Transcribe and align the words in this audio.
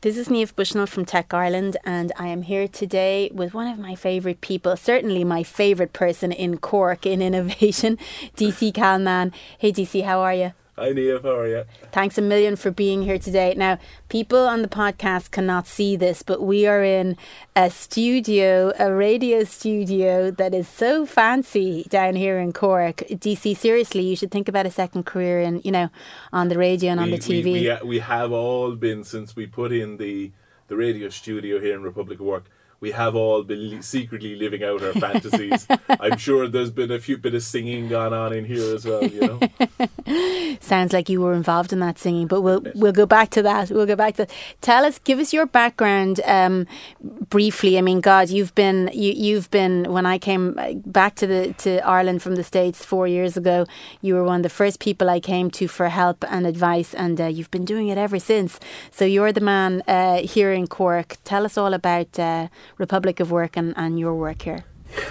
This 0.00 0.16
is 0.16 0.28
Niamh 0.28 0.54
Bushnell 0.54 0.86
from 0.86 1.04
Tech 1.04 1.34
Ireland, 1.34 1.76
and 1.84 2.12
I 2.16 2.28
am 2.28 2.42
here 2.42 2.68
today 2.68 3.32
with 3.34 3.52
one 3.52 3.66
of 3.66 3.80
my 3.80 3.96
favourite 3.96 4.40
people, 4.40 4.76
certainly 4.76 5.24
my 5.24 5.42
favourite 5.42 5.92
person 5.92 6.30
in 6.30 6.58
Cork 6.58 7.04
in 7.04 7.20
innovation, 7.20 7.98
DC 8.36 8.72
Cahalane. 8.74 9.32
Hey, 9.58 9.72
DC, 9.72 10.04
how 10.04 10.20
are 10.20 10.34
you? 10.34 10.52
Hi, 10.78 10.92
Niamh. 10.92 11.22
How 11.22 11.36
are 11.36 11.48
you? 11.48 11.64
Thanks 11.90 12.18
a 12.18 12.22
million 12.22 12.54
for 12.54 12.70
being 12.70 13.02
here 13.02 13.18
today. 13.18 13.52
Now, 13.56 13.80
people 14.08 14.46
on 14.46 14.62
the 14.62 14.68
podcast 14.68 15.32
cannot 15.32 15.66
see 15.66 15.96
this, 15.96 16.22
but 16.22 16.40
we 16.40 16.68
are 16.68 16.84
in 16.84 17.16
a 17.56 17.68
studio, 17.68 18.72
a 18.78 18.94
radio 18.94 19.42
studio 19.42 20.30
that 20.30 20.54
is 20.54 20.68
so 20.68 21.04
fancy 21.04 21.84
down 21.88 22.14
here 22.14 22.38
in 22.38 22.52
Cork. 22.52 22.98
DC, 23.10 23.56
seriously, 23.56 24.02
you 24.02 24.14
should 24.14 24.30
think 24.30 24.48
about 24.48 24.66
a 24.66 24.70
second 24.70 25.04
career 25.04 25.40
in, 25.40 25.60
you 25.64 25.72
know, 25.72 25.90
on 26.32 26.46
the 26.46 26.56
radio 26.56 26.92
and 26.92 27.00
we, 27.00 27.04
on 27.04 27.10
the 27.10 27.18
TV. 27.18 27.44
We, 27.44 27.52
we, 27.52 27.70
uh, 27.70 27.84
we 27.84 27.98
have 27.98 28.30
all 28.30 28.76
been 28.76 29.02
since 29.02 29.34
we 29.34 29.48
put 29.48 29.72
in 29.72 29.96
the 29.96 30.30
the 30.68 30.76
radio 30.76 31.08
studio 31.08 31.58
here 31.58 31.74
in 31.74 31.82
Republic 31.82 32.20
of 32.20 32.26
Work 32.26 32.44
we 32.80 32.92
have 32.92 33.16
all 33.16 33.42
been 33.42 33.82
secretly 33.82 34.36
living 34.36 34.62
out 34.62 34.82
our 34.82 34.92
fantasies. 34.92 35.66
I'm 35.88 36.16
sure 36.16 36.46
there's 36.46 36.70
been 36.70 36.92
a 36.92 37.00
few 37.00 37.18
bit 37.18 37.34
of 37.34 37.42
singing 37.42 37.88
gone 37.88 38.12
on 38.12 38.32
in 38.32 38.44
here 38.44 38.74
as 38.74 38.84
well. 38.84 39.04
You 39.04 39.20
know, 39.20 40.56
sounds 40.60 40.92
like 40.92 41.08
you 41.08 41.20
were 41.20 41.32
involved 41.32 41.72
in 41.72 41.80
that 41.80 41.98
singing, 41.98 42.28
but 42.28 42.42
we'll 42.42 42.62
we'll 42.76 42.92
go 42.92 43.04
back 43.06 43.30
to 43.30 43.42
that. 43.42 43.70
We'll 43.70 43.86
go 43.86 43.96
back 43.96 44.14
to 44.16 44.26
tell 44.60 44.84
us, 44.84 45.00
give 45.00 45.18
us 45.18 45.32
your 45.32 45.46
background 45.46 46.20
um, 46.24 46.66
briefly. 47.00 47.78
I 47.78 47.80
mean, 47.80 48.00
God, 48.00 48.30
you've 48.30 48.54
been 48.54 48.90
you 48.92 49.12
you've 49.12 49.50
been 49.50 49.92
when 49.92 50.06
I 50.06 50.18
came 50.18 50.56
back 50.86 51.16
to 51.16 51.26
the 51.26 51.54
to 51.58 51.84
Ireland 51.86 52.22
from 52.22 52.36
the 52.36 52.44
states 52.44 52.84
four 52.84 53.08
years 53.08 53.36
ago. 53.36 53.66
You 54.02 54.14
were 54.14 54.24
one 54.24 54.36
of 54.36 54.42
the 54.44 54.48
first 54.48 54.78
people 54.78 55.10
I 55.10 55.18
came 55.18 55.50
to 55.52 55.66
for 55.66 55.88
help 55.88 56.24
and 56.28 56.46
advice, 56.46 56.94
and 56.94 57.20
uh, 57.20 57.26
you've 57.26 57.50
been 57.50 57.64
doing 57.64 57.88
it 57.88 57.98
ever 57.98 58.20
since. 58.20 58.60
So 58.92 59.04
you're 59.04 59.32
the 59.32 59.40
man 59.40 59.82
uh, 59.88 60.18
here 60.18 60.52
in 60.52 60.68
Cork. 60.68 61.16
Tell 61.24 61.44
us 61.44 61.58
all 61.58 61.74
about. 61.74 62.16
Uh, 62.16 62.46
Republic 62.78 63.20
of 63.20 63.30
Work 63.30 63.56
and, 63.56 63.74
and 63.76 63.98
your 63.98 64.14
work 64.14 64.42
here? 64.42 64.64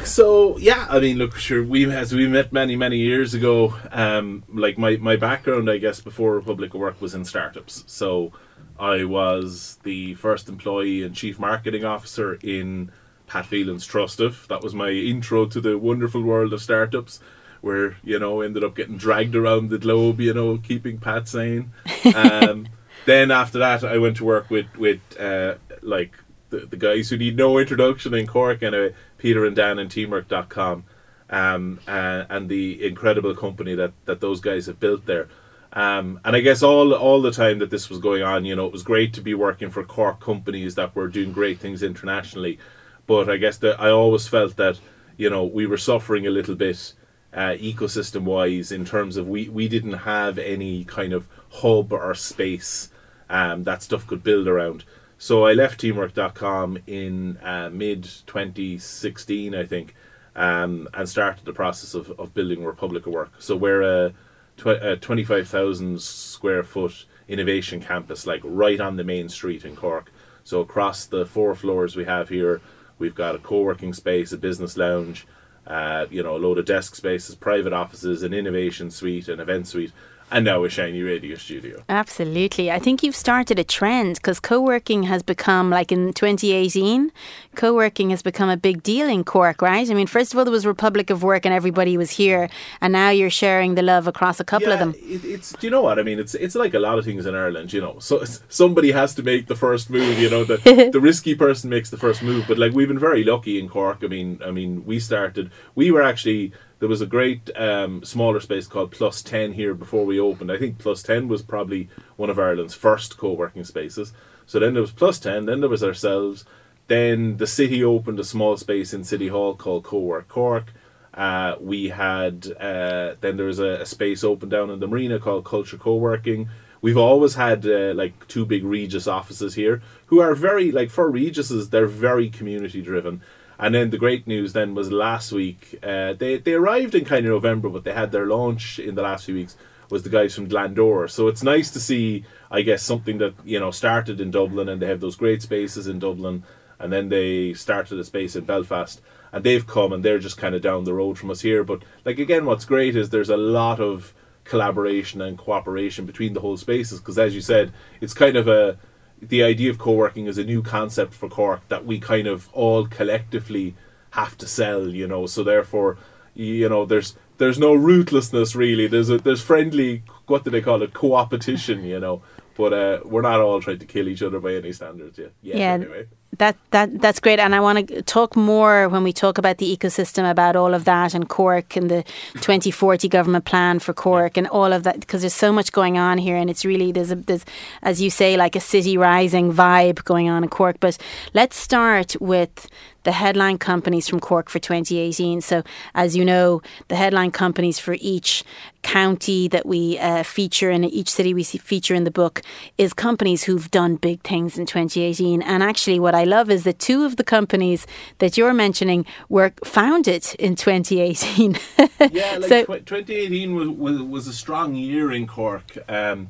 So 0.03 0.57
yeah, 0.57 0.87
I 0.89 0.99
mean, 0.99 1.17
look, 1.17 1.35
sure, 1.35 1.63
we 1.63 1.89
as 1.91 2.13
we 2.13 2.27
met 2.27 2.51
many 2.51 2.75
many 2.75 2.97
years 2.97 3.33
ago. 3.33 3.75
Um, 3.91 4.43
like 4.51 4.77
my 4.77 4.97
my 4.97 5.15
background, 5.15 5.69
I 5.69 5.77
guess, 5.77 6.01
before 6.01 6.35
Republic 6.35 6.73
of 6.73 6.79
Work 6.79 6.99
was 6.99 7.13
in 7.13 7.25
startups. 7.25 7.83
So 7.85 8.31
I 8.79 9.03
was 9.03 9.77
the 9.83 10.15
first 10.15 10.49
employee 10.49 11.03
and 11.03 11.15
chief 11.15 11.39
marketing 11.39 11.85
officer 11.85 12.35
in 12.41 12.91
Pat 13.27 13.45
Phelan's 13.45 13.87
Trustev. 13.87 14.47
That 14.47 14.63
was 14.63 14.73
my 14.73 14.89
intro 14.89 15.45
to 15.45 15.61
the 15.61 15.77
wonderful 15.77 16.23
world 16.23 16.53
of 16.53 16.61
startups, 16.61 17.19
where 17.61 17.97
you 18.03 18.17
know 18.17 18.41
ended 18.41 18.63
up 18.63 18.75
getting 18.75 18.97
dragged 18.97 19.35
around 19.35 19.69
the 19.69 19.77
globe, 19.77 20.19
you 20.19 20.33
know, 20.33 20.57
keeping 20.57 20.97
Pat 20.97 21.27
sane. 21.27 21.71
Um, 22.15 22.69
then 23.05 23.31
after 23.31 23.59
that, 23.59 23.83
I 23.83 23.97
went 23.97 24.17
to 24.17 24.25
work 24.25 24.49
with 24.49 24.75
with 24.77 24.99
uh, 25.19 25.55
like 25.81 26.13
the, 26.49 26.59
the 26.59 26.77
guys 26.77 27.09
who 27.09 27.17
need 27.17 27.37
no 27.37 27.57
introduction 27.57 28.13
in 28.13 28.27
Cork 28.27 28.61
and 28.61 28.75
uh, 28.75 28.89
Peter 29.17 29.45
and 29.45 29.55
Dan 29.55 29.79
and 29.79 29.89
Teamwork.com 29.89 30.85
um, 31.29 31.79
uh, 31.87 32.25
and 32.29 32.49
the 32.49 32.85
incredible 32.85 33.35
company 33.35 33.75
that, 33.75 33.93
that 34.05 34.21
those 34.21 34.39
guys 34.39 34.65
have 34.67 34.79
built 34.79 35.05
there. 35.05 35.27
Um, 35.73 36.19
and 36.23 36.35
I 36.35 36.39
guess 36.39 36.63
all 36.63 36.93
all 36.93 37.21
the 37.21 37.31
time 37.31 37.59
that 37.59 37.69
this 37.69 37.89
was 37.89 37.99
going 37.99 38.23
on, 38.23 38.45
you 38.45 38.55
know, 38.55 38.65
it 38.65 38.71
was 38.71 38.83
great 38.83 39.13
to 39.13 39.21
be 39.21 39.33
working 39.33 39.69
for 39.69 39.83
Cork 39.83 40.19
companies 40.19 40.75
that 40.75 40.95
were 40.95 41.07
doing 41.07 41.33
great 41.33 41.59
things 41.59 41.83
internationally. 41.83 42.57
But 43.05 43.29
I 43.29 43.37
guess 43.37 43.57
that 43.57 43.79
I 43.79 43.89
always 43.89 44.27
felt 44.27 44.55
that, 44.55 44.79
you 45.17 45.29
know, 45.29 45.43
we 45.43 45.65
were 45.65 45.77
suffering 45.77 46.25
a 46.25 46.31
little 46.31 46.55
bit 46.55 46.93
uh, 47.33 47.55
ecosystem 47.59 48.23
wise 48.23 48.71
in 48.71 48.85
terms 48.85 49.17
of 49.17 49.27
we, 49.27 49.49
we 49.49 49.67
didn't 49.67 49.99
have 49.99 50.37
any 50.37 50.83
kind 50.83 51.13
of 51.13 51.27
hub 51.49 51.91
or 51.93 52.15
space 52.15 52.89
um, 53.29 53.63
that 53.65 53.83
stuff 53.83 54.07
could 54.07 54.23
build 54.23 54.47
around. 54.47 54.83
So 55.19 55.45
I 55.45 55.53
left 55.53 55.81
teamwork.com 55.81 56.79
in 56.85 57.37
uh, 57.37 57.69
mid 57.71 58.03
2016, 58.03 59.55
I 59.55 59.65
think, 59.65 59.95
um, 60.35 60.87
and 60.93 61.09
started 61.09 61.43
the 61.43 61.53
process 61.53 61.95
of, 61.95 62.11
of 62.19 62.35
building 62.35 62.63
Republic 62.63 63.07
of 63.07 63.13
Work. 63.13 63.31
So 63.39 63.55
we're 63.55 63.81
a, 63.81 64.13
tw- 64.57 64.67
a 64.67 64.95
25,000 64.97 65.99
square 65.99 66.63
foot 66.63 67.05
innovation 67.27 67.81
campus, 67.81 68.27
like 68.27 68.41
right 68.43 68.79
on 68.79 68.95
the 68.95 69.03
main 69.03 69.27
street 69.27 69.65
in 69.65 69.75
Cork. 69.75 70.11
So 70.43 70.61
across 70.61 71.05
the 71.05 71.25
four 71.25 71.55
floors 71.55 71.95
we 71.95 72.05
have 72.05 72.29
here, 72.29 72.61
we've 72.99 73.15
got 73.15 73.35
a 73.35 73.39
co-working 73.39 73.93
space, 73.93 74.31
a 74.31 74.37
business 74.37 74.77
lounge, 74.77 75.25
uh, 75.65 76.05
you 76.11 76.21
know, 76.21 76.35
a 76.35 76.37
load 76.37 76.59
of 76.59 76.65
desk 76.65 76.95
spaces, 76.95 77.33
private 77.35 77.73
offices, 77.73 78.21
an 78.21 78.33
innovation 78.33 78.91
suite, 78.91 79.27
an 79.27 79.39
event 79.39 79.67
suite 79.67 79.91
and 80.29 80.45
now 80.45 80.63
a 80.63 80.69
shiny 80.69 81.01
radio 81.01 81.35
studio. 81.35 81.83
Absolutely. 81.87 82.69
I 82.69 82.79
think 82.79 83.01
you've 83.01 83.15
started 83.15 83.57
a 83.59 83.63
trend 83.63 84.15
because 84.15 84.39
co 84.39 84.59
working 84.59 85.03
has 85.03 85.23
become, 85.23 85.69
like 85.69 85.91
in 85.91 86.13
2018, 86.13 87.11
co 87.55 87.73
working 87.73 88.09
has 88.09 88.21
become 88.21 88.49
a 88.49 88.57
big 88.57 88.83
deal 88.83 89.07
in 89.07 89.23
Cork, 89.23 89.61
right? 89.61 89.89
I 89.89 89.93
mean, 89.93 90.07
first 90.07 90.33
of 90.33 90.37
all, 90.37 90.45
there 90.45 90.51
was 90.51 90.65
Republic 90.65 91.09
of 91.09 91.23
Work 91.23 91.45
and 91.45 91.53
everybody 91.53 91.97
was 91.97 92.11
here, 92.11 92.49
and 92.81 92.91
now 92.91 93.09
you're 93.09 93.29
sharing 93.29 93.75
the 93.75 93.81
love 93.81 94.07
across 94.07 94.39
a 94.39 94.43
couple 94.43 94.67
yeah, 94.67 94.73
of 94.73 94.79
them. 94.79 94.95
It, 94.97 95.23
it's, 95.23 95.53
do 95.53 95.67
you 95.67 95.71
know 95.71 95.81
what? 95.81 95.99
I 95.99 96.03
mean, 96.03 96.19
it's 96.19 96.35
it's 96.35 96.55
like 96.55 96.73
a 96.73 96.79
lot 96.79 96.97
of 96.99 97.05
things 97.05 97.25
in 97.25 97.33
Ireland, 97.33 97.71
you 97.71 97.81
know. 97.81 97.99
So 97.99 98.23
somebody 98.49 98.91
has 98.91 99.15
to 99.15 99.23
make 99.23 99.47
the 99.47 99.55
first 99.55 99.89
move, 99.89 100.19
you 100.19 100.29
know, 100.29 100.43
the, 100.43 100.89
the 100.93 100.99
risky 100.99 101.35
person 101.35 101.69
makes 101.69 101.89
the 101.89 101.97
first 101.97 102.21
move. 102.21 102.45
But 102.47 102.57
like, 102.57 102.73
we've 102.73 102.87
been 102.87 102.99
very 102.99 103.23
lucky 103.23 103.59
in 103.59 103.69
Cork. 103.69 103.99
I 104.03 104.07
mean, 104.07 104.41
I 104.45 104.51
mean, 104.51 104.85
we 104.85 104.99
started, 104.99 105.51
we 105.75 105.91
were 105.91 106.01
actually 106.01 106.51
there 106.79 106.89
was 106.89 107.01
a 107.01 107.07
great 107.07 107.49
um, 107.55 108.03
smaller 108.03 108.39
space 108.39 108.67
called 108.67 108.91
Plus 108.91 109.21
10 109.21 109.53
here 109.53 109.73
before 109.73 110.05
we 110.05 110.19
opened. 110.19 110.51
I 110.51 110.57
think 110.57 110.77
Plus 110.77 111.01
10 111.01 111.27
was 111.27 111.41
probably 111.41 111.89
one 112.15 112.29
of 112.29 112.37
Ireland's 112.37 112.75
first 112.75 113.17
co 113.17 113.33
working 113.33 113.63
spaces. 113.63 114.13
So 114.45 114.59
then 114.59 114.73
there 114.73 114.81
was 114.81 114.91
Plus 114.91 115.19
10, 115.19 115.45
then 115.45 115.59
there 115.59 115.69
was 115.69 115.83
ourselves. 115.83 116.45
Then 116.87 117.37
the 117.37 117.47
city 117.47 117.83
opened 117.83 118.19
a 118.19 118.23
small 118.23 118.55
space 118.57 118.93
in 118.93 119.03
City 119.03 119.27
Hall 119.27 119.55
called 119.55 119.83
Co-work 119.83 120.27
Cork. 120.27 120.73
Uh, 121.13 121.55
we 121.59 121.89
had, 121.89 122.47
uh, 122.59 123.15
then 123.19 123.37
there 123.37 123.47
was 123.47 123.59
a, 123.59 123.81
a, 123.81 123.85
space 123.85 124.23
open 124.23 124.49
down 124.49 124.69
in 124.69 124.79
the 124.79 124.87
marina 124.87 125.19
called 125.19 125.43
Culture 125.45 125.77
Co-working. 125.77 126.47
We've 126.81 126.97
always 126.97 127.33
had 127.33 127.65
uh, 127.65 127.93
like 127.95 128.27
two 128.27 128.45
big 128.45 128.63
Regus 128.63 129.07
offices 129.07 129.55
here 129.55 129.81
who 130.05 130.21
are 130.21 130.35
very, 130.35 130.71
like 130.71 130.91
for 130.91 131.11
Reguses, 131.11 131.71
they're 131.71 131.87
very 131.87 132.29
community 132.29 132.81
driven 132.83 133.21
and 133.59 133.73
then 133.73 133.89
the 133.89 133.97
great 133.97 134.27
news 134.27 134.53
then 134.53 134.75
was 134.75 134.91
last 134.91 135.31
week. 135.31 135.79
Uh, 135.81 136.13
they 136.13 136.37
they 136.37 136.53
arrived 136.53 136.95
in 136.95 137.05
kind 137.05 137.25
of 137.25 137.31
November, 137.31 137.69
but 137.69 137.83
they 137.83 137.93
had 137.93 138.11
their 138.11 138.25
launch 138.25 138.79
in 138.79 138.95
the 138.95 139.01
last 139.01 139.25
few 139.25 139.35
weeks. 139.35 139.55
Was 139.89 140.03
the 140.03 140.09
guys 140.09 140.35
from 140.35 140.49
Glandore. 140.49 141.09
So 141.09 141.29
it's 141.29 141.43
nice 141.43 141.71
to 141.71 141.79
see, 141.79 142.25
I 142.51 142.61
guess, 142.61 142.83
something 142.83 143.19
that 143.19 143.33
you 143.45 143.59
know 143.59 143.71
started 143.71 144.19
in 144.19 144.31
Dublin, 144.31 144.67
and 144.67 144.81
they 144.81 144.87
have 144.87 144.99
those 144.99 145.15
great 145.15 145.41
spaces 145.41 145.87
in 145.87 145.99
Dublin, 145.99 146.43
and 146.77 146.91
then 146.91 147.09
they 147.09 147.53
started 147.53 147.97
a 147.97 148.03
space 148.03 148.35
in 148.35 148.43
Belfast, 148.43 149.01
and 149.31 149.43
they've 149.43 149.65
come 149.65 149.93
and 149.93 150.03
they're 150.03 150.19
just 150.19 150.37
kind 150.37 150.55
of 150.55 150.61
down 150.61 150.83
the 150.83 150.93
road 150.93 151.17
from 151.17 151.31
us 151.31 151.41
here. 151.41 151.63
But 151.63 151.83
like 152.03 152.19
again, 152.19 152.45
what's 152.45 152.65
great 152.65 152.95
is 152.95 153.09
there's 153.09 153.29
a 153.29 153.37
lot 153.37 153.79
of 153.79 154.13
collaboration 154.43 155.21
and 155.21 155.37
cooperation 155.37 156.05
between 156.05 156.33
the 156.33 156.39
whole 156.41 156.57
spaces 156.57 156.99
because, 156.99 157.17
as 157.17 157.33
you 157.33 157.41
said, 157.41 157.71
it's 158.01 158.13
kind 158.13 158.35
of 158.35 158.47
a 158.47 158.77
the 159.21 159.43
idea 159.43 159.69
of 159.69 159.77
co-working 159.77 160.27
is 160.27 160.37
a 160.37 160.43
new 160.43 160.61
concept 160.61 161.13
for 161.13 161.29
Cork 161.29 161.61
that 161.69 161.85
we 161.85 161.99
kind 161.99 162.27
of 162.27 162.49
all 162.53 162.87
collectively 162.87 163.75
have 164.11 164.37
to 164.37 164.47
sell, 164.47 164.89
you 164.89 165.07
know. 165.07 165.25
So 165.25 165.43
therefore, 165.43 165.97
you 166.33 166.69
know, 166.69 166.85
there's 166.85 167.15
there's 167.37 167.59
no 167.59 167.73
ruthlessness 167.73 168.55
really. 168.55 168.87
There's 168.87 169.09
a 169.09 169.17
there's 169.17 169.41
friendly 169.41 170.03
what 170.27 170.43
do 170.43 170.49
they 170.51 170.61
call 170.61 170.81
it 170.81 170.93
co-opetition, 170.93 171.83
you 171.83 171.99
know. 171.99 172.21
But 172.55 172.73
uh, 172.73 172.99
we're 173.05 173.21
not 173.21 173.39
all 173.39 173.61
trying 173.61 173.79
to 173.79 173.85
kill 173.85 174.07
each 174.07 174.23
other 174.23 174.39
by 174.39 174.55
any 174.55 174.71
standards 174.71 175.17
yet. 175.17 175.31
yeah. 175.41 175.55
Anyway 175.73 176.07
that 176.37 176.57
that 176.71 177.01
that's 177.01 177.19
great, 177.19 177.39
and 177.39 177.55
I 177.55 177.59
want 177.59 177.87
to 177.87 178.01
talk 178.01 178.35
more 178.35 178.89
when 178.89 179.03
we 179.03 179.13
talk 179.13 179.37
about 179.37 179.57
the 179.57 179.75
ecosystem 179.75 180.29
about 180.29 180.55
all 180.55 180.73
of 180.73 180.83
that 180.85 181.13
and 181.13 181.27
Cork 181.27 181.75
and 181.75 181.89
the 181.89 182.03
2040 182.35 183.07
government 183.07 183.45
plan 183.45 183.79
for 183.79 183.93
Cork 183.93 184.37
and 184.37 184.47
all 184.47 184.73
of 184.73 184.83
that 184.83 184.99
because 184.99 185.21
there's 185.21 185.33
so 185.33 185.51
much 185.51 185.71
going 185.71 185.97
on 185.97 186.17
here, 186.17 186.35
and 186.35 186.49
it's 186.49 186.65
really 186.65 186.91
there's 186.91 187.11
a, 187.11 187.15
there's 187.15 187.45
as 187.81 188.01
you 188.01 188.09
say 188.09 188.37
like 188.37 188.55
a 188.55 188.59
city 188.59 188.97
rising 188.97 189.51
vibe 189.51 190.03
going 190.03 190.29
on 190.29 190.43
in 190.43 190.49
Cork. 190.49 190.77
But 190.79 190.97
let's 191.33 191.55
start 191.55 192.15
with 192.19 192.69
the 193.07 193.13
headline 193.13 193.57
companies 193.57 194.05
from 194.09 194.19
Cork 194.19 194.49
for 194.49 194.59
2018. 194.59 195.39
So, 195.39 195.63
as 195.95 196.17
you 196.17 196.25
know, 196.25 196.61
the 196.89 196.97
headline 196.97 197.31
companies 197.31 197.79
for 197.79 197.95
each 198.01 198.43
county 198.81 199.47
that 199.47 199.65
we 199.65 199.97
uh, 199.97 200.23
feature 200.23 200.69
in 200.69 200.83
each 200.83 201.07
city 201.07 201.33
we 201.33 201.45
feature 201.45 201.95
in 201.95 202.03
the 202.03 202.11
book 202.11 202.41
is 202.77 202.91
companies 202.91 203.45
who've 203.45 203.71
done 203.71 203.95
big 203.95 204.19
things 204.23 204.57
in 204.57 204.65
2018. 204.65 205.41
And 205.41 205.63
actually, 205.63 206.01
what 206.01 206.15
I 206.15 206.25
love 206.25 206.51
is 206.51 206.65
that 206.65 206.79
two 206.79 207.05
of 207.05 207.15
the 207.15 207.23
companies 207.23 207.87
that 208.17 208.35
you're 208.35 208.53
mentioning 208.53 209.05
were 209.29 209.53
founded 209.63 210.25
in 210.37 210.57
2018. 210.57 211.57
yeah, 212.11 212.39
like 212.39 212.49
so, 212.49 212.65
2018 212.65 213.55
was, 213.55 213.69
was, 213.69 214.01
was 214.01 214.27
a 214.27 214.33
strong 214.33 214.75
year 214.75 215.13
in 215.13 215.27
Cork. 215.27 215.77
Um, 215.87 216.29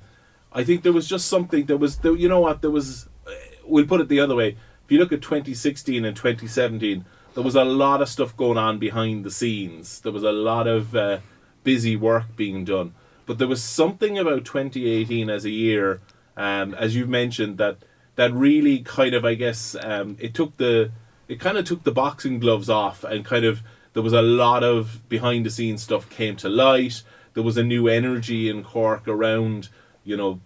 I 0.54 0.64
think 0.64 0.84
there 0.84 0.94
was 0.94 1.08
just 1.10 1.28
something. 1.28 1.66
There 1.66 1.78
was, 1.78 1.98
there, 1.98 2.16
you 2.16 2.30
know 2.30 2.42
what? 2.42 2.62
There 2.62 2.70
was. 2.70 3.10
We'll 3.66 3.88
put 3.88 4.00
it 4.00 4.10
the 4.10 4.20
other 4.20 4.36
way 4.36 4.56
if 4.88 4.92
you 4.94 5.00
look 5.00 5.12
at 5.12 5.22
2016 5.22 6.06
and 6.06 6.16
2017, 6.16 7.04
there 7.34 7.44
was 7.44 7.56
a 7.56 7.66
lot 7.66 8.02
of 8.02 8.08
stuff 8.08 8.38
going 8.38 8.58
on 8.58 8.80
behind 8.80 9.26
the 9.26 9.32
scenes. 9.32 10.00
There 10.00 10.14
was 10.14 10.24
a 10.24 10.32
lot 10.32 10.66
of 10.66 10.96
uh, 10.96 11.20
busy 11.66 11.98
work 11.98 12.38
being 12.38 12.64
done. 12.64 12.94
But 13.26 13.38
there 13.38 13.50
was 13.50 13.62
something 13.62 14.18
about 14.18 14.46
2018 14.46 15.30
as 15.30 15.44
a 15.44 15.50
year, 15.50 16.00
um, 16.38 16.74
as 16.74 16.96
you've 16.96 17.10
mentioned, 17.10 17.58
that 17.58 17.80
that 18.16 18.32
really 18.32 18.80
kind 18.80 19.14
of 19.14 19.26
I 19.26 19.34
guess 19.34 19.76
um, 19.82 20.16
it 20.22 20.34
took 20.34 20.56
the 20.56 20.92
it 21.28 21.42
kind 21.42 21.58
of 21.58 21.66
took 21.66 21.84
the 21.84 21.92
boxing 21.92 22.40
gloves 22.40 22.70
off 22.70 23.04
and 23.04 23.26
kind 23.26 23.44
of 23.44 23.64
there 23.92 24.04
was 24.04 24.14
a 24.14 24.22
lot 24.22 24.64
of 24.64 25.08
behind 25.10 25.46
the 25.46 25.50
scenes 25.50 25.84
stuff 25.84 26.10
came 26.10 26.38
to 26.38 26.48
light. 26.48 27.04
There 27.34 27.44
was 27.44 27.58
a 27.58 27.64
new 27.64 27.90
energy 27.90 28.48
in 28.48 28.64
Cork 28.64 29.06
around 29.06 29.68
you 30.06 30.16
know 30.16 30.40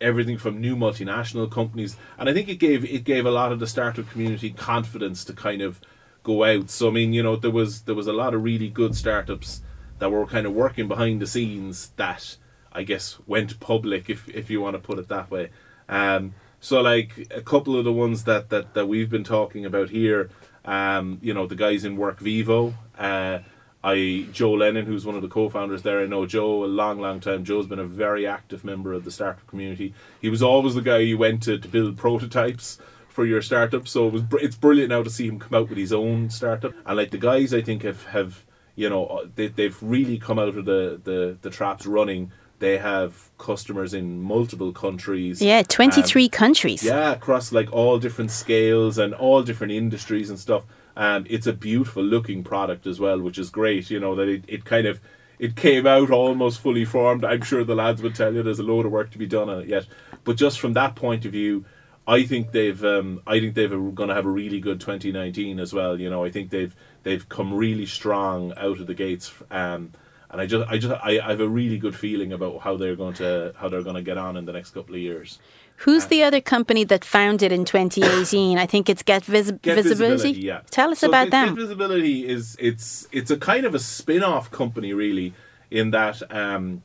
everything 0.00 0.38
from 0.38 0.60
new 0.60 0.76
multinational 0.76 1.50
companies, 1.50 1.96
and 2.18 2.28
I 2.28 2.32
think 2.32 2.48
it 2.48 2.56
gave 2.56 2.84
it 2.84 3.04
gave 3.04 3.26
a 3.26 3.30
lot 3.30 3.52
of 3.52 3.60
the 3.60 3.66
startup 3.66 4.08
community 4.10 4.50
confidence 4.50 5.24
to 5.24 5.32
kind 5.32 5.62
of 5.62 5.80
go 6.22 6.44
out. 6.44 6.70
So 6.70 6.88
I 6.88 6.90
mean, 6.92 7.12
you 7.12 7.22
know, 7.22 7.36
there 7.36 7.50
was 7.50 7.82
there 7.82 7.94
was 7.94 8.06
a 8.06 8.12
lot 8.12 8.34
of 8.34 8.42
really 8.42 8.68
good 8.68 8.94
startups 8.94 9.62
that 9.98 10.10
were 10.10 10.26
kind 10.26 10.46
of 10.46 10.52
working 10.52 10.88
behind 10.88 11.20
the 11.20 11.26
scenes 11.26 11.90
that 11.96 12.36
I 12.72 12.82
guess 12.82 13.18
went 13.26 13.60
public, 13.60 14.08
if 14.08 14.28
if 14.28 14.50
you 14.50 14.60
want 14.60 14.74
to 14.74 14.80
put 14.80 14.98
it 14.98 15.08
that 15.08 15.30
way. 15.30 15.50
Um, 15.88 16.34
so 16.60 16.80
like 16.80 17.28
a 17.34 17.42
couple 17.42 17.76
of 17.76 17.84
the 17.84 17.92
ones 17.92 18.24
that 18.24 18.50
that 18.50 18.74
that 18.74 18.86
we've 18.86 19.10
been 19.10 19.24
talking 19.24 19.64
about 19.64 19.90
here, 19.90 20.30
um, 20.64 21.18
you 21.22 21.34
know, 21.34 21.46
the 21.46 21.56
guys 21.56 21.84
in 21.84 21.96
Workvivo. 21.96 22.74
Uh, 22.98 23.40
I 23.82 24.26
Joe 24.32 24.52
Lennon, 24.52 24.84
who's 24.84 25.06
one 25.06 25.16
of 25.16 25.22
the 25.22 25.28
co-founders 25.28 25.82
there. 25.82 26.00
I 26.00 26.06
know 26.06 26.26
Joe 26.26 26.64
a 26.64 26.66
long, 26.66 27.00
long 27.00 27.18
time. 27.20 27.44
Joe's 27.44 27.66
been 27.66 27.78
a 27.78 27.84
very 27.84 28.26
active 28.26 28.62
member 28.62 28.92
of 28.92 29.04
the 29.04 29.10
startup 29.10 29.46
community. 29.46 29.94
He 30.20 30.28
was 30.28 30.42
always 30.42 30.74
the 30.74 30.82
guy 30.82 30.98
you 30.98 31.16
went 31.16 31.42
to 31.44 31.58
to 31.58 31.68
build 31.68 31.96
prototypes 31.96 32.78
for 33.08 33.24
your 33.24 33.40
startup. 33.40 33.88
So 33.88 34.08
it 34.08 34.12
was 34.12 34.22
it's 34.34 34.56
brilliant 34.56 34.90
now 34.90 35.02
to 35.02 35.10
see 35.10 35.28
him 35.28 35.38
come 35.38 35.54
out 35.54 35.70
with 35.70 35.78
his 35.78 35.92
own 35.92 36.28
startup. 36.28 36.74
And 36.84 36.96
like 36.96 37.10
the 37.10 37.18
guys, 37.18 37.54
I 37.54 37.62
think 37.62 37.82
have 37.82 38.04
have 38.06 38.44
you 38.76 38.90
know 38.90 39.26
they 39.34 39.48
they've 39.48 39.78
really 39.82 40.18
come 40.18 40.38
out 40.38 40.56
of 40.56 40.66
the 40.66 41.00
the 41.02 41.38
the 41.40 41.50
traps 41.50 41.86
running. 41.86 42.32
They 42.58 42.76
have 42.76 43.30
customers 43.38 43.94
in 43.94 44.20
multiple 44.20 44.72
countries. 44.72 45.40
Yeah, 45.40 45.62
twenty 45.62 46.02
three 46.02 46.26
um, 46.26 46.30
countries. 46.30 46.82
Yeah, 46.82 47.12
across 47.12 47.50
like 47.50 47.72
all 47.72 47.98
different 47.98 48.30
scales 48.30 48.98
and 48.98 49.14
all 49.14 49.42
different 49.42 49.72
industries 49.72 50.28
and 50.28 50.38
stuff 50.38 50.64
and 50.96 51.26
it's 51.30 51.46
a 51.46 51.52
beautiful 51.52 52.02
looking 52.02 52.44
product 52.44 52.86
as 52.86 53.00
well, 53.00 53.20
which 53.20 53.38
is 53.38 53.50
great. 53.50 53.90
You 53.90 54.00
know 54.00 54.14
that 54.16 54.28
it, 54.28 54.44
it 54.48 54.64
kind 54.64 54.86
of 54.86 55.00
it 55.38 55.56
came 55.56 55.86
out 55.86 56.10
almost 56.10 56.60
fully 56.60 56.84
formed. 56.84 57.24
I'm 57.24 57.42
sure 57.42 57.64
the 57.64 57.74
lads 57.74 58.02
would 58.02 58.14
tell 58.14 58.34
you 58.34 58.42
there's 58.42 58.58
a 58.58 58.64
load 58.64 58.86
of 58.86 58.92
work 58.92 59.10
to 59.12 59.18
be 59.18 59.26
done 59.26 59.48
on 59.48 59.62
it 59.62 59.68
yet, 59.68 59.86
but 60.24 60.36
just 60.36 60.60
from 60.60 60.74
that 60.74 60.96
point 60.96 61.24
of 61.24 61.32
view, 61.32 61.64
I 62.06 62.24
think 62.24 62.52
they've 62.52 62.84
um, 62.84 63.22
I 63.26 63.40
think 63.40 63.54
they've 63.54 63.70
going 63.70 64.08
to 64.08 64.14
have 64.14 64.26
a 64.26 64.30
really 64.30 64.60
good 64.60 64.80
2019 64.80 65.60
as 65.60 65.72
well. 65.72 65.98
You 66.00 66.10
know, 66.10 66.24
I 66.24 66.30
think 66.30 66.50
they've 66.50 66.74
they've 67.02 67.28
come 67.28 67.54
really 67.54 67.86
strong 67.86 68.52
out 68.56 68.80
of 68.80 68.86
the 68.86 68.94
gates. 68.94 69.32
Um, 69.50 69.92
and 70.30 70.40
I 70.40 70.46
just, 70.46 70.70
I 70.70 70.78
just, 70.78 70.94
I, 71.02 71.18
I 71.18 71.30
have 71.30 71.40
a 71.40 71.48
really 71.48 71.78
good 71.78 71.96
feeling 71.96 72.32
about 72.32 72.60
how 72.60 72.76
they're 72.76 72.94
going 72.94 73.14
to, 73.14 73.52
how 73.56 73.68
they're 73.68 73.82
going 73.82 73.96
to 73.96 74.02
get 74.02 74.16
on 74.16 74.36
in 74.36 74.44
the 74.44 74.52
next 74.52 74.70
couple 74.70 74.94
of 74.94 75.00
years. 75.00 75.40
Who's 75.80 76.06
the 76.06 76.22
other 76.22 76.42
company 76.42 76.84
that 76.84 77.06
founded 77.06 77.52
in 77.52 77.64
2018? 77.64 78.58
I 78.58 78.66
think 78.66 78.90
it's 78.90 79.02
Get, 79.02 79.24
Vis- 79.24 79.50
Get 79.62 79.76
Visibility. 79.76 80.16
Visibility. 80.16 80.40
Yeah. 80.40 80.60
Tell 80.70 80.90
us 80.90 80.98
so 80.98 81.08
about 81.08 81.24
Get, 81.24 81.30
them. 81.30 81.54
Get 81.54 81.62
Visibility 81.62 82.28
is 82.28 82.54
it's 82.60 83.08
it's 83.12 83.30
a 83.30 83.38
kind 83.38 83.64
of 83.64 83.74
a 83.74 83.78
spin-off 83.78 84.50
company 84.50 84.92
really 84.92 85.32
in 85.70 85.90
that 85.92 86.22
um, 86.30 86.82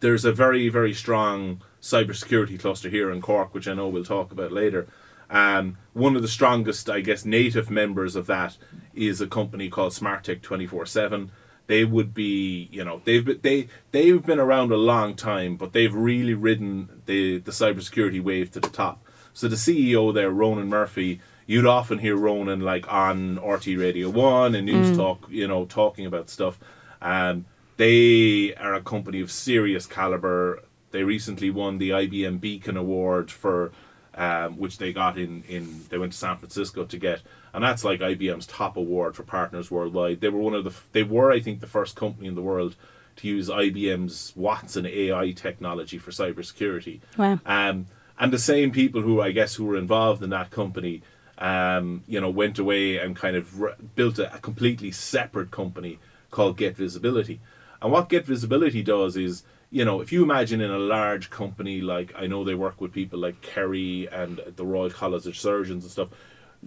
there's 0.00 0.24
a 0.24 0.32
very 0.32 0.70
very 0.70 0.94
strong 0.94 1.60
cybersecurity 1.82 2.58
cluster 2.58 2.88
here 2.88 3.10
in 3.10 3.20
Cork, 3.20 3.52
which 3.52 3.68
I 3.68 3.74
know 3.74 3.88
we'll 3.88 4.04
talk 4.04 4.32
about 4.32 4.50
later. 4.50 4.86
Um, 5.28 5.76
one 5.92 6.16
of 6.16 6.22
the 6.22 6.28
strongest, 6.28 6.88
I 6.88 7.00
guess, 7.00 7.24
native 7.24 7.70
members 7.70 8.16
of 8.16 8.26
that 8.26 8.56
is 8.94 9.20
a 9.20 9.26
company 9.26 9.68
called 9.68 9.92
SmartTech 9.92 10.42
24 10.42 10.86
7 10.86 11.30
they 11.66 11.84
would 11.84 12.14
be 12.14 12.68
you 12.70 12.84
know 12.84 13.00
they've 13.04 13.24
been, 13.24 13.40
they 13.42 13.68
they've 13.92 14.24
been 14.24 14.40
around 14.40 14.72
a 14.72 14.76
long 14.76 15.14
time, 15.14 15.56
but 15.56 15.72
they've 15.72 15.94
really 15.94 16.34
ridden 16.34 17.02
the 17.06 17.38
the 17.38 17.52
cybersecurity 17.52 18.22
wave 18.22 18.50
to 18.52 18.60
the 18.60 18.68
top. 18.68 19.04
So 19.34 19.48
the 19.48 19.56
CEO 19.56 20.12
there, 20.12 20.30
Ronan 20.30 20.68
Murphy, 20.68 21.20
you'd 21.46 21.66
often 21.66 21.98
hear 21.98 22.16
Ronan 22.16 22.60
like 22.60 22.90
on 22.92 23.38
RTÉ 23.38 23.78
Radio 23.78 24.10
One 24.10 24.54
and 24.54 24.66
News 24.66 24.90
mm. 24.90 24.96
Talk, 24.96 25.26
you 25.30 25.48
know, 25.48 25.64
talking 25.64 26.06
about 26.06 26.28
stuff. 26.28 26.58
Um, 27.00 27.46
they 27.78 28.54
are 28.54 28.74
a 28.74 28.82
company 28.82 29.20
of 29.20 29.30
serious 29.30 29.86
caliber. 29.86 30.62
They 30.90 31.02
recently 31.02 31.50
won 31.50 31.78
the 31.78 31.90
IBM 31.90 32.40
Beacon 32.40 32.76
Award 32.76 33.30
for 33.30 33.72
um, 34.14 34.58
which 34.58 34.78
they 34.78 34.92
got 34.92 35.18
in, 35.18 35.42
in 35.44 35.84
they 35.88 35.98
went 35.98 36.12
to 36.12 36.18
San 36.18 36.36
Francisco 36.36 36.84
to 36.84 36.98
get, 36.98 37.22
and 37.54 37.62
that's 37.62 37.84
like 37.84 38.00
IBM's 38.00 38.46
top 38.46 38.76
award 38.76 39.14
for 39.14 39.22
partners 39.22 39.70
worldwide. 39.70 40.20
They 40.20 40.28
were 40.28 40.40
one 40.40 40.54
of 40.54 40.64
the 40.64 40.74
they 40.92 41.02
were 41.02 41.30
I 41.30 41.40
think 41.40 41.60
the 41.60 41.66
first 41.66 41.96
company 41.96 42.28
in 42.28 42.34
the 42.34 42.42
world 42.42 42.76
to 43.16 43.28
use 43.28 43.48
IBM's 43.48 44.32
Watson 44.34 44.86
AI 44.86 45.32
technology 45.32 45.98
for 45.98 46.10
cybersecurity. 46.10 47.00
Wow. 47.18 47.40
Um, 47.44 47.86
and 48.18 48.32
the 48.32 48.38
same 48.38 48.70
people 48.70 49.02
who 49.02 49.20
I 49.20 49.32
guess 49.32 49.54
who 49.54 49.64
were 49.64 49.76
involved 49.76 50.22
in 50.22 50.30
that 50.30 50.50
company, 50.50 51.02
um, 51.38 52.04
you 52.06 52.20
know, 52.20 52.30
went 52.30 52.58
away 52.58 52.96
and 52.96 53.14
kind 53.14 53.36
of 53.36 53.60
re- 53.60 53.74
built 53.94 54.18
a, 54.18 54.34
a 54.34 54.38
completely 54.38 54.90
separate 54.90 55.50
company 55.50 55.98
called 56.30 56.56
Get 56.56 56.76
Visibility. 56.76 57.40
And 57.82 57.92
what 57.92 58.08
Get 58.08 58.24
Visibility 58.24 58.82
does 58.82 59.16
is 59.16 59.42
you 59.72 59.86
know, 59.86 60.02
if 60.02 60.12
you 60.12 60.22
imagine 60.22 60.60
in 60.60 60.70
a 60.70 60.78
large 60.78 61.30
company 61.30 61.80
like 61.80 62.12
I 62.14 62.26
know 62.26 62.44
they 62.44 62.54
work 62.54 62.80
with 62.80 62.92
people 62.92 63.18
like 63.18 63.40
Kerry 63.40 64.06
and 64.12 64.38
the 64.56 64.66
Royal 64.66 64.90
College 64.90 65.26
of 65.26 65.36
Surgeons 65.36 65.84
and 65.84 65.90
stuff, 65.90 66.08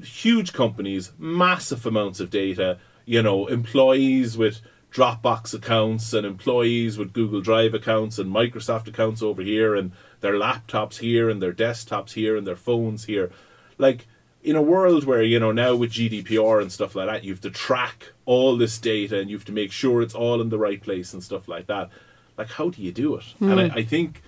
huge 0.03 0.53
companies, 0.53 1.11
massive 1.17 1.85
amounts 1.85 2.19
of 2.19 2.29
data, 2.29 2.77
you 3.05 3.21
know, 3.21 3.47
employees 3.47 4.37
with 4.37 4.61
Dropbox 4.91 5.53
accounts 5.53 6.13
and 6.13 6.25
employees 6.25 6.97
with 6.97 7.13
Google 7.13 7.41
Drive 7.41 7.73
accounts 7.73 8.17
and 8.17 8.33
Microsoft 8.33 8.87
accounts 8.87 9.21
over 9.21 9.41
here 9.41 9.75
and 9.75 9.91
their 10.21 10.33
laptops 10.33 10.99
here 10.99 11.29
and 11.29 11.41
their 11.41 11.53
desktops 11.53 12.13
here 12.13 12.37
and 12.37 12.47
their 12.47 12.55
phones 12.55 13.05
here. 13.05 13.31
Like 13.77 14.07
in 14.41 14.55
a 14.55 14.61
world 14.61 15.03
where, 15.03 15.21
you 15.21 15.39
know, 15.39 15.51
now 15.51 15.75
with 15.75 15.91
GDPR 15.91 16.61
and 16.61 16.71
stuff 16.71 16.95
like 16.95 17.07
that, 17.07 17.23
you 17.23 17.33
have 17.33 17.41
to 17.41 17.49
track 17.49 18.13
all 18.25 18.55
this 18.55 18.77
data 18.79 19.19
and 19.19 19.29
you 19.29 19.35
have 19.35 19.45
to 19.45 19.51
make 19.51 19.71
sure 19.71 20.01
it's 20.01 20.15
all 20.15 20.41
in 20.41 20.49
the 20.49 20.57
right 20.57 20.81
place 20.81 21.13
and 21.13 21.23
stuff 21.23 21.47
like 21.47 21.67
that 21.67 21.89
like 22.37 22.51
how 22.51 22.69
do 22.69 22.81
you 22.81 22.91
do 22.91 23.15
it? 23.15 23.25
Mm. 23.41 23.51
And 23.51 23.59
I, 23.59 23.67
hmm. 23.69 23.77
I, 23.77 23.83
think 23.83 24.21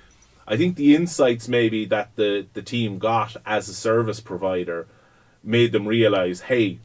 I 0.47 0.57
think 0.57 0.75
the 0.75 0.95
insights 0.95 1.47
maybe 1.47 1.85
that 1.85 2.15
the 2.15 2.47
the 2.53 2.61
team 2.61 2.99
got 2.99 3.35
as 3.45 3.69
a 3.69 3.73
service 3.73 4.19
provider 4.19 4.87
made 5.43 5.71
them 5.71 5.87
realize, 5.87 6.41
hey, 6.41 6.79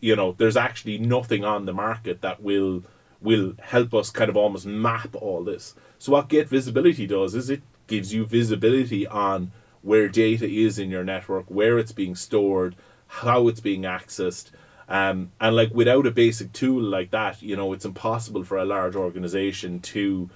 you 0.00 0.16
know, 0.16 0.34
there's 0.38 0.56
actually 0.56 0.98
nothing 0.98 1.44
on 1.44 1.66
the 1.66 1.72
market 1.72 2.20
that 2.22 2.42
will 2.42 2.84
will 3.20 3.54
help 3.60 3.94
us 3.94 4.10
kind 4.10 4.28
of 4.28 4.36
almost 4.36 4.66
map 4.66 5.14
all 5.14 5.42
this. 5.42 5.74
So 5.98 6.12
what 6.12 6.28
Get 6.28 6.48
Visibility 6.48 7.06
does 7.06 7.34
is 7.34 7.48
it 7.48 7.62
gives 7.86 8.12
you 8.12 8.26
visibility 8.26 9.06
on 9.06 9.52
where 9.82 10.08
data 10.08 10.48
is 10.48 10.78
in 10.78 10.90
your 10.90 11.04
network, 11.04 11.46
where 11.48 11.78
it's 11.78 11.92
being 11.92 12.14
stored, 12.14 12.76
how 13.06 13.48
it's 13.48 13.60
being 13.60 13.82
accessed. 13.82 14.50
Um, 14.88 15.32
and 15.40 15.56
like 15.56 15.72
without 15.72 16.06
a 16.06 16.10
basic 16.10 16.52
tool 16.52 16.82
like 16.82 17.10
that, 17.10 17.42
you 17.42 17.56
know, 17.56 17.72
it's 17.72 17.84
impossible 17.84 18.44
for 18.44 18.58
a 18.58 18.64
large 18.64 18.94
organization 18.94 19.80
to 19.80 20.30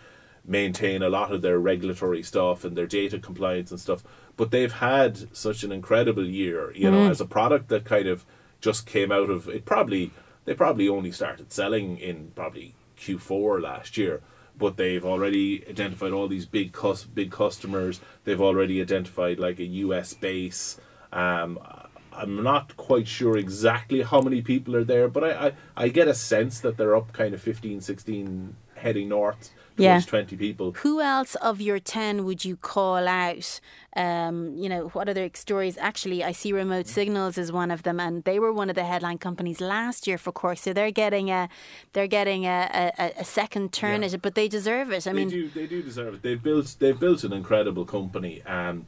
maintain 0.45 1.03
a 1.03 1.09
lot 1.09 1.33
of 1.33 1.43
their 1.43 1.59
regulatory 1.59 2.23
stuff 2.23 2.65
and 2.65 2.77
their 2.77 2.87
data 2.87 3.19
compliance 3.19 3.71
and 3.71 3.81
stuff. 3.81 4.03
But 4.37 4.51
they've 4.51 4.73
had 4.73 5.37
such 5.37 5.63
an 5.63 5.73
incredible 5.73 6.27
year, 6.27 6.73
you 6.73 6.89
mm. 6.89 6.93
know, 6.93 7.11
as 7.11 7.21
a 7.21 7.27
product 7.27 7.69
that 7.69 7.85
kind 7.85 8.07
of 8.07 8.25
just 8.61 8.87
came 8.87 9.13
out 9.13 9.31
of 9.31 9.49
it. 9.49 9.65
Probably 9.65 10.11
they 10.45 10.55
probably 10.55 10.89
only 10.89 11.13
started 11.13 11.53
selling 11.53 11.99
in 11.99 12.33
probably 12.35 12.75
Q4 12.99 13.63
last 13.63 13.97
year, 13.97 14.23
but 14.57 14.77
they've 14.77 15.05
already 15.05 15.65
identified 15.69 16.13
all 16.13 16.29
these 16.29 16.47
big 16.47 16.73
cus- 16.73 17.05
big 17.05 17.31
customers. 17.31 18.01
They've 18.25 18.41
already 18.41 18.81
identified 18.81 19.39
like 19.39 19.59
a 19.59 19.65
US 19.65 20.15
base. 20.15 20.79
Um, 21.13 21.59
I'm 22.13 22.43
not 22.43 22.77
quite 22.77 23.09
sure 23.09 23.37
exactly 23.37 24.03
how 24.03 24.21
many 24.21 24.43
people 24.43 24.77
are 24.77 24.85
there, 24.85 25.09
but 25.09 25.25
I, 25.25 25.47
I, 25.47 25.53
I 25.77 25.89
get 25.89 26.09
a 26.09 26.15
sense 26.15 26.61
that 26.61 26.77
they're 26.77 26.97
up 26.97 27.13
kind 27.13 27.35
of 27.35 27.41
15, 27.41 27.81
16 27.81 28.57
heading 28.81 29.09
north 29.09 29.51
yeah. 29.81 30.01
20 30.01 30.37
people. 30.37 30.73
Who 30.73 31.01
else 31.01 31.35
of 31.37 31.61
your 31.61 31.79
10 31.79 32.25
would 32.25 32.45
you 32.45 32.57
call 32.57 33.09
out? 33.09 33.61
Um, 33.97 34.55
you 34.57 34.69
know, 34.69 34.89
what 34.89 35.09
other 35.09 35.29
stories? 35.35 35.77
Actually, 35.79 36.23
I 36.23 36.33
see 36.33 36.53
Remote 36.53 36.87
Signals 36.87 37.39
is 37.39 37.51
one 37.51 37.71
of 37.71 37.83
them, 37.83 37.99
and 37.99 38.23
they 38.25 38.39
were 38.39 38.53
one 38.53 38.69
of 38.69 38.77
the 38.77 38.85
headline 38.85 39.19
companies 39.19 39.61
last 39.61 40.07
year 40.07 40.19
for 40.19 40.33
Cork, 40.33 40.59
so 40.59 40.73
they're 40.73 40.93
getting 40.93 41.31
a 41.31 41.49
they're 41.93 42.07
getting 42.07 42.45
a, 42.45 42.93
a, 42.99 43.13
a 43.19 43.25
second 43.25 43.73
turn 43.73 44.03
yeah. 44.03 44.09
at 44.09 44.15
it, 44.15 44.23
but 44.23 44.35
they 44.35 44.49
deserve 44.49 44.93
it. 44.93 45.07
I 45.07 45.13
they 45.13 45.17
mean, 45.17 45.29
do, 45.29 45.49
they 45.49 45.67
do 45.67 45.83
deserve 45.83 46.15
it. 46.15 46.23
They've 46.23 46.43
built 46.43 46.77
they've 46.79 46.99
built 46.99 47.25
an 47.25 47.33
incredible 47.33 47.85
company, 47.85 48.43
and 48.47 48.87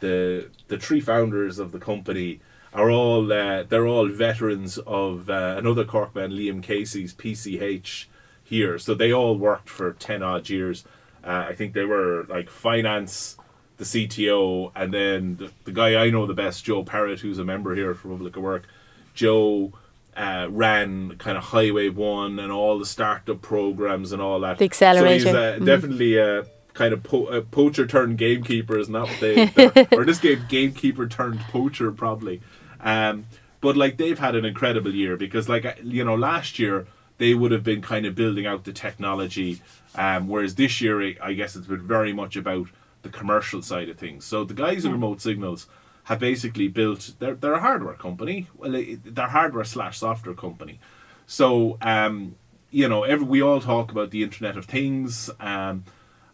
the 0.00 0.48
the 0.68 0.78
three 0.78 1.00
founders 1.00 1.58
of 1.58 1.72
the 1.72 1.78
company 1.78 2.40
are 2.72 2.90
all 2.90 3.30
uh, 3.30 3.64
they're 3.64 3.86
all 3.86 4.08
veterans 4.08 4.78
of 4.78 5.28
uh, 5.28 5.56
another 5.58 5.84
Cork 5.84 6.14
man, 6.14 6.30
Liam 6.30 6.62
Casey's 6.62 7.12
PCH 7.12 8.06
here. 8.50 8.78
So 8.78 8.94
they 8.94 9.12
all 9.12 9.36
worked 9.36 9.70
for 9.70 9.92
10 9.92 10.22
odd 10.22 10.50
years. 10.50 10.84
Uh, 11.24 11.46
I 11.48 11.54
think 11.54 11.72
they 11.72 11.84
were 11.84 12.26
like 12.28 12.50
finance, 12.50 13.38
the 13.76 13.84
CTO, 13.84 14.72
and 14.74 14.92
then 14.92 15.36
the, 15.36 15.52
the, 15.64 15.72
guy 15.72 15.94
I 15.94 16.10
know 16.10 16.26
the 16.26 16.34
best, 16.34 16.64
Joe 16.64 16.82
Parrott, 16.82 17.20
who's 17.20 17.38
a 17.38 17.44
member 17.44 17.74
here 17.74 17.94
for 17.94 18.08
Public 18.08 18.36
Work. 18.36 18.66
Joe 19.14 19.72
uh, 20.16 20.48
ran 20.50 21.16
kind 21.18 21.38
of 21.38 21.44
Highway 21.44 21.88
One 21.88 22.38
and 22.38 22.50
all 22.50 22.78
the 22.78 22.86
startup 22.86 23.40
programs 23.40 24.12
and 24.12 24.20
all 24.20 24.40
that. 24.40 24.58
The 24.58 24.64
accelerator. 24.64 25.20
So 25.20 25.28
he's 25.28 25.34
uh, 25.34 25.58
mm. 25.60 25.66
definitely 25.66 26.16
a, 26.16 26.44
kind 26.74 26.92
of 26.92 27.02
po- 27.02 27.42
poacher 27.50 27.86
turned 27.86 28.18
gamekeeper, 28.18 28.78
isn't 28.78 28.92
that 28.92 29.06
what 29.06 29.20
they? 29.20 29.86
or 29.96 30.04
this 30.04 30.18
game, 30.18 30.44
gamekeeper 30.48 31.06
turned 31.06 31.40
poacher, 31.40 31.92
probably. 31.92 32.40
Um, 32.80 33.26
but 33.60 33.76
like 33.76 33.98
they've 33.98 34.18
had 34.18 34.34
an 34.34 34.44
incredible 34.44 34.94
year 34.94 35.16
because, 35.16 35.48
like 35.48 35.78
you 35.84 36.04
know, 36.04 36.14
last 36.14 36.58
year 36.58 36.86
they 37.20 37.34
would 37.34 37.52
have 37.52 37.62
been 37.62 37.82
kind 37.82 38.06
of 38.06 38.14
building 38.14 38.46
out 38.46 38.64
the 38.64 38.72
technology, 38.72 39.60
um, 39.94 40.26
whereas 40.26 40.54
this 40.54 40.80
year, 40.80 41.14
I 41.22 41.34
guess 41.34 41.54
it's 41.54 41.66
been 41.66 41.86
very 41.86 42.14
much 42.14 42.34
about 42.34 42.68
the 43.02 43.10
commercial 43.10 43.60
side 43.60 43.90
of 43.90 43.98
things. 43.98 44.24
So 44.24 44.42
the 44.42 44.54
guys 44.54 44.86
in 44.86 44.92
Remote 44.92 45.20
Signals 45.20 45.66
have 46.04 46.18
basically 46.18 46.66
built. 46.68 47.12
They're 47.18 47.34
they're 47.34 47.52
a 47.52 47.60
hardware 47.60 47.92
company. 47.92 48.46
Well, 48.56 48.72
they, 48.72 48.94
they're 48.94 49.28
hardware 49.28 49.64
slash 49.64 49.98
software 49.98 50.34
company. 50.34 50.80
So 51.26 51.76
um, 51.82 52.36
you 52.70 52.88
know, 52.88 53.04
every, 53.04 53.26
we 53.26 53.42
all 53.42 53.60
talk 53.60 53.90
about 53.90 54.12
the 54.12 54.22
Internet 54.22 54.56
of 54.56 54.64
Things. 54.64 55.28
Um, 55.38 55.84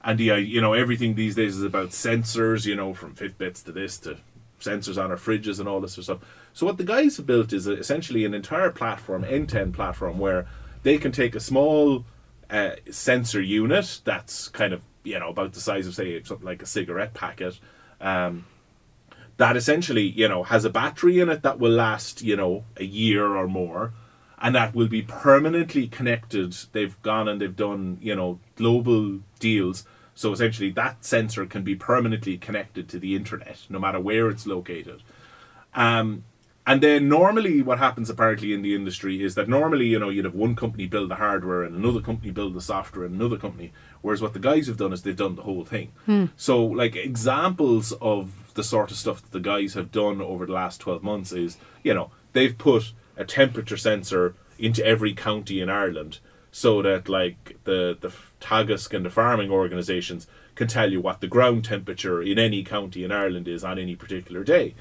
and 0.05 0.21
the 0.21 0.41
you 0.41 0.61
know 0.61 0.73
everything 0.73 1.17
these 1.17 1.35
days 1.35 1.57
is 1.57 1.65
about 1.65 1.89
sensors 1.89 2.65
you 2.65 2.77
know 2.77 2.95
from 2.95 3.13
fitbits 3.13 3.65
to 3.65 3.73
this 3.73 3.99
to 3.99 4.17
sensors 4.61 5.03
on 5.03 5.11
our 5.11 5.17
fridges 5.17 5.59
and 5.59 5.69
all 5.69 5.81
this 5.81 5.95
sort 5.95 5.99
of 5.99 6.05
stuff 6.05 6.31
so 6.53 6.65
what 6.65 6.79
the 6.79 6.85
guys 6.85 7.17
have 7.17 7.27
built 7.27 7.53
is 7.53 7.67
essentially 7.67 8.25
an 8.25 8.33
entire 8.33 8.71
platform 8.71 9.25
end-to-end 9.25 9.75
platform 9.75 10.19
where 10.19 10.47
they 10.87 10.99
can 10.99 11.11
take 11.11 11.35
a 11.35 11.41
small 11.41 12.05
uh, 12.49 12.71
sensor 12.91 13.41
unit 13.41 14.01
that's 14.05 14.49
kind 14.49 14.73
of 14.73 14.83
you 15.03 15.19
know 15.19 15.31
about 15.31 15.53
the 15.53 15.61
size 15.61 15.87
of 15.87 15.95
say 15.95 16.23
something 16.23 16.47
like 16.47 16.63
a 16.63 16.67
cigarette 16.67 17.13
packet 17.13 17.59
um, 18.01 18.47
that 19.37 19.57
essentially 19.57 20.03
you 20.05 20.29
know 20.29 20.45
has 20.45 20.65
a 20.65 20.71
battery 20.71 21.19
in 21.19 21.29
it 21.29 21.43
that 21.43 21.59
will 21.59 21.73
last 21.73 22.23
you 22.23 22.37
know 22.37 22.65
a 22.77 22.85
year 22.85 23.37
or 23.37 23.49
more 23.49 23.93
and 24.39 24.55
that 24.55 24.77
will 24.77 24.87
be 24.87 25.03
permanently 25.03 25.89
connected 25.89 26.55
they've 26.71 27.03
gone 27.03 27.27
and 27.27 27.41
they've 27.41 27.57
done 27.57 27.99
you 28.01 28.15
know 28.15 28.39
global 28.55 29.19
deals 29.41 29.85
so 30.17 30.33
essentially, 30.33 30.71
that 30.71 31.05
sensor 31.05 31.45
can 31.45 31.63
be 31.63 31.75
permanently 31.75 32.39
connected 32.39 32.89
to 32.89 32.99
the 32.99 33.15
internet, 33.15 33.67
no 33.69 33.79
matter 33.79 34.01
where 34.01 34.31
it's 34.31 34.47
located. 34.47 35.03
Um, 35.75 36.25
and 36.67 36.83
then 36.83 37.09
normally, 37.09 37.63
what 37.63 37.79
happens 37.79 38.11
apparently 38.11 38.53
in 38.53 38.63
the 38.63 38.75
industry 38.75 39.23
is 39.23 39.37
that 39.37 39.49
normally, 39.49 39.87
you 39.87 39.99
know, 40.01 40.09
you'd 40.09 40.25
have 40.25 40.35
one 40.35 40.57
company 40.57 40.87
build 40.87 41.11
the 41.11 41.15
hardware 41.15 41.63
and 41.63 41.77
another 41.77 42.01
company 42.01 42.33
build 42.33 42.55
the 42.55 42.61
software 42.61 43.05
and 43.05 43.15
another 43.15 43.39
company. 43.39 43.73
Whereas 44.03 44.21
what 44.21 44.33
the 44.33 44.41
guys 44.41 44.67
have 44.67 44.77
done 44.77 44.93
is 44.93 45.03
they've 45.03 45.17
done 45.17 45.37
the 45.37 45.43
whole 45.43 45.65
thing. 45.65 45.93
Hmm. 46.07 46.27
So, 46.37 46.65
like 46.65 46.97
examples 46.97 47.93
of 48.01 48.55
the 48.55 48.65
sort 48.65 48.91
of 48.91 48.97
stuff 48.97 49.23
that 49.23 49.33
the 49.33 49.41
guys 49.41 49.75
have 49.75 49.93
done 49.93 50.21
over 50.21 50.45
the 50.45 50.53
last 50.53 50.81
twelve 50.81 51.03
months 51.03 51.33
is, 51.33 51.57
you 51.85 51.95
know, 51.95 52.11
they've 52.33 52.57
put 52.57 52.93
a 53.17 53.25
temperature 53.25 53.77
sensor 53.77 54.35
into 54.59 54.85
every 54.85 55.15
county 55.15 55.61
in 55.61 55.71
Ireland 55.71 56.19
so 56.51 56.83
that 56.83 57.09
like 57.09 57.59
the 57.65 57.97
the 58.01 58.11
Teagasc 58.41 58.93
and 58.93 59.05
the 59.05 59.11
farming 59.11 59.51
organisations 59.51 60.27
can 60.55 60.67
tell 60.67 60.91
you 60.91 61.01
what 61.01 61.21
the 61.21 61.29
ground 61.29 61.65
temperature 61.65 62.23
in 62.23 62.39
any 62.39 62.65
county 62.65 63.05
in 63.05 63.13
Ireland 63.13 63.47
is 63.47 63.63
on 63.63 63.79
any 63.79 63.95
particular 63.95 64.43
day. 64.43 64.75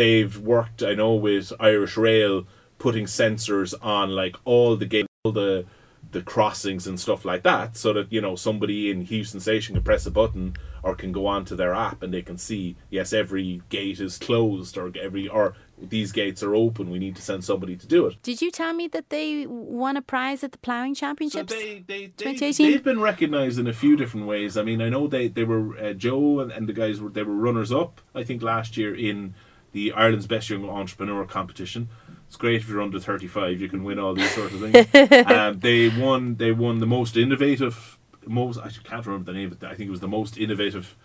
They've 0.00 0.38
worked, 0.38 0.82
I 0.82 0.94
know, 0.94 1.12
with 1.12 1.52
Irish 1.60 1.98
Rail 1.98 2.46
putting 2.78 3.04
sensors 3.04 3.74
on 3.82 4.08
like 4.08 4.34
all 4.46 4.74
the 4.74 4.86
gate, 4.86 5.04
all 5.24 5.32
the 5.32 5.66
the 6.10 6.22
crossings 6.22 6.86
and 6.86 6.98
stuff 6.98 7.26
like 7.26 7.42
that, 7.42 7.76
so 7.76 7.92
that 7.92 8.10
you 8.10 8.22
know 8.22 8.34
somebody 8.34 8.90
in 8.90 9.04
Heuston 9.04 9.42
Station 9.42 9.74
can 9.74 9.84
press 9.84 10.06
a 10.06 10.10
button 10.10 10.56
or 10.82 10.94
can 10.94 11.12
go 11.12 11.26
onto 11.26 11.54
their 11.54 11.74
app 11.74 12.02
and 12.02 12.14
they 12.14 12.22
can 12.22 12.38
see 12.38 12.76
yes 12.88 13.12
every 13.12 13.60
gate 13.68 14.00
is 14.00 14.16
closed 14.16 14.78
or 14.78 14.90
every 14.98 15.28
or 15.28 15.54
these 15.76 16.12
gates 16.12 16.42
are 16.42 16.54
open. 16.54 16.88
We 16.88 16.98
need 16.98 17.16
to 17.16 17.22
send 17.22 17.44
somebody 17.44 17.76
to 17.76 17.86
do 17.86 18.06
it. 18.06 18.22
Did 18.22 18.40
you 18.40 18.50
tell 18.50 18.72
me 18.72 18.88
that 18.88 19.10
they 19.10 19.46
won 19.46 19.98
a 19.98 20.02
prize 20.02 20.42
at 20.42 20.52
the 20.52 20.58
ploughing 20.58 20.94
championships? 20.94 21.52
So 21.52 21.60
they, 21.60 21.84
they, 21.86 22.06
they, 22.16 22.52
they've 22.52 22.82
been 22.82 23.02
recognised 23.02 23.58
in 23.58 23.66
a 23.66 23.74
few 23.74 23.96
different 23.96 24.26
ways. 24.26 24.56
I 24.56 24.62
mean, 24.62 24.80
I 24.80 24.88
know 24.88 25.08
they, 25.08 25.28
they 25.28 25.44
were, 25.44 25.76
uh, 25.76 25.92
Joe 25.92 26.40
and, 26.40 26.50
and 26.50 26.66
the 26.66 26.72
guys 26.72 27.02
were, 27.02 27.10
they 27.10 27.22
were 27.22 27.34
runners 27.34 27.70
up, 27.70 28.00
I 28.14 28.24
think, 28.24 28.42
last 28.42 28.78
year 28.78 28.94
in 28.94 29.34
the 29.72 29.92
Ireland's 29.92 30.26
Best 30.26 30.50
Young 30.50 30.68
Entrepreneur 30.68 31.24
competition. 31.24 31.88
It's 32.26 32.36
great 32.36 32.62
if 32.62 32.68
you're 32.68 32.80
under 32.80 33.00
35, 33.00 33.60
you 33.60 33.68
can 33.68 33.82
win 33.82 33.98
all 33.98 34.14
these 34.14 34.30
sort 34.32 34.52
of 34.52 34.60
things. 34.60 35.26
um, 35.30 35.58
they 35.58 35.88
won, 35.88 36.36
they 36.36 36.52
won 36.52 36.78
the 36.78 36.86
most 36.86 37.16
innovative, 37.16 37.98
most, 38.26 38.58
I 38.58 38.70
can't 38.84 39.04
remember 39.04 39.32
the 39.32 39.38
name 39.38 39.52
of 39.52 39.62
it, 39.62 39.66
I 39.66 39.74
think 39.74 39.88
it 39.88 39.90
was 39.90 40.00
the 40.00 40.08
most 40.08 40.38
innovative 40.38 40.96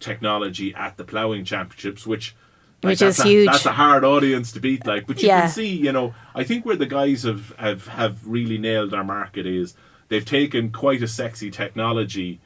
technology 0.00 0.74
at 0.74 0.96
the 0.96 1.04
ploughing 1.04 1.44
championships, 1.44 2.06
which 2.06 2.34
like 2.82 2.92
which 2.92 3.02
is 3.02 3.20
a, 3.20 3.22
huge. 3.22 3.46
That's 3.46 3.66
a 3.66 3.72
hard 3.72 4.04
audience 4.04 4.50
to 4.52 4.60
beat. 4.60 4.86
Like, 4.86 5.06
but 5.06 5.22
you 5.22 5.28
yeah. 5.28 5.42
can 5.42 5.50
see, 5.50 5.68
you 5.68 5.92
know, 5.92 6.14
I 6.34 6.42
think 6.42 6.66
where 6.66 6.76
the 6.76 6.86
guys 6.86 7.22
have 7.22 7.54
have 7.56 7.86
have 7.88 8.26
really 8.26 8.58
nailed 8.58 8.90
their 8.90 9.04
market 9.04 9.46
is 9.46 9.74
they've 10.08 10.24
taken 10.24 10.72
quite 10.72 11.00
a 11.00 11.08
sexy 11.08 11.50
technology, 11.50 12.40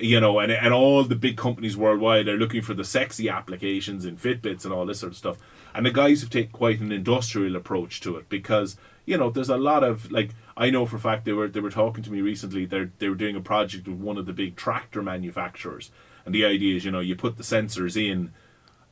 you 0.00 0.20
know, 0.20 0.38
and 0.38 0.50
and 0.50 0.72
all 0.72 1.04
the 1.04 1.14
big 1.14 1.36
companies 1.36 1.76
worldwide 1.76 2.28
are 2.28 2.36
looking 2.36 2.62
for 2.62 2.74
the 2.74 2.84
sexy 2.84 3.28
applications 3.28 4.04
in 4.04 4.16
Fitbits 4.16 4.64
and 4.64 4.72
all 4.72 4.86
this 4.86 5.00
sort 5.00 5.12
of 5.12 5.18
stuff. 5.18 5.38
And 5.74 5.86
the 5.86 5.90
guys 5.90 6.20
have 6.20 6.30
taken 6.30 6.52
quite 6.52 6.80
an 6.80 6.92
industrial 6.92 7.56
approach 7.56 8.00
to 8.02 8.16
it 8.16 8.28
because 8.28 8.76
you 9.06 9.16
know 9.16 9.30
there's 9.30 9.48
a 9.48 9.56
lot 9.56 9.84
of 9.84 10.10
like 10.10 10.30
I 10.56 10.70
know 10.70 10.86
for 10.86 10.96
a 10.96 11.00
fact 11.00 11.24
they 11.24 11.32
were 11.32 11.48
they 11.48 11.60
were 11.60 11.70
talking 11.70 12.04
to 12.04 12.12
me 12.12 12.20
recently. 12.20 12.64
They 12.64 12.88
they 12.98 13.08
were 13.08 13.14
doing 13.14 13.36
a 13.36 13.40
project 13.40 13.88
with 13.88 13.98
one 13.98 14.18
of 14.18 14.26
the 14.26 14.32
big 14.32 14.56
tractor 14.56 15.02
manufacturers, 15.02 15.90
and 16.24 16.34
the 16.34 16.44
idea 16.44 16.76
is 16.76 16.84
you 16.84 16.90
know 16.90 17.00
you 17.00 17.16
put 17.16 17.36
the 17.36 17.42
sensors 17.42 17.96
in 17.96 18.32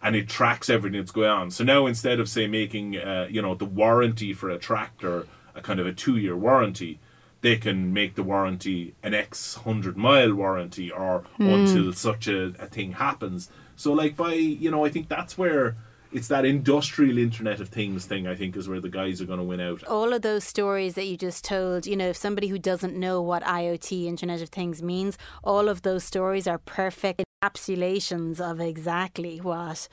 and 0.03 0.17
it 0.17 0.29
tracks 0.29 0.71
everything 0.71 0.99
that's 0.99 1.13
going 1.13 1.29
on. 1.29 1.51
So 1.51 1.63
now 1.63 1.87
instead 1.87 2.21
of 2.21 2.29
say 2.29 2.47
making 2.47 2.97
uh, 2.97 3.29
you 3.31 3.43
know 3.43 3.55
the 3.55 3.65
warranty 3.65 4.33
for 4.33 4.51
a 4.51 4.59
tractor 4.59 5.27
a 5.55 5.61
kind 5.61 5.81
of 5.81 5.87
a 5.87 5.93
two 5.93 6.17
year 6.17 6.37
warranty, 6.37 7.01
they 7.43 7.57
can 7.57 7.93
make 7.93 8.15
the 8.15 8.23
warranty 8.23 8.95
an 9.03 9.15
X 9.15 9.57
hundred 9.57 9.97
mile 9.97 10.35
warranty 10.35 10.91
or 10.91 11.25
mm. 11.39 11.53
until 11.53 11.93
such 11.93 12.29
a, 12.29 12.55
a 12.59 12.67
thing 12.67 12.93
happens. 12.93 13.51
So 13.77 13.93
like 13.93 14.17
by 14.17 14.35
you 14.35 14.71
know 14.71 14.85
I 14.85 14.91
think 14.91 15.09
that's 15.09 15.39
where 15.39 15.77
it's 16.13 16.29
that 16.29 16.45
industrial 16.45 17.19
Internet 17.19 17.61
of 17.61 17.69
Things 17.69 18.05
thing, 18.05 18.27
I 18.27 18.35
think, 18.35 18.57
is 18.57 18.69
where 18.69 18.81
the 18.81 18.89
guys 18.89 19.21
are 19.21 19.27
going 19.27 19.39
to 19.39 19.45
win 19.45 19.61
out. 19.61 19.85
All 19.85 20.13
of 20.13 20.23
those 20.23 20.45
stories 20.45 20.95
that 20.95 21.07
you 21.07 21.17
just 21.17 21.45
told, 21.45 21.87
you 21.87 21.97
know, 21.97 22.09
if 22.09 22.17
somebody 22.17 22.49
who 22.49 22.59
doesn't 22.59 22.97
know 22.97 23.23
what 23.23 23.45
IoT, 23.45 24.07
Internet 24.07 24.43
of 24.43 24.49
Things, 24.49 24.83
means, 24.83 25.17
all 25.45 25.69
of 25.69 25.83
those 25.83 26.03
stories 26.03 26.49
are 26.49 26.59
perfect 26.59 27.23
encapsulations 27.43 28.41
of 28.41 28.61
exactly 28.61 29.39
what 29.39 29.89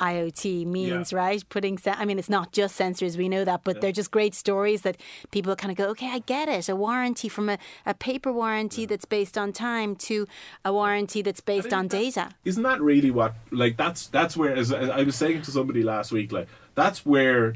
IoT 0.00 0.66
means, 0.66 1.12
yeah. 1.12 1.18
right? 1.18 1.48
Putting, 1.48 1.78
I 1.86 2.04
mean, 2.04 2.18
it's 2.18 2.28
not 2.28 2.52
just 2.52 2.78
sensors, 2.78 3.16
we 3.16 3.28
know 3.28 3.44
that, 3.44 3.62
but 3.64 3.76
yeah. 3.76 3.80
they're 3.80 3.92
just 3.92 4.10
great 4.10 4.34
stories 4.34 4.82
that 4.82 4.96
people 5.30 5.54
kind 5.56 5.70
of 5.70 5.76
go, 5.76 5.88
okay, 5.90 6.10
I 6.10 6.20
get 6.20 6.48
it. 6.48 6.68
A 6.68 6.76
warranty 6.76 7.28
from 7.28 7.48
a, 7.48 7.58
a 7.84 7.94
paper 7.94 8.32
warranty 8.32 8.82
yeah. 8.82 8.88
that's 8.88 9.04
based 9.04 9.36
on 9.38 9.52
time 9.52 9.96
to 9.96 10.26
a 10.64 10.72
warranty 10.72 11.22
that's 11.22 11.40
based 11.40 11.72
on 11.72 11.88
data. 11.88 12.30
Isn't 12.44 12.62
that 12.62 12.80
really 12.80 13.10
what, 13.10 13.34
like, 13.50 13.76
that's, 13.76 14.06
that's 14.08 14.36
where, 14.36 14.54
as 14.54 14.72
I 14.72 15.02
was 15.02 15.16
saying 15.16 15.42
to 15.42 15.50
somebody 15.50 15.82
last 15.82 16.12
week, 16.12 16.32
like, 16.32 16.48
that's 16.74 17.06
where, 17.06 17.54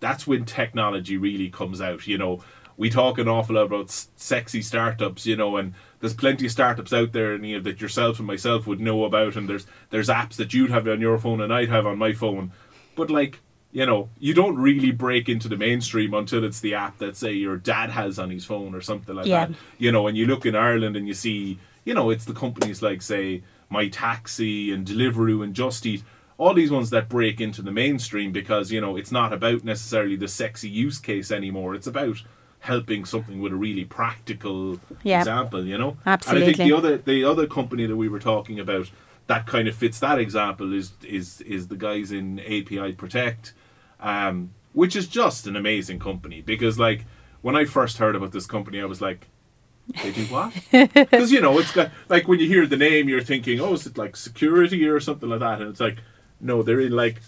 that's 0.00 0.26
when 0.26 0.44
technology 0.44 1.16
really 1.16 1.50
comes 1.50 1.80
out, 1.80 2.06
you 2.06 2.18
know. 2.18 2.42
We 2.76 2.88
talk 2.88 3.18
an 3.18 3.28
awful 3.28 3.56
lot 3.56 3.66
about 3.66 3.90
sexy 3.90 4.62
startups, 4.62 5.26
you 5.26 5.36
know, 5.36 5.58
and 5.58 5.74
there's 6.00 6.14
plenty 6.14 6.46
of 6.46 6.52
startups 6.52 6.92
out 6.92 7.12
there 7.12 7.36
know, 7.38 7.60
that 7.60 7.80
yourself 7.80 8.18
and 8.18 8.26
myself 8.26 8.66
would 8.66 8.80
know 8.80 9.04
about 9.04 9.36
and 9.36 9.48
there's 9.48 9.66
there's 9.90 10.08
apps 10.08 10.36
that 10.36 10.52
you'd 10.52 10.70
have 10.70 10.88
on 10.88 11.00
your 11.00 11.18
phone 11.18 11.40
and 11.40 11.52
I'd 11.52 11.68
have 11.68 11.86
on 11.86 11.98
my 11.98 12.12
phone. 12.12 12.52
But 12.96 13.10
like 13.10 13.40
you 13.72 13.86
know 13.86 14.08
you 14.18 14.34
don't 14.34 14.56
really 14.56 14.90
break 14.90 15.28
into 15.28 15.48
the 15.48 15.56
mainstream 15.56 16.12
until 16.14 16.44
it's 16.44 16.60
the 16.60 16.74
app 16.74 16.98
that 16.98 17.16
say 17.16 17.32
your 17.32 17.56
dad 17.56 17.90
has 17.90 18.18
on 18.18 18.30
his 18.30 18.44
phone 18.44 18.74
or 18.74 18.80
something 18.80 19.14
like 19.14 19.26
yeah. 19.26 19.46
that. 19.46 19.56
You 19.78 19.92
know 19.92 20.06
and 20.08 20.16
you 20.16 20.26
look 20.26 20.46
in 20.46 20.56
Ireland 20.56 20.96
and 20.96 21.06
you 21.06 21.14
see 21.14 21.58
you 21.84 21.94
know 21.94 22.10
it's 22.10 22.24
the 22.24 22.34
companies 22.34 22.82
like 22.82 23.02
say 23.02 23.42
my 23.68 23.88
taxi 23.88 24.72
and 24.72 24.86
Deliveroo 24.86 25.44
and 25.44 25.54
Just 25.54 25.86
Eat 25.86 26.02
all 26.38 26.54
these 26.54 26.70
ones 26.70 26.88
that 26.88 27.10
break 27.10 27.38
into 27.38 27.60
the 27.60 27.70
mainstream 27.70 28.32
because 28.32 28.72
you 28.72 28.80
know 28.80 28.96
it's 28.96 29.12
not 29.12 29.32
about 29.32 29.62
necessarily 29.62 30.16
the 30.16 30.26
sexy 30.26 30.70
use 30.70 30.98
case 30.98 31.30
anymore. 31.30 31.74
It's 31.74 31.86
about 31.86 32.22
helping 32.60 33.04
something 33.04 33.40
with 33.40 33.52
a 33.52 33.56
really 33.56 33.84
practical 33.84 34.78
yep. 35.02 35.20
example, 35.22 35.64
you 35.64 35.78
know. 35.78 35.96
Absolutely. 36.06 36.42
And 36.42 36.54
I 36.54 36.56
think 36.56 36.68
the 36.68 36.76
other 36.76 36.98
the 36.98 37.24
other 37.24 37.46
company 37.46 37.86
that 37.86 37.96
we 37.96 38.08
were 38.08 38.20
talking 38.20 38.60
about 38.60 38.90
that 39.26 39.46
kind 39.46 39.66
of 39.66 39.74
fits 39.74 39.98
that 40.00 40.18
example 40.18 40.72
is 40.72 40.92
is 41.02 41.40
is 41.42 41.68
the 41.68 41.76
guys 41.76 42.12
in 42.12 42.38
ApisProtect, 42.38 43.52
um, 44.00 44.50
which 44.72 44.94
is 44.94 45.08
just 45.08 45.46
an 45.46 45.56
amazing 45.56 45.98
company 45.98 46.42
because 46.42 46.78
like 46.78 47.06
when 47.40 47.56
I 47.56 47.64
first 47.64 47.96
heard 47.96 48.14
about 48.14 48.32
this 48.32 48.46
company, 48.46 48.80
I 48.80 48.86
was 48.86 49.00
like. 49.00 49.28
They 50.04 50.12
do 50.12 50.24
what? 50.26 50.52
Because 50.70 51.32
you 51.32 51.40
know 51.40 51.58
it's 51.58 51.72
got 51.72 51.90
like 52.08 52.28
when 52.28 52.38
you 52.38 52.46
hear 52.46 52.64
the 52.64 52.76
name, 52.76 53.08
you're 53.08 53.22
thinking, 53.22 53.58
oh, 53.58 53.72
is 53.72 53.86
it 53.88 53.98
like 53.98 54.14
security 54.14 54.86
or 54.86 55.00
something 55.00 55.28
like 55.28 55.40
that? 55.40 55.60
And 55.60 55.68
it's 55.68 55.80
like, 55.80 55.98
no, 56.40 56.62
they're 56.62 56.78
in 56.78 56.92
like 56.92 57.20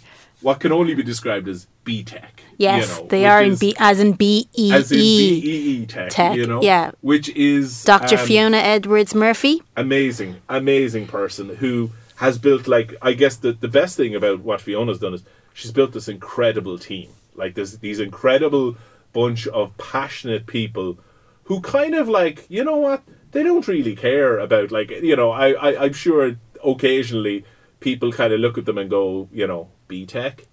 what 0.43 0.61
can 0.61 0.73
only 0.73 0.95
be 0.95 1.03
described 1.03 1.49
as 1.49 1.67
B 1.85 2.03
tech. 2.03 2.43
Yes, 2.59 2.97
you 2.97 3.03
know, 3.03 3.09
they 3.09 3.27
are 3.27 3.43
in 3.43 3.57
B 3.57 3.75
as 3.79 4.01
in 4.01 4.13
B 4.13 4.49
E 4.57 4.73
as 4.73 4.93
in 4.93 4.99
B 4.99 5.43
E 5.45 5.83
E 5.83 5.87
tech, 5.87 6.11
tech. 6.11 6.37
You 6.37 6.47
know, 6.47 6.63
yeah, 6.63 6.93
which 7.01 7.29
is 7.31 7.85
Dr. 7.85 8.19
Um, 8.19 8.27
Fiona 8.27 8.57
Edwards 8.59 9.15
Murphy. 9.15 9.63
Amazing, 9.77 10.37
amazing 10.49 11.07
person 11.07 11.57
who 11.57 11.91
has 12.17 12.39
built 12.39 12.69
like 12.69 12.95
I 13.03 13.13
guess 13.15 13.37
the 13.37 13.53
the 13.53 13.69
best 13.69 13.97
thing 13.97 14.15
about 14.15 14.41
what 14.41 14.61
Fiona's 14.61 14.99
done 14.99 15.15
is 15.15 15.23
she's 15.55 15.73
built 15.73 15.93
this 15.93 16.09
incredible 16.09 16.79
team. 16.79 17.11
Like 17.35 17.55
there's 17.55 17.79
these 17.79 18.01
incredible 18.01 18.77
bunch 19.13 19.47
of 19.49 19.77
passionate 19.79 20.47
people 20.47 20.99
who 21.45 21.61
kind 21.61 21.95
of 21.95 22.09
like 22.09 22.47
you 22.49 22.65
know 22.65 22.77
what 22.77 23.03
they 23.33 23.43
don't 23.43 23.67
really 23.69 23.97
care 23.97 24.39
about 24.39 24.71
like 24.71 24.91
you 24.91 25.17
know 25.17 25.31
I, 25.31 25.53
I 25.53 25.85
I'm 25.85 25.93
sure 25.93 26.37
occasionally 26.65 27.45
people 27.83 28.13
kind 28.13 28.33
of 28.33 28.41
look 28.41 28.57
at 28.57 28.65
them 28.65 28.79
and 28.79 28.89
go 28.89 29.29
you 29.33 29.47
know 29.47 29.69
B 29.89 30.07
Tech, 30.07 30.45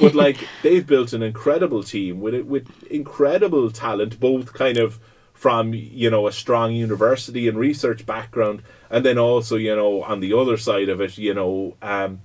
but 0.00 0.14
like 0.24 0.46
they've 0.62 0.86
built 0.86 1.12
an 1.12 1.22
incredible 1.22 1.82
team 1.82 2.20
with 2.20 2.44
with 2.44 2.84
incredible 2.84 3.70
talent, 3.70 4.20
both 4.20 4.52
kind 4.52 4.78
of 4.78 5.00
from 5.32 5.74
you 5.74 6.10
know 6.10 6.26
a 6.26 6.32
strong 6.32 6.72
university 6.72 7.48
and 7.48 7.58
research 7.58 8.06
background, 8.06 8.62
and 8.90 9.04
then 9.04 9.18
also 9.18 9.56
you 9.56 9.74
know 9.74 10.02
on 10.02 10.20
the 10.20 10.32
other 10.32 10.56
side 10.56 10.88
of 10.88 11.00
it, 11.00 11.18
you 11.18 11.34
know. 11.34 11.76
Um, 11.82 12.20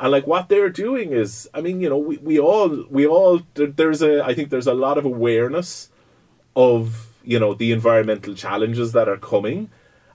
and 0.00 0.12
like 0.12 0.26
what 0.26 0.48
they're 0.48 0.70
doing 0.70 1.12
is, 1.12 1.48
I 1.52 1.60
mean, 1.60 1.80
you 1.80 1.88
know, 1.88 1.98
we, 1.98 2.18
we 2.18 2.38
all 2.38 2.84
we 2.88 3.06
all 3.06 3.40
there's 3.54 4.02
a 4.02 4.24
I 4.24 4.34
think 4.34 4.50
there's 4.50 4.66
a 4.66 4.74
lot 4.74 4.98
of 4.98 5.04
awareness 5.04 5.90
of 6.54 7.08
you 7.24 7.38
know 7.38 7.54
the 7.54 7.72
environmental 7.72 8.34
challenges 8.34 8.92
that 8.92 9.08
are 9.08 9.16
coming, 9.16 9.70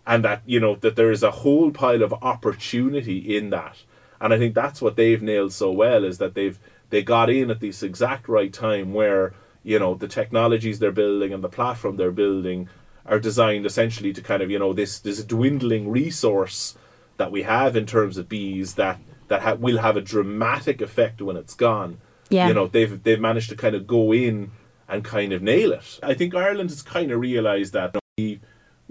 and 0.05 0.23
that 0.23 0.41
you 0.45 0.59
know 0.59 0.75
that 0.75 0.95
there 0.95 1.11
is 1.11 1.23
a 1.23 1.31
whole 1.31 1.71
pile 1.71 2.03
of 2.03 2.13
opportunity 2.21 3.37
in 3.37 3.49
that, 3.51 3.77
and 4.19 4.33
I 4.33 4.37
think 4.37 4.55
that's 4.55 4.81
what 4.81 4.95
they've 4.95 5.21
nailed 5.21 5.53
so 5.53 5.71
well 5.71 6.03
is 6.03 6.17
that 6.17 6.33
they've 6.33 6.59
they 6.89 7.01
got 7.01 7.29
in 7.29 7.49
at 7.49 7.59
this 7.59 7.83
exact 7.83 8.27
right 8.27 8.53
time 8.53 8.93
where 8.93 9.33
you 9.63 9.79
know 9.79 9.95
the 9.95 10.07
technologies 10.07 10.79
they're 10.79 10.91
building 10.91 11.33
and 11.33 11.43
the 11.43 11.49
platform 11.49 11.97
they're 11.97 12.11
building 12.11 12.69
are 13.05 13.19
designed 13.19 13.65
essentially 13.65 14.13
to 14.13 14.21
kind 14.21 14.41
of 14.41 14.49
you 14.51 14.59
know 14.59 14.73
this 14.73 14.99
this 14.99 15.23
dwindling 15.23 15.89
resource 15.89 16.77
that 17.17 17.31
we 17.31 17.43
have 17.43 17.75
in 17.75 17.85
terms 17.85 18.17
of 18.17 18.29
bees 18.29 18.75
that 18.75 18.99
that 19.27 19.41
ha- 19.41 19.55
will 19.55 19.79
have 19.79 19.97
a 19.97 20.01
dramatic 20.01 20.81
effect 20.81 21.21
when 21.21 21.37
it's 21.37 21.53
gone. 21.53 21.99
Yeah. 22.29 22.47
You 22.47 22.53
know, 22.53 22.67
they've 22.67 23.01
they've 23.01 23.19
managed 23.19 23.49
to 23.49 23.55
kind 23.55 23.75
of 23.75 23.87
go 23.87 24.13
in 24.13 24.51
and 24.87 25.03
kind 25.03 25.33
of 25.33 25.41
nail 25.41 25.71
it. 25.71 25.99
I 26.03 26.13
think 26.13 26.35
Ireland 26.35 26.69
has 26.69 26.81
kind 26.81 27.11
of 27.11 27.19
realized 27.19 27.73
that 27.73 27.95
we 28.17 28.39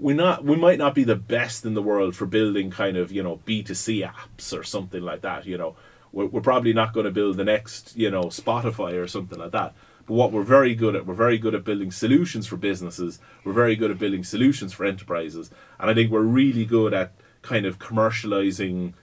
we 0.03 0.13
not 0.13 0.43
we 0.43 0.57
might 0.57 0.77
not 0.77 0.93
be 0.93 1.05
the 1.05 1.15
best 1.15 1.65
in 1.65 1.75
the 1.75 1.81
world 1.81 2.13
for 2.13 2.25
building 2.25 2.69
kind 2.69 2.97
of 2.97 3.09
you 3.09 3.23
know 3.23 3.39
B 3.45 3.63
two 3.63 3.73
C 3.73 4.03
apps 4.03 4.55
or 4.55 4.61
something 4.63 5.01
like 5.01 5.21
that. 5.21 5.45
You 5.45 5.57
know, 5.57 5.77
we're, 6.11 6.25
we're 6.25 6.41
probably 6.41 6.73
not 6.73 6.93
going 6.93 7.05
to 7.05 7.11
build 7.11 7.37
the 7.37 7.45
next 7.45 7.95
you 7.95 8.11
know 8.11 8.25
Spotify 8.25 9.01
or 9.01 9.07
something 9.07 9.39
like 9.39 9.51
that. 9.51 9.73
But 10.05 10.15
what 10.15 10.33
we're 10.33 10.43
very 10.43 10.75
good 10.75 10.97
at, 10.97 11.05
we're 11.05 11.13
very 11.13 11.37
good 11.37 11.55
at 11.55 11.63
building 11.63 11.89
solutions 11.89 12.45
for 12.45 12.57
businesses. 12.57 13.21
We're 13.45 13.53
very 13.53 13.77
good 13.77 13.91
at 13.91 13.97
building 13.97 14.25
solutions 14.25 14.73
for 14.73 14.85
enterprises, 14.85 15.49
and 15.79 15.89
I 15.89 15.93
think 15.93 16.11
we're 16.11 16.21
really 16.21 16.65
good 16.65 16.93
at 16.93 17.13
kind 17.41 17.65
of 17.65 17.79
commercializing 17.79 18.95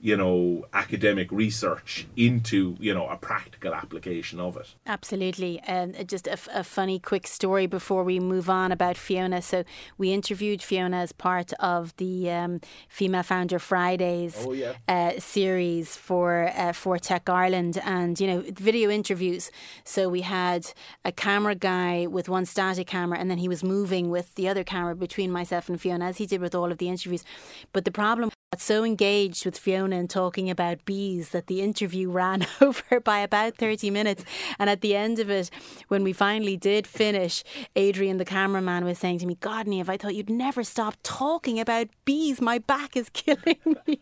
you 0.00 0.16
know 0.16 0.64
academic 0.72 1.32
research 1.32 2.06
into 2.16 2.76
you 2.78 2.92
know 2.92 3.08
a 3.08 3.16
practical 3.16 3.74
application 3.74 4.38
of 4.38 4.56
it. 4.56 4.74
Absolutely. 4.86 5.58
And 5.66 5.96
um, 5.96 6.06
just 6.06 6.26
a, 6.26 6.38
a, 6.54 6.64
funny 6.64 6.98
quick 6.98 7.26
story 7.26 7.66
before 7.66 8.04
we 8.04 8.20
move 8.20 8.50
on 8.50 8.72
about 8.72 8.96
fiona. 8.96 9.40
So 9.40 9.64
we 9.96 10.12
interviewed 10.12 10.62
fiona 10.62 10.98
as 10.98 11.12
part 11.12 11.52
of 11.54 11.96
the 11.96 12.30
um, 12.30 12.60
female 12.88 13.22
founder 13.22 13.58
fridays 13.58 14.36
oh, 14.38 14.52
yeah. 14.52 14.74
uh, 14.86 15.18
series 15.18 15.96
for 15.96 16.52
uh, 16.54 16.72
for 16.72 16.98
tech 16.98 17.28
ireland. 17.28 17.78
And 17.82 18.20
you 18.20 18.26
know 18.26 18.44
video 18.52 18.90
interviews. 18.90 19.50
So 19.84 20.08
we 20.08 20.20
had 20.20 20.72
a 21.04 21.12
camera 21.12 21.54
guy 21.54 22.06
with 22.06 22.28
one 22.28 22.44
static 22.44 22.86
camera 22.86 23.18
and 23.18 23.30
then 23.30 23.38
he 23.38 23.48
was 23.48 23.64
moving 23.64 24.10
with 24.10 24.34
the 24.34 24.48
other 24.48 24.64
camera 24.64 24.94
between 24.94 25.30
myself 25.30 25.68
and 25.68 25.80
fiona 25.80 26.06
as 26.06 26.18
he 26.18 26.26
did 26.26 26.40
with 26.40 26.54
all 26.54 26.70
of 26.70 26.78
the 26.78 26.88
interviews. 26.88 27.24
But 27.72 27.84
the 27.84 27.90
problem 27.90 28.30
so 28.62 28.84
engaged 28.84 29.44
with 29.44 29.58
Fiona 29.58 29.96
and 29.96 30.08
talking 30.08 30.50
about 30.50 30.84
bees 30.84 31.30
that 31.30 31.46
the 31.46 31.60
interview 31.62 32.10
ran 32.10 32.46
over 32.60 33.00
by 33.00 33.18
about 33.20 33.56
30 33.56 33.90
minutes. 33.90 34.24
And 34.58 34.70
at 34.70 34.80
the 34.80 34.94
end 34.94 35.18
of 35.18 35.30
it, 35.30 35.50
when 35.88 36.04
we 36.04 36.12
finally 36.12 36.56
did 36.56 36.86
finish, 36.86 37.42
Adrian, 37.74 38.18
the 38.18 38.24
cameraman, 38.24 38.84
was 38.84 38.98
saying 38.98 39.18
to 39.20 39.26
me, 39.26 39.36
God, 39.40 39.66
Niamh, 39.66 39.88
I 39.88 39.96
thought 39.96 40.14
you'd 40.14 40.30
never 40.30 40.62
stop 40.64 40.96
talking 41.02 41.58
about 41.58 41.88
bees. 42.04 42.40
My 42.40 42.58
back 42.58 42.96
is 42.96 43.08
killing 43.12 43.76
me. 43.86 44.00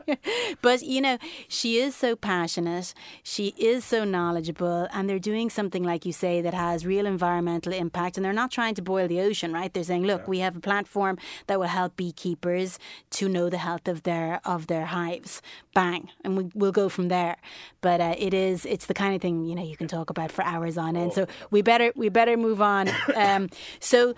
but, 0.63 0.83
you 0.83 1.01
know, 1.01 1.19
she 1.49 1.79
is 1.79 1.95
so 1.95 2.17
passionate. 2.17 2.95
She 3.23 3.55
is 3.59 3.85
so 3.85 4.05
knowledgeable. 4.05 4.89
And 4.93 5.09
they're 5.09 5.19
doing 5.19 5.51
something, 5.51 5.83
like 5.83 6.05
you 6.05 6.13
say, 6.13 6.41
that 6.43 6.55
has 6.55 6.87
real 6.87 7.07
environmental 7.07 7.73
impact. 7.73 8.17
And 8.17 8.25
they're 8.25 8.33
not 8.33 8.51
trying 8.51 8.75
to 8.75 8.83
boil 8.83 9.09
the 9.09 9.21
ocean, 9.21 9.53
right? 9.53 9.73
They're 9.73 9.85
saying, 9.85 10.05
look, 10.05 10.23
yeah. 10.23 10.31
we 10.31 10.39
have 10.41 10.57
a 10.57 10.61
platform 10.61 11.19
that 11.47 11.59
will 11.59 11.67
help 11.67 11.97
beekeepers 11.97 12.79
to 13.11 13.29
know 13.29 13.49
the 13.49 13.59
health 13.59 13.89
of 13.89 14.03
their 14.03 14.41
of 14.45 14.67
their 14.67 14.87
hives. 14.87 15.43
Bang, 15.75 16.11
and 16.25 16.37
we, 16.37 16.51
will 16.55 16.73
go 16.73 16.89
from 16.89 17.09
there. 17.09 17.37
But 17.81 18.01
uh, 18.01 18.15
it 18.19 18.35
is 18.35 18.65
it's 18.67 18.87
the 18.87 18.95
kind 18.95 19.15
of 19.15 19.21
thing 19.21 19.45
you 19.45 19.55
know 19.55 19.65
you 19.65 19.77
can 19.77 19.89
talk 19.89 20.11
about 20.11 20.31
for 20.31 20.45
hours 20.45 20.79
on 20.79 20.97
end. 20.97 21.13
So 21.13 21.27
we 21.51 21.63
better 21.63 21.93
we 21.97 22.09
better 22.09 22.37
move 22.37 22.61
on. 22.61 22.91
Um, 23.15 23.49
so 23.81 24.15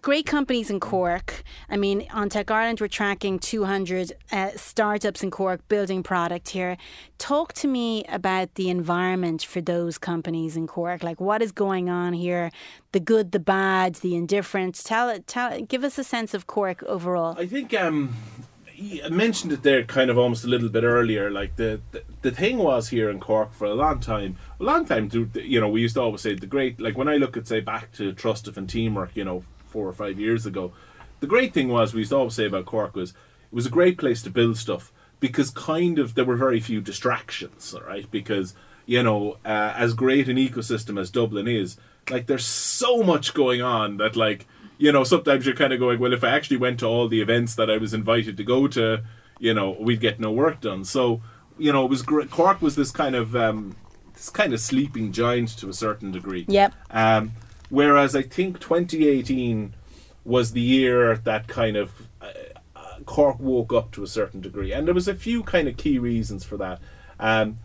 great 0.00 0.26
companies 0.26 0.70
in 0.70 0.80
Cork. 0.80 1.42
I 1.68 1.76
mean, 1.76 2.06
on 2.12 2.28
Tech 2.28 2.50
Ireland, 2.50 2.80
we're 2.80 2.88
tracking 2.88 3.38
200 3.38 4.12
uh, 4.32 4.50
startups 4.56 5.22
in 5.22 5.30
Cork 5.30 5.66
building 5.68 6.02
product 6.02 6.50
here. 6.50 6.76
Talk 7.18 7.52
to 7.54 7.68
me 7.68 8.04
about 8.08 8.54
the 8.54 8.70
environment 8.70 9.42
for 9.42 9.60
those 9.60 9.98
companies 9.98 10.56
in 10.56 10.66
Cork. 10.66 11.02
Like, 11.02 11.20
what 11.20 11.42
is 11.42 11.52
going 11.52 11.88
on 11.88 12.12
here? 12.12 12.50
The 12.92 13.00
good, 13.00 13.32
the 13.32 13.40
bad, 13.40 13.96
the 13.96 14.14
indifferent. 14.14 14.74
Tell, 14.84 15.08
it. 15.08 15.26
tell, 15.26 15.60
give 15.62 15.84
us 15.84 15.98
a 15.98 16.04
sense 16.04 16.34
of 16.34 16.46
Cork 16.46 16.82
overall. 16.84 17.36
I 17.38 17.46
think 17.46 17.74
um, 17.74 18.14
I 19.04 19.10
mentioned 19.10 19.52
it 19.52 19.62
there 19.62 19.84
kind 19.84 20.10
of 20.10 20.16
almost 20.16 20.44
a 20.44 20.48
little 20.48 20.70
bit 20.70 20.84
earlier. 20.84 21.30
Like 21.30 21.56
the, 21.56 21.80
the, 21.90 22.02
the 22.22 22.30
thing 22.30 22.58
was 22.58 22.88
here 22.88 23.10
in 23.10 23.20
Cork 23.20 23.52
for 23.52 23.66
a 23.66 23.74
long 23.74 24.00
time, 24.00 24.36
a 24.58 24.62
long 24.62 24.86
time. 24.86 25.10
You 25.34 25.60
know, 25.60 25.68
we 25.68 25.82
used 25.82 25.96
to 25.96 26.00
always 26.00 26.22
say 26.22 26.34
the 26.34 26.46
great. 26.46 26.80
Like 26.80 26.96
when 26.96 27.08
I 27.08 27.16
look 27.16 27.36
at 27.36 27.46
say 27.46 27.60
back 27.60 27.92
to 27.92 28.12
Trustev 28.12 28.56
and 28.56 28.68
Teamwork, 28.68 29.16
you 29.16 29.24
know, 29.24 29.44
four 29.66 29.86
or 29.86 29.92
five 29.92 30.18
years 30.18 30.46
ago, 30.46 30.72
the 31.20 31.26
great 31.26 31.52
thing 31.52 31.68
was 31.68 31.92
we 31.92 32.00
used 32.00 32.10
to 32.10 32.16
always 32.16 32.34
say 32.34 32.46
about 32.46 32.64
Cork 32.64 32.94
was 32.94 33.10
it 33.10 33.16
was 33.54 33.66
a 33.66 33.70
great 33.70 33.98
place 33.98 34.22
to 34.22 34.30
build 34.30 34.56
stuff 34.56 34.92
because 35.18 35.50
kind 35.50 35.98
of 35.98 36.14
there 36.14 36.24
were 36.24 36.36
very 36.36 36.60
few 36.60 36.80
distractions. 36.80 37.74
All 37.74 37.82
right, 37.82 38.10
because 38.10 38.54
you 38.86 39.02
know, 39.02 39.36
uh, 39.44 39.74
as 39.76 39.92
great 39.92 40.28
an 40.28 40.36
ecosystem 40.36 40.98
as 40.98 41.10
Dublin 41.10 41.46
is, 41.46 41.76
like 42.08 42.26
there's 42.26 42.46
so 42.46 43.02
much 43.02 43.34
going 43.34 43.60
on 43.60 43.98
that 43.98 44.16
like 44.16 44.46
you 44.80 44.90
know, 44.90 45.04
sometimes 45.04 45.44
you're 45.44 45.54
kind 45.54 45.74
of 45.74 45.78
going, 45.78 46.00
well, 46.00 46.14
if 46.14 46.24
I 46.24 46.30
actually 46.30 46.56
went 46.56 46.80
to 46.80 46.86
all 46.86 47.06
the 47.06 47.20
events 47.20 47.54
that 47.56 47.70
I 47.70 47.76
was 47.76 47.92
invited 47.92 48.38
to 48.38 48.44
go 48.44 48.66
to, 48.68 49.04
you 49.38 49.52
know, 49.52 49.76
we'd 49.78 50.00
get 50.00 50.18
no 50.18 50.32
work 50.32 50.62
done. 50.62 50.86
So, 50.86 51.20
you 51.58 51.70
know, 51.70 51.84
it 51.84 51.90
was 51.90 52.00
great. 52.00 52.30
Cork 52.30 52.62
was 52.62 52.76
this 52.76 52.90
kind 52.90 53.14
of 53.14 53.36
um, 53.36 53.76
this 54.14 54.30
kind 54.30 54.54
of 54.54 54.60
sleeping 54.60 55.12
giant 55.12 55.50
to 55.58 55.68
a 55.68 55.74
certain 55.74 56.10
degree. 56.10 56.46
Yep. 56.48 56.72
Um, 56.90 57.32
whereas 57.68 58.16
I 58.16 58.22
think 58.22 58.58
2018 58.58 59.74
was 60.24 60.52
the 60.52 60.62
year 60.62 61.14
that 61.14 61.46
kind 61.46 61.76
of 61.76 61.92
uh, 62.22 62.30
Cork 63.04 63.38
woke 63.38 63.74
up 63.74 63.90
to 63.92 64.02
a 64.02 64.06
certain 64.06 64.40
degree, 64.40 64.72
and 64.72 64.86
there 64.86 64.94
was 64.94 65.08
a 65.08 65.14
few 65.14 65.42
kind 65.42 65.68
of 65.68 65.76
key 65.76 65.98
reasons 65.98 66.42
for 66.42 66.56
that. 66.56 66.80
Um, 67.18 67.58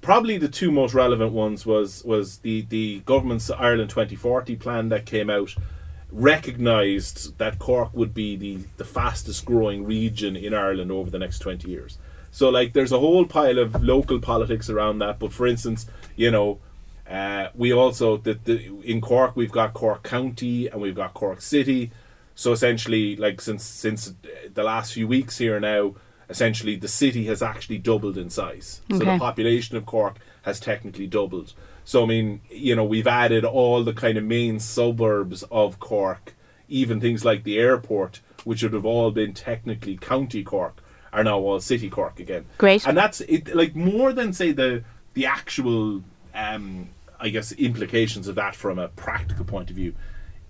probably 0.00 0.38
the 0.38 0.48
two 0.48 0.72
most 0.72 0.92
relevant 0.92 1.32
ones 1.32 1.64
was 1.64 2.02
was 2.04 2.38
the 2.38 2.62
the 2.62 3.00
government's 3.06 3.48
Ireland 3.48 3.90
2040 3.90 4.56
plan 4.56 4.88
that 4.88 5.06
came 5.06 5.30
out 5.30 5.54
recognised 6.12 7.38
that 7.38 7.58
Cork 7.58 7.92
would 7.94 8.12
be 8.14 8.36
the, 8.36 8.58
the 8.76 8.84
fastest 8.84 9.44
growing 9.44 9.84
region 9.84 10.36
in 10.36 10.54
Ireland 10.54 10.92
over 10.92 11.10
the 11.10 11.18
next 11.18 11.38
20 11.40 11.68
years. 11.68 11.98
So, 12.30 12.48
like, 12.48 12.72
there's 12.72 12.92
a 12.92 12.98
whole 12.98 13.24
pile 13.24 13.58
of 13.58 13.82
local 13.82 14.20
politics 14.20 14.70
around 14.70 14.98
that. 15.00 15.18
But 15.18 15.32
for 15.32 15.46
instance, 15.46 15.86
you 16.16 16.30
know, 16.30 16.60
uh, 17.08 17.48
we 17.54 17.72
also, 17.72 18.18
the, 18.18 18.34
the, 18.44 18.80
in 18.82 19.00
Cork, 19.00 19.36
we've 19.36 19.52
got 19.52 19.74
Cork 19.74 20.02
County 20.02 20.68
and 20.68 20.80
we've 20.80 20.94
got 20.94 21.14
Cork 21.14 21.40
City. 21.40 21.90
So 22.34 22.52
essentially, 22.52 23.16
like, 23.16 23.40
since, 23.40 23.64
since 23.64 24.14
the 24.52 24.62
last 24.62 24.92
few 24.92 25.08
weeks 25.08 25.38
here 25.38 25.60
now, 25.60 25.94
essentially 26.28 26.76
the 26.76 26.88
city 26.88 27.26
has 27.26 27.42
actually 27.42 27.78
doubled 27.78 28.16
in 28.16 28.30
size. 28.30 28.80
Okay. 28.90 28.98
So 28.98 29.12
the 29.12 29.18
population 29.18 29.76
of 29.76 29.84
Cork 29.86 30.16
has 30.42 30.58
technically 30.58 31.06
doubled. 31.06 31.52
So 31.84 32.02
I 32.02 32.06
mean, 32.06 32.40
you 32.50 32.76
know, 32.76 32.84
we've 32.84 33.06
added 33.06 33.44
all 33.44 33.82
the 33.84 33.92
kind 33.92 34.16
of 34.18 34.24
main 34.24 34.60
suburbs 34.60 35.42
of 35.44 35.80
Cork, 35.80 36.34
even 36.68 37.00
things 37.00 37.24
like 37.24 37.44
the 37.44 37.58
airport, 37.58 38.20
which 38.44 38.62
would 38.62 38.72
have 38.72 38.86
all 38.86 39.10
been 39.10 39.34
technically 39.34 39.96
County 39.96 40.42
Cork, 40.42 40.82
are 41.12 41.24
now 41.24 41.38
all 41.38 41.60
City 41.60 41.90
Cork 41.90 42.20
again. 42.20 42.46
Great. 42.58 42.86
And 42.86 42.96
that's 42.96 43.20
it. 43.22 43.54
Like 43.54 43.74
more 43.74 44.12
than 44.12 44.32
say 44.32 44.52
the 44.52 44.84
the 45.14 45.26
actual, 45.26 46.02
um, 46.34 46.88
I 47.20 47.28
guess, 47.28 47.52
implications 47.52 48.28
of 48.28 48.34
that 48.36 48.54
from 48.56 48.78
a 48.78 48.88
practical 48.88 49.44
point 49.44 49.70
of 49.70 49.76
view. 49.76 49.94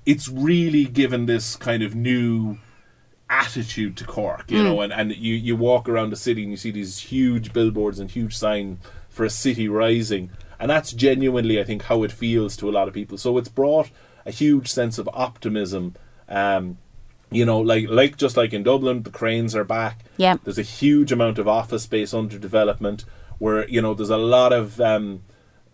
It's 0.05 0.29
really 0.29 0.85
given 0.85 1.27
this 1.27 1.57
kind 1.57 1.83
of 1.83 1.95
new 1.95 2.59
attitude 3.33 3.97
to 3.97 4.05
Cork, 4.05 4.51
you 4.51 4.59
mm. 4.59 4.65
know, 4.65 4.81
and, 4.83 4.93
and 4.93 5.17
you, 5.17 5.35
you 5.35 5.57
walk 5.57 5.89
around 5.89 6.11
the 6.11 6.17
city 6.17 6.43
and 6.43 6.51
you 6.51 6.57
see 6.57 6.71
these 6.71 6.99
huge 6.99 7.53
billboards 7.53 7.99
and 7.99 8.11
huge 8.11 8.37
sign 8.37 8.79
for 9.09 9.25
a 9.25 9.31
city 9.31 9.69
rising 9.69 10.31
and 10.63 10.71
that's 10.71 10.93
genuinely, 10.93 11.61
I 11.61 11.65
think, 11.65 11.83
how 11.83 12.05
it 12.05 12.13
feels 12.13 12.57
to 12.59 12.71
a 12.71 12.73
lot 12.73 12.87
of 12.87 12.95
people. 12.95 13.19
So 13.19 13.37
it's 13.37 13.49
brought 13.49 13.91
a 14.25 14.31
huge 14.31 14.71
sense 14.71 14.97
of 14.97 15.11
optimism. 15.13 15.97
Um, 16.29 16.79
you 17.33 17.45
know, 17.45 17.59
like 17.59 17.89
like 17.89 18.17
just 18.17 18.37
like 18.37 18.53
in 18.53 18.63
Dublin, 18.63 19.03
the 19.03 19.11
cranes 19.11 19.57
are 19.57 19.65
back. 19.65 20.05
Yeah, 20.19 20.37
there's 20.45 20.61
a 20.61 20.63
huge 20.63 21.11
amount 21.11 21.41
of 21.41 21.49
office 21.49 21.83
space 21.83 22.15
under 22.15 22.39
development. 22.39 23.05
Where 23.39 23.69
you 23.69 23.83
know 23.83 23.93
there's 23.93 24.09
a 24.09 24.17
lot 24.17 24.53
of 24.53 24.81
um, 24.81 25.25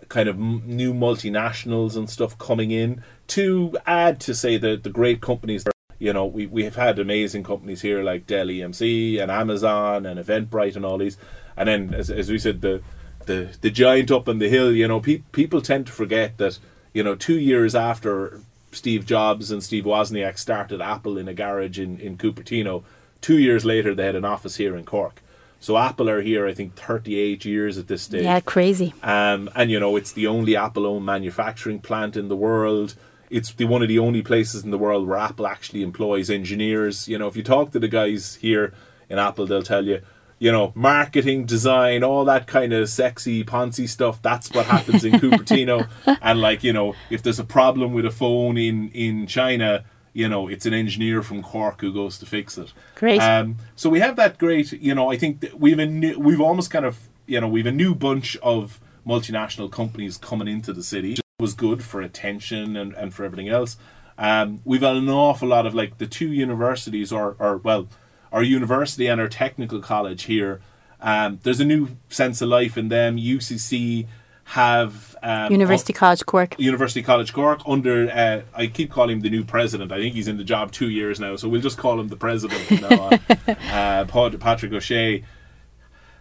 kind 0.09 0.27
of 0.27 0.37
m- 0.37 0.63
new 0.65 0.95
multinationals 0.95 1.95
and 1.95 2.09
stuff 2.09 2.39
coming 2.39 2.71
in 2.71 3.03
to 3.27 3.77
add 3.85 4.21
to 4.21 4.35
say 4.35 4.57
the 4.57 4.75
the 4.77 4.89
great 4.89 5.21
companies. 5.21 5.67
you 5.99 6.15
know, 6.15 6.25
we 6.25 6.47
we 6.47 6.65
have 6.65 6.77
had 6.77 6.99
amazing 6.99 7.43
companies 7.43 7.83
here 7.83 8.03
like 8.03 8.27
Dell 8.27 8.47
EMC 8.47 9.21
and 9.21 9.31
Amazon 9.31 10.07
and 10.07 10.19
Eventbrite 10.19 10.77
and 10.77 10.87
all 10.87 10.97
these, 10.97 11.19
and 11.59 11.69
then 11.69 11.93
as 11.93 12.11
as 12.11 12.31
we 12.31 12.39
said 12.39 12.63
the 12.63 12.81
the 13.29 13.57
the 13.61 13.71
giant 13.71 14.11
up 14.11 14.29
on 14.29 14.41
the 14.41 14.49
hill. 14.49 14.73
You 14.73 14.89
know, 14.89 14.99
pe- 14.99 15.23
people 15.31 15.63
tend 15.63 15.87
to 15.87 15.93
forget 15.93 16.39
that 16.39 16.59
you 16.93 17.05
know 17.05 17.15
two 17.15 17.39
years 17.39 17.77
after 17.77 18.41
Steve 18.73 19.07
Jobs 19.07 19.53
and 19.53 19.63
Steve 19.63 19.85
Wozniak 19.85 20.39
started 20.39 20.81
Apple 20.81 21.17
in 21.17 21.29
a 21.29 21.35
garage 21.35 21.79
in 21.79 22.01
in 22.01 22.19
Cupertino, 22.19 22.83
two 23.21 23.39
years 23.39 23.65
later 23.65 23.95
they 23.95 24.07
had 24.07 24.17
an 24.17 24.25
office 24.25 24.57
here 24.57 24.77
in 24.77 24.85
Cork. 24.85 25.23
So 25.61 25.77
Apple 25.77 26.09
are 26.09 26.21
here, 26.21 26.47
I 26.47 26.55
think, 26.55 26.77
38 26.77 27.45
years 27.45 27.79
at 27.79 27.89
this 27.89 28.03
stage. 28.03 28.23
Yeah, 28.23 28.39
crazy. 28.41 28.95
Um, 29.03 29.51
and 29.57 29.71
you 29.71 29.81
know, 29.81 29.97
it's 29.97 30.13
the 30.13 30.29
only 30.29 30.55
Apple-owned 30.55 31.05
manufacturing 31.05 31.81
plant 31.81 32.17
in 32.17 32.29
the 32.29 32.37
world. 32.37 32.95
It's 33.29 33.53
the 33.53 33.65
one 33.65 33.83
of 33.83 33.89
the 33.89 33.99
only 33.99 34.23
places 34.23 34.65
in 34.65 34.71
the 34.71 34.79
world 34.79 35.07
where 35.09 35.19
Apple 35.19 35.47
actually 35.47 35.83
employs 35.83 36.31
engineers. 36.31 37.09
You 37.09 37.19
know, 37.19 37.27
if 37.27 37.37
you 37.37 37.43
talk 37.43 37.73
to 37.73 37.81
the 37.81 37.89
guys 37.89 38.37
here 38.37 38.73
in 39.11 39.19
Apple, 39.19 39.47
they'll 39.47 39.63
tell 39.63 39.85
you, 39.85 40.01
you 40.39 40.53
know, 40.53 40.73
marketing, 40.75 41.47
design, 41.47 42.05
all 42.05 42.25
that 42.25 42.47
kind 42.47 42.73
of 42.73 42.89
sexy, 42.89 43.45
poncy 43.45 43.89
stuff. 43.89 44.23
That's 44.23 44.51
what 44.53 44.67
happens 44.67 45.05
in 45.05 45.13
Cupertino. 45.21 45.89
And 46.23 46.41
like, 46.41 46.63
you 46.63 46.73
know, 46.73 46.95
if 47.11 47.23
there's 47.23 47.41
a 47.41 47.45
problem 47.45 47.93
with 47.93 48.07
a 48.07 48.11
phone 48.11 48.57
in 48.57 48.91
in 48.91 49.27
China, 49.27 49.85
you 50.13 50.29
know, 50.29 50.49
it's 50.49 50.67
an 50.67 50.75
engineer 50.75 51.23
from 51.23 51.43
Cork 51.43 51.81
who 51.81 51.93
goes 51.93 52.19
to 52.19 52.27
fix 52.27 52.59
it. 52.59 52.73
Great. 52.95 53.21
Um, 53.21 53.57
so 53.77 53.91
we 53.91 54.01
have 54.01 54.17
that 54.17 54.39
great, 54.39 54.73
you 54.73 54.95
know, 54.95 55.11
I 55.11 55.17
think 55.17 55.41
that 55.41 55.59
we've 55.61 55.79
a 55.79 55.87
new, 55.87 56.19
we've 56.19 56.41
almost 56.41 56.71
kind 56.71 56.85
of, 56.85 57.09
you 57.27 57.41
know, 57.41 57.49
we've 57.49 57.67
a 57.67 57.73
new 57.73 57.95
bunch 57.95 58.37
of 58.39 58.81
multinational 59.07 59.71
companies 59.71 60.17
coming 60.17 60.49
into 60.49 60.73
the 60.73 60.83
city. 60.83 61.13
It 61.15 61.21
was 61.39 61.55
good 61.55 61.83
for 61.83 62.01
attention 62.01 62.77
and, 62.77 62.95
and 62.95 63.15
for 63.15 63.25
everything 63.25 63.49
else. 63.49 63.77
Um, 64.19 64.61
we've 64.65 64.83
had 64.83 64.97
an 64.97 65.09
awful 65.09 65.49
lot 65.49 65.67
of 65.67 65.75
like 65.75 65.99
the 65.99 66.07
two 66.07 66.33
universities, 66.33 67.13
or, 67.13 67.37
or 67.39 67.59
well, 67.59 67.89
our 68.33 68.43
university 68.43 69.07
and 69.07 69.21
our 69.21 69.29
technical 69.29 69.81
college 69.81 70.25
here. 70.25 70.61
Um, 71.01 71.39
there's 71.43 71.61
a 71.61 71.65
new 71.65 71.89
sense 72.09 72.43
of 72.43 72.49
life 72.49 72.77
in 72.77 72.89
them. 72.89 73.17
UCC 73.17 74.07
have 74.49 75.15
um, 75.23 75.53
University 75.53 75.93
College 75.93 76.25
Cork. 76.25 76.59
University 76.59 77.03
College 77.03 77.35
Cork 77.35 77.61
under 77.67 78.11
uh, 78.11 78.41
I 78.55 78.67
keep 78.67 78.91
calling 78.91 79.19
him 79.19 79.21
the 79.21 79.29
new 79.29 79.45
president. 79.45 79.93
I 79.93 79.99
think 79.99 80.15
he's 80.15 80.27
in 80.27 80.39
the 80.39 80.45
job 80.45 80.73
two 80.73 80.89
years 80.89 81.21
now, 81.21 81.37
so 81.37 81.49
we'll 81.49 81.61
just 81.61 81.77
call 81.77 82.01
him 82.01 82.09
the 82.09 82.17
president 82.17 82.71
now 82.81 83.01
on. 83.03 83.13
uh, 83.71 84.37
Patrick 84.39 84.73
O'Shea 84.73 85.23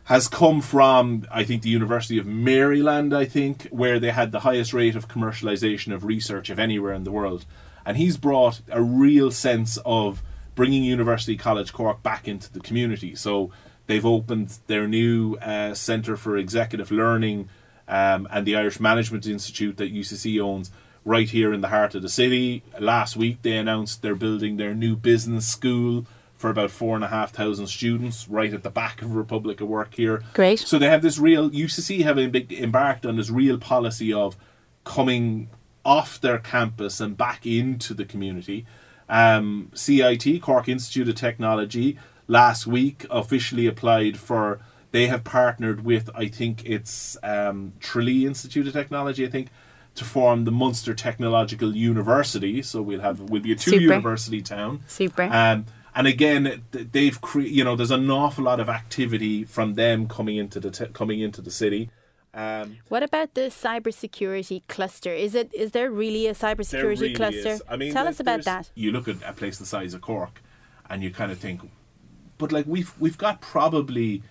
has 0.04 0.28
come 0.28 0.62
from 0.62 1.26
I 1.32 1.46
think 1.46 1.62
the 1.62 1.70
University 1.70 2.17
of 2.17 2.26
Maryland, 2.26 3.13
I 3.13 3.24
think, 3.24 3.67
where 3.72 3.98
they 3.98 4.12
had 4.12 4.34
the 4.34 4.41
highest 4.41 4.74
rate 4.74 4.98
of 4.98 5.08
commercialization 5.08 5.93
of 5.93 6.04
research 6.04 6.50
of 6.50 6.60
anywhere 6.60 6.93
in 6.93 7.06
the 7.06 7.12
world, 7.12 7.46
and 7.86 7.96
he's 7.96 8.17
brought 8.17 8.60
a 8.70 8.82
real 8.82 9.32
sense 9.32 9.78
of 9.86 10.22
bringing 10.58 10.84
University 10.84 11.38
College 11.38 11.72
Cork 11.72 12.04
back 12.04 12.28
into 12.28 12.52
the 12.52 12.60
community. 12.60 13.15
So 13.15 13.52
they've 13.86 14.06
opened 14.06 14.58
their 14.65 14.88
new 14.88 15.36
uh, 15.36 15.76
Centre 15.76 16.17
for 16.17 16.36
Executive 16.36 16.91
Learning 16.91 17.48
um, 17.88 18.28
and 18.32 18.46
the 18.46 18.58
Irish 18.58 18.80
Management 18.80 19.28
Institute 19.28 19.78
that 19.78 19.93
UCC 19.93 20.41
owns 20.41 20.72
right 21.06 21.30
here 21.30 21.54
in 21.54 21.62
the 21.62 21.70
heart 21.70 21.96
of 21.96 22.02
the 22.02 22.10
city. 22.10 22.63
Last 22.80 23.15
week 23.15 23.43
they 23.43 23.56
announced 23.56 24.02
they're 24.02 24.15
building 24.15 24.58
their 24.58 24.74
new 24.74 24.96
business 24.96 25.48
school 25.48 26.06
for 26.36 26.50
about 26.50 26.72
four 26.72 26.96
and 26.96 27.04
a 27.04 27.08
half 27.08 27.32
thousand 27.32 27.67
students 27.67 28.28
right 28.28 28.54
at 28.54 28.63
the 28.63 28.70
back 28.72 29.02
of 29.04 29.15
Republic 29.15 29.62
of 29.62 29.67
Work 29.67 29.93
here. 29.93 30.24
Great. 30.34 30.60
So 30.60 30.80
they 30.80 30.89
have 30.89 31.04
this 31.04 31.20
real 31.20 31.52
UCC 31.52 32.04
have 32.04 32.17
em- 32.17 32.36
embarked 32.36 33.06
on 33.06 33.15
this 33.15 33.30
real 33.30 33.60
policy 33.60 34.12
of 34.12 34.36
coming 34.84 35.50
off 35.86 36.20
their 36.20 36.39
campus 36.39 37.00
and 37.00 37.15
back 37.15 37.46
into 37.46 37.93
the 37.93 38.06
community. 38.06 38.65
Um, 39.10 39.72
CIT 39.74 40.41
Cork 40.41 40.67
Institute 40.67 41.08
of 41.08 41.15
Technology 41.15 41.98
last 42.28 42.67
week 42.67 43.06
officially 43.10 43.67
applied 43.67 44.17
for. 44.17 44.60
They 44.91 45.08
have 45.08 45.26
partnered 45.26 45.84
with 45.84 46.10
I 46.15 46.28
think 46.28 46.63
it's 46.65 47.17
um, 47.22 47.74
Tralee 47.82 48.26
Institute 48.26 48.67
of 48.67 48.74
Technology. 48.74 49.26
I 49.26 49.30
think 49.30 49.50
to 49.98 50.06
form 50.06 50.46
the 50.46 50.52
Munster 50.52 50.93
Technological 50.93 51.76
University. 51.76 52.62
So 52.62 52.82
we'll 52.82 53.02
have 53.02 53.20
we'll 53.20 53.41
be 53.41 53.52
a 53.52 53.56
two 53.56 53.72
Super. 53.72 53.84
university 53.84 54.41
town. 54.41 54.82
Super. 54.88 55.24
Um, 55.24 55.65
and 55.93 56.08
again, 56.08 56.63
they've 56.72 57.20
cre- 57.20 57.41
you 57.41 57.63
know 57.63 57.76
there's 57.76 57.91
an 57.91 58.10
awful 58.10 58.46
lot 58.46 58.60
of 58.60 58.70
activity 58.70 59.43
from 59.43 59.74
them 59.74 60.08
coming 60.08 60.38
into 60.38 60.60
the 60.60 60.72
t- 60.72 60.86
coming 60.93 61.20
into 61.20 61.41
the 61.41 61.52
city. 61.52 61.89
Um, 62.34 62.78
What 62.90 63.04
about 63.04 63.34
the 63.34 63.50
cybersecurity 63.50 64.62
cluster? 64.68 65.12
Is 65.13 65.34
it 65.36 65.54
is 65.54 65.72
there 65.72 65.90
really 65.90 66.28
a 66.28 66.34
there 66.34 66.56
cybersecurity 66.56 67.02
really 67.02 67.16
cluster? 67.16 67.50
is. 67.50 67.63
I 67.70 67.78
mean, 67.78 67.94
Tell 67.94 68.08
us 68.08 68.20
about 68.20 68.44
that. 68.44 68.70
You 68.76 68.92
look 68.92 69.08
at 69.08 69.18
a 69.26 69.34
place 69.34 69.58
the 69.58 69.66
size 69.66 69.94
of 69.94 70.02
Cork, 70.02 70.42
and 70.90 71.04
you 71.04 71.10
kind 71.12 71.32
of 71.32 71.40
think, 71.40 71.62
but 72.38 72.52
like 72.52 72.66
we've 72.68 72.94
we've 73.00 73.18
got 73.18 73.42
probably 73.42 74.22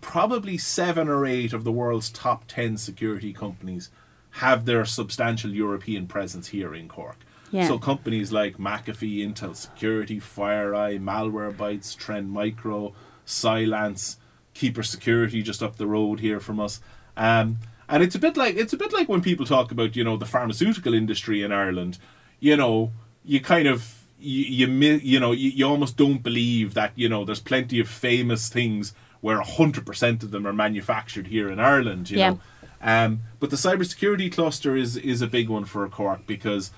probably 0.00 0.56
seven 0.56 1.08
or 1.08 1.26
eight 1.26 1.52
of 1.52 1.64
the 1.64 1.72
world's 1.72 2.10
top 2.10 2.44
ten 2.46 2.76
security 2.76 3.32
companies 3.32 3.90
have 4.34 4.64
their 4.64 4.84
substantial 4.84 5.50
European 5.50 6.06
presence 6.06 6.48
here 6.48 6.74
in 6.74 6.86
Cork. 6.88 7.16
Yeah. 7.50 7.66
So 7.66 7.78
companies 7.80 8.30
like 8.30 8.58
McAfee, 8.58 9.18
Intel 9.26 9.56
Security, 9.56 10.20
FireEye, 10.20 11.00
Malwarebytes, 11.02 11.96
Trend 11.96 12.30
Micro, 12.30 12.94
Cylance, 13.24 14.18
Keeper 14.60 14.82
Security 14.82 15.42
just 15.42 15.62
up 15.62 15.76
the 15.76 15.86
road 15.86 16.20
here 16.20 16.38
from 16.40 16.60
us. 16.60 16.80
Um, 17.16 17.58
and 17.88 18.02
it's 18.02 18.14
a 18.14 18.18
bit 18.18 18.36
like 18.36 18.54
it's 18.56 18.72
a 18.72 18.76
bit 18.76 18.92
like 18.92 19.08
when 19.08 19.22
people 19.22 19.46
talk 19.46 19.72
about 19.72 19.96
you 19.96 20.04
know 20.04 20.16
the 20.16 20.26
pharmaceutical 20.26 20.94
industry 20.94 21.42
in 21.42 21.50
Ireland. 21.50 21.98
You 22.38 22.56
know, 22.56 22.92
you 23.24 23.40
kind 23.40 23.66
of 23.66 23.78
you 24.18 24.66
you, 24.66 25.00
you 25.02 25.18
know 25.18 25.32
you, 25.32 25.50
you 25.50 25.64
almost 25.66 25.96
don't 25.96 26.22
believe 26.22 26.74
that 26.74 26.92
you 26.94 27.08
know 27.08 27.24
there's 27.24 27.40
plenty 27.40 27.80
of 27.80 27.88
famous 27.88 28.48
things 28.48 28.94
where 29.22 29.40
hundred 29.40 29.84
percent 29.86 30.22
of 30.22 30.30
them 30.30 30.46
are 30.46 30.52
manufactured 30.52 31.26
here 31.28 31.50
in 31.50 31.58
Ireland. 31.58 32.10
You 32.10 32.18
Yeah. 32.18 32.30
know, 32.30 32.40
um, 32.82 33.20
but 33.40 33.50
the 33.50 33.56
cybersecurity 33.56 34.30
cluster 34.30 34.76
is 34.76 34.96
is 34.96 35.22
a 35.22 35.26
big 35.26 35.48
one 35.48 35.64
for 35.64 35.88
Cork 35.88 36.26
because 36.26 36.70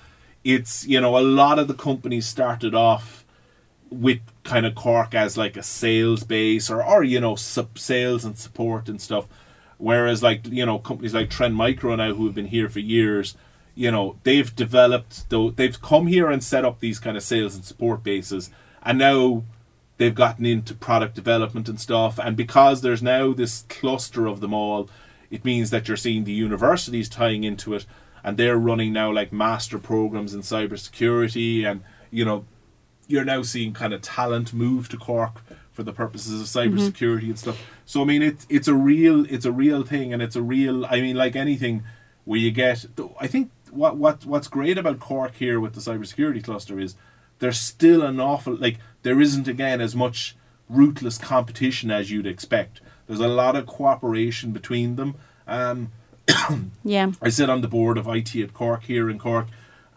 it's 0.43 0.87
you 0.87 0.99
know 0.99 1.17
a 1.17 1.21
lot 1.21 1.59
of 1.59 1.67
the 1.67 1.73
companies 1.75 2.25
started 2.25 2.73
off 2.73 3.22
with 3.93 4.19
kind 4.43 4.65
of 4.65 4.75
Cork 4.75 5.13
as 5.13 5.37
like 5.37 5.55
a 5.55 5.63
sales 5.63 6.23
base 6.23 6.69
or 6.69 6.83
or 6.83 7.03
you 7.03 7.19
know 7.19 7.35
sub 7.35 7.77
sales 7.77 8.25
and 8.25 8.37
support 8.37 8.89
and 8.89 9.01
stuff. 9.01 9.27
Whereas 9.77 10.23
like 10.23 10.47
you 10.47 10.65
know 10.65 10.79
companies 10.79 11.13
like 11.13 11.29
Trend 11.29 11.55
Micro 11.55 11.95
now 11.95 12.13
who 12.13 12.25
have 12.25 12.35
been 12.35 12.47
here 12.47 12.69
for 12.69 12.79
years, 12.79 13.35
you 13.75 13.91
know 13.91 14.17
they've 14.23 14.55
developed 14.55 15.29
though 15.29 15.49
they've 15.49 15.81
come 15.81 16.07
here 16.07 16.29
and 16.29 16.43
set 16.43 16.65
up 16.65 16.79
these 16.79 16.99
kind 16.99 17.17
of 17.17 17.23
sales 17.23 17.55
and 17.55 17.65
support 17.65 18.03
bases, 18.03 18.49
and 18.81 18.97
now 18.97 19.43
they've 19.97 20.15
gotten 20.15 20.45
into 20.45 20.73
product 20.73 21.15
development 21.15 21.69
and 21.69 21.79
stuff. 21.79 22.19
And 22.19 22.35
because 22.35 22.81
there's 22.81 23.03
now 23.03 23.33
this 23.33 23.65
cluster 23.69 24.25
of 24.27 24.39
them 24.41 24.53
all, 24.53 24.89
it 25.29 25.45
means 25.45 25.69
that 25.69 25.87
you're 25.87 25.97
seeing 25.97 26.23
the 26.23 26.33
universities 26.33 27.09
tying 27.09 27.43
into 27.43 27.73
it, 27.73 27.85
and 28.23 28.37
they're 28.37 28.57
running 28.57 28.93
now 28.93 29.11
like 29.11 29.31
master 29.31 29.79
programs 29.79 30.33
in 30.33 30.41
cybersecurity, 30.41 31.65
and 31.65 31.83
you 32.11 32.25
know 32.25 32.45
you're 33.07 33.25
now 33.25 33.41
seeing 33.41 33.73
kind 33.73 33.93
of 33.93 34.01
talent 34.01 34.53
move 34.53 34.89
to 34.89 34.97
Cork 34.97 35.41
for 35.71 35.83
the 35.83 35.93
purposes 35.93 36.39
of 36.39 36.47
cybersecurity 36.47 37.25
and 37.25 37.37
stuff. 37.39 37.61
So 37.85 38.01
I 38.01 38.05
mean, 38.05 38.21
it's 38.21 38.45
it's 38.49 38.67
a 38.67 38.75
real 38.75 39.25
it's 39.31 39.45
a 39.45 39.51
real 39.51 39.83
thing, 39.83 40.13
and 40.13 40.21
it's 40.21 40.35
a 40.35 40.41
real. 40.41 40.85
I 40.85 41.01
mean, 41.01 41.15
like 41.15 41.35
anything, 41.35 41.83
where 42.25 42.39
you 42.39 42.51
get. 42.51 42.85
I 43.19 43.27
think 43.27 43.51
what 43.71 43.97
what 43.97 44.25
what's 44.25 44.47
great 44.47 44.77
about 44.77 44.99
Cork 44.99 45.35
here 45.35 45.59
with 45.59 45.73
the 45.73 45.81
cybersecurity 45.81 46.43
cluster 46.43 46.79
is 46.79 46.95
there's 47.39 47.59
still 47.59 48.03
an 48.03 48.19
awful 48.19 48.55
like 48.55 48.77
there 49.01 49.19
isn't 49.19 49.47
again 49.47 49.81
as 49.81 49.95
much 49.95 50.35
ruthless 50.69 51.17
competition 51.17 51.91
as 51.91 52.11
you'd 52.11 52.27
expect. 52.27 52.81
There's 53.07 53.19
a 53.19 53.27
lot 53.27 53.55
of 53.55 53.65
cooperation 53.65 54.51
between 54.51 54.95
them. 54.95 55.15
Um, 55.47 55.91
Yeah. 56.83 57.11
I 57.21 57.29
sit 57.29 57.49
on 57.49 57.61
the 57.61 57.67
board 57.67 57.97
of 57.97 58.07
IT 58.07 58.35
at 58.35 58.53
Cork 58.53 58.83
here 58.83 59.09
in 59.09 59.19
Cork, 59.19 59.47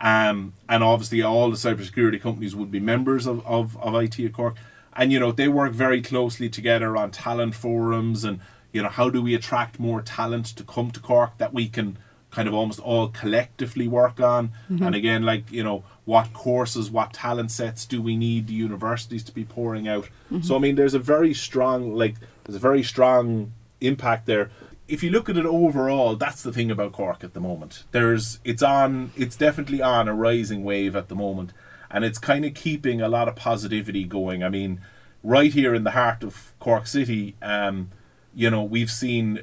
um, 0.01 0.53
and 0.69 0.83
obviously 0.83 1.23
all 1.23 1.51
the 1.51 1.57
cybersecurity 1.57 2.21
companies 2.21 2.55
would 2.55 2.71
be 2.71 2.81
members 2.81 3.27
of, 3.27 3.45
of, 3.47 3.77
of 3.79 3.95
IT 3.95 4.19
at 4.21 4.33
Cork, 4.33 4.57
and 4.95 5.13
you 5.13 5.19
know 5.19 5.33
they 5.33 5.49
work 5.49 5.73
very 5.73 6.03
closely 6.03 6.49
together 6.49 6.97
on 6.97 7.11
talent 7.11 7.55
forums 7.55 8.25
and 8.25 8.41
you 8.73 8.83
know 8.83 8.89
how 8.89 9.09
do 9.11 9.23
we 9.23 9.35
attract 9.35 9.79
more 9.79 10.03
talent 10.03 10.47
to 10.47 10.65
come 10.65 10.91
to 10.91 11.01
Cork 11.01 11.39
that 11.39 11.53
we 11.55 11.69
can 11.69 11.99
kind 12.31 12.49
of 12.49 12.55
almost 12.55 12.81
all 12.81 13.09
collectively 13.09 13.89
work 13.89 14.21
on, 14.21 14.51
and 14.69 14.95
again 14.95 15.23
like 15.23 15.51
you 15.51 15.65
know 15.65 15.85
what 16.05 16.33
courses, 16.33 16.91
what 16.91 17.13
talent 17.13 17.51
sets 17.51 17.85
do 17.87 18.01
we 18.01 18.17
need 18.17 18.47
the 18.47 18.53
universities 18.55 19.25
to 19.25 19.33
be 19.33 19.45
pouring 19.45 19.89
out. 19.89 20.09
So 20.43 20.57
I 20.57 20.59
mean 20.59 20.77
there's 20.77 20.95
a 20.95 20.99
very 20.99 21.33
strong 21.35 21.95
like 21.95 22.17
there's 22.45 22.57
a 22.57 22.61
very 22.61 22.83
strong 22.83 23.53
impact 23.81 24.27
there 24.27 24.51
if 24.88 25.03
you 25.03 25.11
look 25.11 25.29
at 25.29 25.37
it 25.37 25.46
overall, 25.46 26.16
that's 26.16 26.42
the 26.42 26.53
thing 26.53 26.70
about 26.70 26.92
Cork 26.92 27.25
at 27.25 27.35
the 27.35 27.40
moment. 27.40 27.85
There's 27.90 28.40
it's 28.44 28.62
on 28.62 29.12
it's 29.16 29.37
definitely 29.37 29.83
on 29.83 30.09
a 30.09 30.14
rising 30.14 30.64
wave 30.64 30.94
at 30.94 31.09
the 31.09 31.14
moment 31.14 31.53
and 31.90 32.05
it's 32.05 32.18
kind 32.18 32.44
of 32.44 32.55
keeping 32.55 33.01
a 33.01 33.09
lot 33.09 33.29
of 33.29 33.37
positivity 33.37 34.05
going. 34.05 34.42
I 34.42 34.49
mean, 34.49 34.81
right 35.22 35.53
here 35.53 35.75
in 35.75 35.85
the 35.85 35.92
heart 35.92 36.22
of 36.22 36.53
Cork 36.59 36.87
City, 36.87 37.37
um, 37.42 37.90
you 38.35 38.51
know, 38.51 38.62
we've 38.62 38.90
seen 38.90 39.40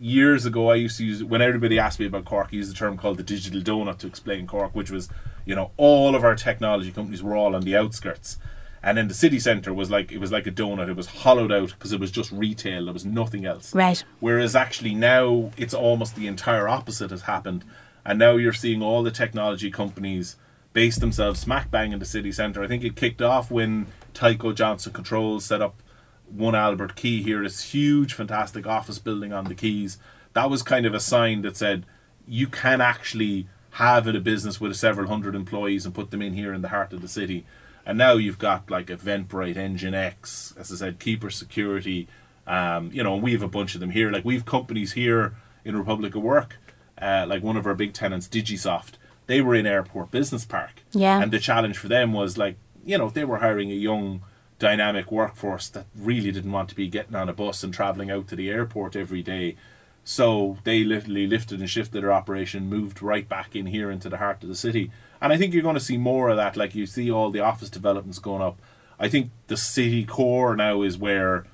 years 0.00 0.44
ago, 0.44 0.70
I 0.70 0.76
used 0.76 0.98
to 0.98 1.06
use 1.06 1.22
when 1.22 1.42
everybody 1.42 1.78
asked 1.78 2.00
me 2.00 2.06
about 2.06 2.24
Cork, 2.24 2.48
I 2.52 2.56
used 2.56 2.70
the 2.70 2.74
term 2.76 2.96
called 2.96 3.18
the 3.18 3.22
digital 3.22 3.60
donut 3.60 3.98
to 3.98 4.06
explain 4.06 4.46
Cork, 4.46 4.74
which 4.74 4.90
was, 4.90 5.08
you 5.44 5.54
know, 5.54 5.70
all 5.76 6.14
of 6.16 6.24
our 6.24 6.34
technology 6.34 6.90
companies 6.90 7.22
were 7.22 7.36
all 7.36 7.54
on 7.54 7.62
the 7.62 7.76
outskirts, 7.76 8.38
and 8.82 8.98
then 8.98 9.08
the 9.08 9.14
city 9.14 9.38
centre 9.38 9.72
was 9.72 9.90
like 9.90 10.10
it 10.10 10.18
was 10.18 10.32
like 10.32 10.46
a 10.46 10.50
donut. 10.50 10.88
It 10.88 10.96
was 10.96 11.06
hollowed 11.06 11.52
out 11.52 11.70
because 11.70 11.92
it 11.92 12.00
was 12.00 12.10
just 12.10 12.32
retail. 12.32 12.84
There 12.84 12.92
was 12.92 13.04
nothing 13.04 13.44
else. 13.44 13.74
Right. 13.74 14.02
Whereas 14.20 14.56
actually 14.56 14.94
now 14.94 15.50
it's 15.56 15.74
almost 15.74 16.16
the 16.16 16.26
entire 16.26 16.68
opposite 16.68 17.10
has 17.10 17.22
happened, 17.22 17.64
and 18.04 18.18
now 18.18 18.36
you're 18.36 18.52
seeing 18.52 18.82
all 18.82 19.02
the 19.02 19.10
technology 19.10 19.70
companies 19.70 20.36
base 20.72 20.96
themselves 20.96 21.40
smack 21.40 21.70
bang 21.70 21.92
in 21.92 21.98
the 21.98 22.04
city 22.04 22.32
centre. 22.32 22.62
I 22.62 22.66
think 22.66 22.82
it 22.82 22.96
kicked 22.96 23.22
off 23.22 23.50
when 23.50 23.86
Tyco 24.14 24.54
Johnson 24.54 24.92
Controls 24.92 25.44
set 25.44 25.60
up 25.60 25.82
one 26.28 26.54
Albert 26.54 26.96
Quay 26.96 27.22
here, 27.22 27.42
this 27.42 27.62
huge, 27.72 28.14
fantastic 28.14 28.66
office 28.66 28.98
building 28.98 29.32
on 29.32 29.44
the 29.44 29.54
Quays. 29.54 29.98
That 30.32 30.48
was 30.48 30.62
kind 30.62 30.86
of 30.86 30.94
a 30.94 31.00
sign 31.00 31.42
that 31.42 31.56
said 31.56 31.84
you 32.26 32.46
can 32.46 32.80
actually 32.80 33.48
have 33.72 34.06
in 34.06 34.16
a 34.16 34.20
business 34.20 34.60
with 34.60 34.74
several 34.76 35.08
hundred 35.08 35.34
employees 35.34 35.84
and 35.84 35.94
put 35.94 36.10
them 36.10 36.22
in 36.22 36.34
here 36.34 36.52
in 36.52 36.62
the 36.62 36.68
heart 36.68 36.92
of 36.92 37.02
the 37.02 37.08
city. 37.08 37.44
And 37.84 37.98
now 37.98 38.14
you've 38.14 38.38
got 38.38 38.70
like 38.70 38.86
Eventbrite, 38.86 39.56
NGINX, 39.56 40.58
as 40.58 40.72
I 40.72 40.76
said, 40.76 40.98
Keeper 40.98 41.30
Security. 41.30 42.08
Um, 42.46 42.90
you 42.92 43.02
know, 43.02 43.16
we 43.16 43.32
have 43.32 43.42
a 43.42 43.48
bunch 43.48 43.74
of 43.74 43.80
them 43.80 43.90
here. 43.90 44.10
Like 44.10 44.24
we've 44.24 44.44
companies 44.44 44.92
here 44.92 45.34
in 45.64 45.76
Republic 45.76 46.14
of 46.14 46.22
Work, 46.22 46.56
uh, 47.00 47.24
like 47.28 47.42
one 47.42 47.56
of 47.56 47.66
our 47.66 47.74
big 47.74 47.92
tenants, 47.92 48.28
Digisoft. 48.28 48.92
They 49.26 49.40
were 49.40 49.54
in 49.54 49.66
Airport 49.66 50.10
Business 50.10 50.44
Park. 50.44 50.82
Yeah. 50.92 51.20
And 51.22 51.32
the 51.32 51.38
challenge 51.38 51.78
for 51.78 51.88
them 51.88 52.12
was 52.12 52.36
like, 52.36 52.56
you 52.84 52.98
know, 52.98 53.08
they 53.10 53.24
were 53.24 53.38
hiring 53.38 53.70
a 53.70 53.74
young 53.74 54.22
dynamic 54.58 55.10
workforce 55.10 55.68
that 55.68 55.86
really 55.96 56.30
didn't 56.30 56.52
want 56.52 56.68
to 56.68 56.74
be 56.76 56.88
getting 56.88 57.16
on 57.16 57.28
a 57.28 57.32
bus 57.32 57.62
and 57.64 57.74
traveling 57.74 58.10
out 58.10 58.28
to 58.28 58.36
the 58.36 58.48
airport 58.48 58.94
every 58.94 59.22
day. 59.22 59.56
So 60.04 60.58
they 60.64 60.84
literally 60.84 61.26
lifted 61.26 61.60
and 61.60 61.70
shifted 61.70 62.02
their 62.02 62.12
operation, 62.12 62.68
moved 62.68 63.02
right 63.02 63.28
back 63.28 63.54
in 63.54 63.66
here 63.66 63.90
into 63.90 64.08
the 64.08 64.18
heart 64.18 64.42
of 64.42 64.48
the 64.48 64.54
city. 64.54 64.90
And 65.22 65.32
I 65.32 65.38
think 65.38 65.54
you're 65.54 65.62
going 65.62 65.76
to 65.76 65.80
see 65.80 65.96
more 65.96 66.28
of 66.28 66.36
that. 66.36 66.56
Like 66.56 66.74
you 66.74 66.84
see 66.84 67.10
all 67.10 67.30
the 67.30 67.40
office 67.40 67.70
developments 67.70 68.18
going 68.18 68.42
up. 68.42 68.60
I 68.98 69.08
think 69.08 69.30
the 69.46 69.56
city 69.56 70.04
core 70.04 70.54
now 70.56 70.82
is 70.82 70.98
where 70.98 71.46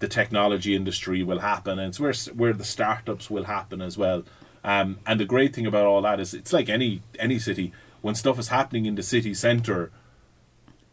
the 0.00 0.08
technology 0.08 0.74
industry 0.74 1.22
will 1.22 1.38
happen, 1.40 1.78
and 1.78 1.88
it's 1.90 2.00
where 2.00 2.14
where 2.34 2.52
the 2.54 2.64
startups 2.64 3.30
will 3.30 3.44
happen 3.44 3.80
as 3.82 3.96
well. 3.98 4.24
Um, 4.64 4.98
and 5.06 5.20
the 5.20 5.24
great 5.24 5.54
thing 5.54 5.66
about 5.66 5.86
all 5.86 6.02
that 6.02 6.18
is, 6.20 6.34
it's 6.34 6.52
like 6.52 6.68
any 6.68 7.02
any 7.18 7.38
city. 7.38 7.72
When 8.02 8.14
stuff 8.14 8.38
is 8.38 8.48
happening 8.48 8.86
in 8.86 8.94
the 8.94 9.02
city 9.02 9.34
centre, 9.34 9.90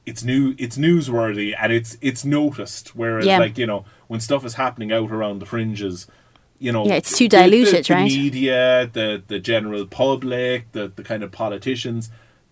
it's 0.06 0.24
new 0.24 0.56
it's 0.58 0.78
newsworthy 0.78 1.54
and 1.60 1.72
it's 1.72 1.98
it's 2.02 2.24
noticed 2.26 2.96
whereas 2.96 3.26
Yeah. 3.26 3.40
like 3.40 3.58
you 3.58 3.66
know 3.66 3.86
when 4.08 4.20
stuff 4.20 4.46
is 4.46 4.54
happening 4.56 4.92
out 4.92 5.12
around 5.12 5.40
the 5.40 5.46
fringes 5.46 6.08
you 6.60 6.72
know 6.72 6.86
Yeah, 6.86 6.96
it's 6.96 7.18
too 7.18 7.26
the- 7.28 7.38
the- 7.38 7.44
diluted, 7.44 7.86
the 7.86 7.94
right? 7.94 8.12
media 8.12 8.90
the 8.92 9.22
the 9.28 9.40
general 9.40 9.86
public 9.86 10.72
the 10.72 10.92
the 10.96 11.04
kind 11.04 11.24
of 11.24 11.32
politicians 11.32 12.10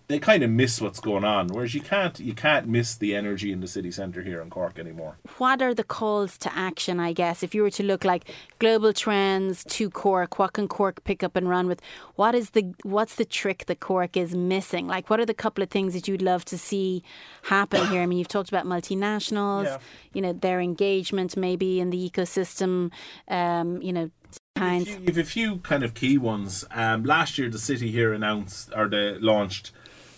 they 0.08 0.18
kind 0.18 0.42
of 0.42 0.50
miss 0.50 0.80
what's 0.80 1.00
going 1.00 1.24
on 1.24 1.48
whereas 1.48 1.74
you 1.74 1.80
can't 1.80 2.20
you 2.20 2.32
can't 2.34 2.66
miss 2.68 2.94
the 2.96 3.14
energy 3.14 3.50
in 3.52 3.60
the 3.60 3.66
city 3.66 3.90
centre 3.90 4.22
here 4.22 4.40
in 4.40 4.50
Cork 4.50 4.78
anymore 4.78 5.18
what 5.38 5.60
are 5.62 5.74
the 5.74 5.84
calls 5.84 6.38
to 6.38 6.50
action, 6.56 6.98
I 7.00 7.12
guess, 7.12 7.42
if 7.42 7.54
you 7.54 7.62
were 7.62 7.70
to 7.70 7.82
look 7.82 8.04
like 8.04 8.30
global 8.58 8.92
trends 8.92 9.64
to 9.64 9.90
Cork, 9.90 10.38
what 10.38 10.52
can 10.54 10.68
Cork 10.68 11.04
pick 11.04 11.22
up 11.22 11.36
and 11.36 11.48
run 11.48 11.66
with? 11.66 11.80
What 12.14 12.34
is 12.34 12.50
the 12.50 12.72
what's 12.82 13.16
the 13.16 13.24
trick 13.24 13.66
that 13.66 13.80
Cork 13.80 14.16
is 14.16 14.34
missing? 14.34 14.86
Like 14.86 15.10
what 15.10 15.20
are 15.20 15.26
the 15.26 15.34
couple 15.34 15.62
of 15.62 15.70
things 15.70 15.92
that 15.94 16.08
you'd 16.08 16.22
love 16.22 16.44
to 16.46 16.58
see 16.58 17.02
happen 17.42 17.86
here? 17.88 18.00
I 18.02 18.06
mean, 18.06 18.18
you've 18.18 18.28
talked 18.28 18.48
about 18.48 18.64
multinationals, 18.66 19.64
Yeah. 19.64 19.78
you 20.12 20.22
know, 20.22 20.32
their 20.32 20.60
engagement 20.60 21.36
maybe 21.36 21.80
in 21.80 21.90
the 21.90 22.10
ecosystem, 22.10 22.90
um, 23.28 23.82
you 23.82 23.92
know, 23.92 24.10
kinds. 24.56 24.88
You 24.88 25.06
have 25.06 25.18
a 25.18 25.24
few 25.24 25.58
kind 25.58 25.82
of 25.82 25.94
key 25.94 26.18
ones. 26.18 26.64
Um, 26.70 27.04
last 27.04 27.38
year, 27.38 27.48
the 27.50 27.58
city 27.58 27.90
here 27.90 28.12
announced 28.12 28.70
or 28.74 28.88
they 28.88 29.18
launched 29.18 29.72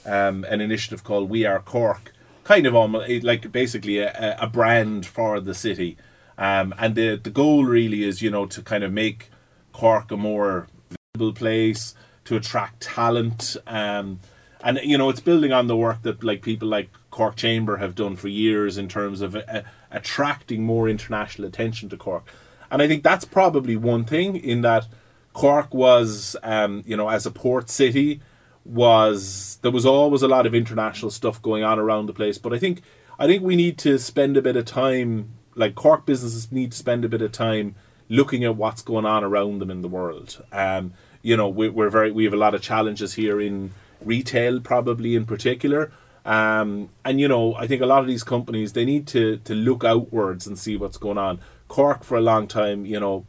um, 0.07 0.45
an 0.45 0.61
initiative 0.61 1.05
called 1.05 1.29
We 1.29 1.45
Are 1.45 1.61
Cork, 1.61 2.13
kind 2.45 2.67
of 2.67 2.75
almost 2.75 3.25
like 3.25 3.51
basically 3.53 3.99
a, 3.99 4.37
a 4.41 4.47
brand 4.47 5.07
for 5.07 5.41
the 5.41 5.55
city. 5.55 5.97
Um, 6.37 6.73
and 6.79 6.95
the 6.95 7.17
the 7.17 7.31
goal 7.31 7.65
really 7.65 8.05
is 8.05 8.23
you 8.23 8.31
know 8.31 8.47
to 8.47 8.63
kind 8.63 8.85
of 8.85 8.93
make 8.93 9.31
Cork 9.73 10.11
a 10.11 10.17
more 10.17 10.69
visible 11.15 11.33
place 11.33 11.95
to 12.25 12.37
attract 12.37 12.81
talent. 12.81 13.57
Um, 13.67 14.21
and 14.63 14.81
you 14.83 14.99
know 14.99 15.09
it's 15.09 15.21
building 15.21 15.53
on 15.53 15.67
the 15.67 15.77
work 15.77 16.03
that 16.03 16.23
like 16.23 16.43
people 16.43 16.69
like 16.69 16.91
Cork 17.11 17.37
Chamber 17.37 17.79
have 17.79 17.95
done 17.95 18.17
for 18.17 18.29
years 18.29 18.79
in 18.79 18.89
terms 18.89 19.21
of 19.21 19.35
uh, 19.35 19.63
attracting 19.91 20.63
more 20.63 20.89
international 20.89 21.49
attention 21.49 21.89
to 21.89 21.97
Cork. 21.97 22.25
And 22.71 22.83
I 22.83 22.87
think 22.87 23.03
that's 23.03 23.25
probably 23.25 23.77
one 23.77 24.05
thing 24.05 24.37
in 24.37 24.61
that 24.63 24.87
Cork 25.33 25.73
was, 25.73 26.37
um, 26.43 26.83
you 26.87 26.97
know, 26.97 27.09
as 27.09 27.25
a 27.27 27.31
port 27.31 27.71
city, 27.71 28.21
was 28.69 29.59
there 29.63 29.71
was 29.71 29.87
always 29.87 30.23
a 30.23 30.29
lot 30.29 30.47
of 30.47 30.55
international 30.55 31.11
stuff 31.11 31.41
going 31.41 31.65
on 31.65 31.79
around 31.79 32.07
the 32.07 32.13
place. 32.13 32.39
But 32.39 32.53
I 32.53 32.59
think 32.59 32.83
I 33.19 33.27
think 33.27 33.43
we 33.43 33.57
need 33.57 33.79
to 33.79 33.99
spend 33.99 34.37
a 34.37 34.43
bit 34.43 34.57
of 34.57 34.67
time, 34.67 35.31
like 35.55 35.75
Cork 35.75 36.07
businesses 36.07 36.53
need 36.53 36.73
to 36.73 36.79
spend 36.79 37.05
a 37.05 37.09
bit 37.09 37.23
of 37.23 37.33
time 37.33 37.75
looking 38.09 38.45
at 38.45 38.57
what's 38.57 38.83
going 38.83 39.05
on 39.05 39.25
around 39.25 39.59
them 39.59 39.71
in 39.71 39.83
the 39.83 39.89
world. 39.89 40.45
Um, 40.53 40.93
you 41.23 41.37
know, 41.37 41.49
we, 41.49 41.69
we're 41.69 41.91
very 41.91 42.13
we 42.13 42.25
have 42.25 42.35
a 42.35 42.39
lot 42.39 42.55
of 42.55 42.63
challenges 42.63 43.15
here 43.15 43.41
in 43.41 43.73
retail, 44.03 44.61
probably 44.61 45.15
in 45.15 45.25
particular. 45.27 45.91
Um, 46.25 46.91
and 47.05 47.21
you 47.21 47.27
know, 47.27 47.55
I 47.55 47.67
think 47.67 47.81
a 47.81 47.87
lot 47.87 48.01
of 48.01 48.07
these 48.07 48.23
companies 48.23 48.75
they 48.75 48.85
need 48.85 49.07
to 49.09 49.39
to 49.39 49.55
look 49.55 49.83
outwards 49.83 50.47
and 50.47 50.59
see 50.59 50.77
what's 50.77 50.99
going 50.99 51.19
on. 51.19 51.41
Cork 51.69 52.05
for 52.05 52.17
a 52.17 52.23
long 52.23 52.47
time, 52.47 52.85
you 52.87 53.01
know, 53.01 53.27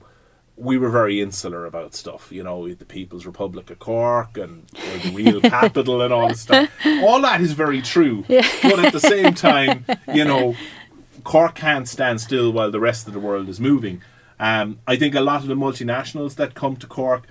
we 0.60 0.78
were 0.78 0.89
very 0.89 1.22
insular 1.22 1.65
about 1.65 1.95
stuff. 1.95 2.32
You 2.32 2.43
know, 2.43 2.72
the 2.74 2.86
People's 2.86 3.26
Republic 3.26 3.72
of 3.72 3.80
Cork 3.80 4.38
and 4.38 4.67
the 4.67 5.12
real 5.13 5.41
capital 5.58 6.02
and 6.02 6.13
all 6.13 6.28
this 6.28 6.41
stuff. 6.41 6.69
All 7.02 7.22
that 7.22 7.41
is 7.41 7.54
very 7.54 7.82
true. 7.82 8.26
But 8.62 8.80
at 8.80 8.93
the 8.93 9.00
same 9.00 9.34
time, 9.34 9.86
you 10.13 10.26
know, 10.26 10.56
Cork 11.24 11.56
can't 11.56 11.88
stand 11.88 12.19
still 12.22 12.52
while 12.52 12.72
the 12.72 12.80
rest 12.80 13.08
of 13.08 13.13
the 13.13 13.19
world 13.19 13.48
is 13.50 13.60
moving. 13.60 14.02
Um, 14.39 14.80
I 14.88 14.95
think 14.95 15.15
a 15.15 15.22
lot 15.22 15.41
of 15.41 15.48
the 15.48 15.56
multinationals 15.56 16.36
that 16.36 16.56
come 16.56 16.76
to 16.78 16.88
Cork, 16.88 17.26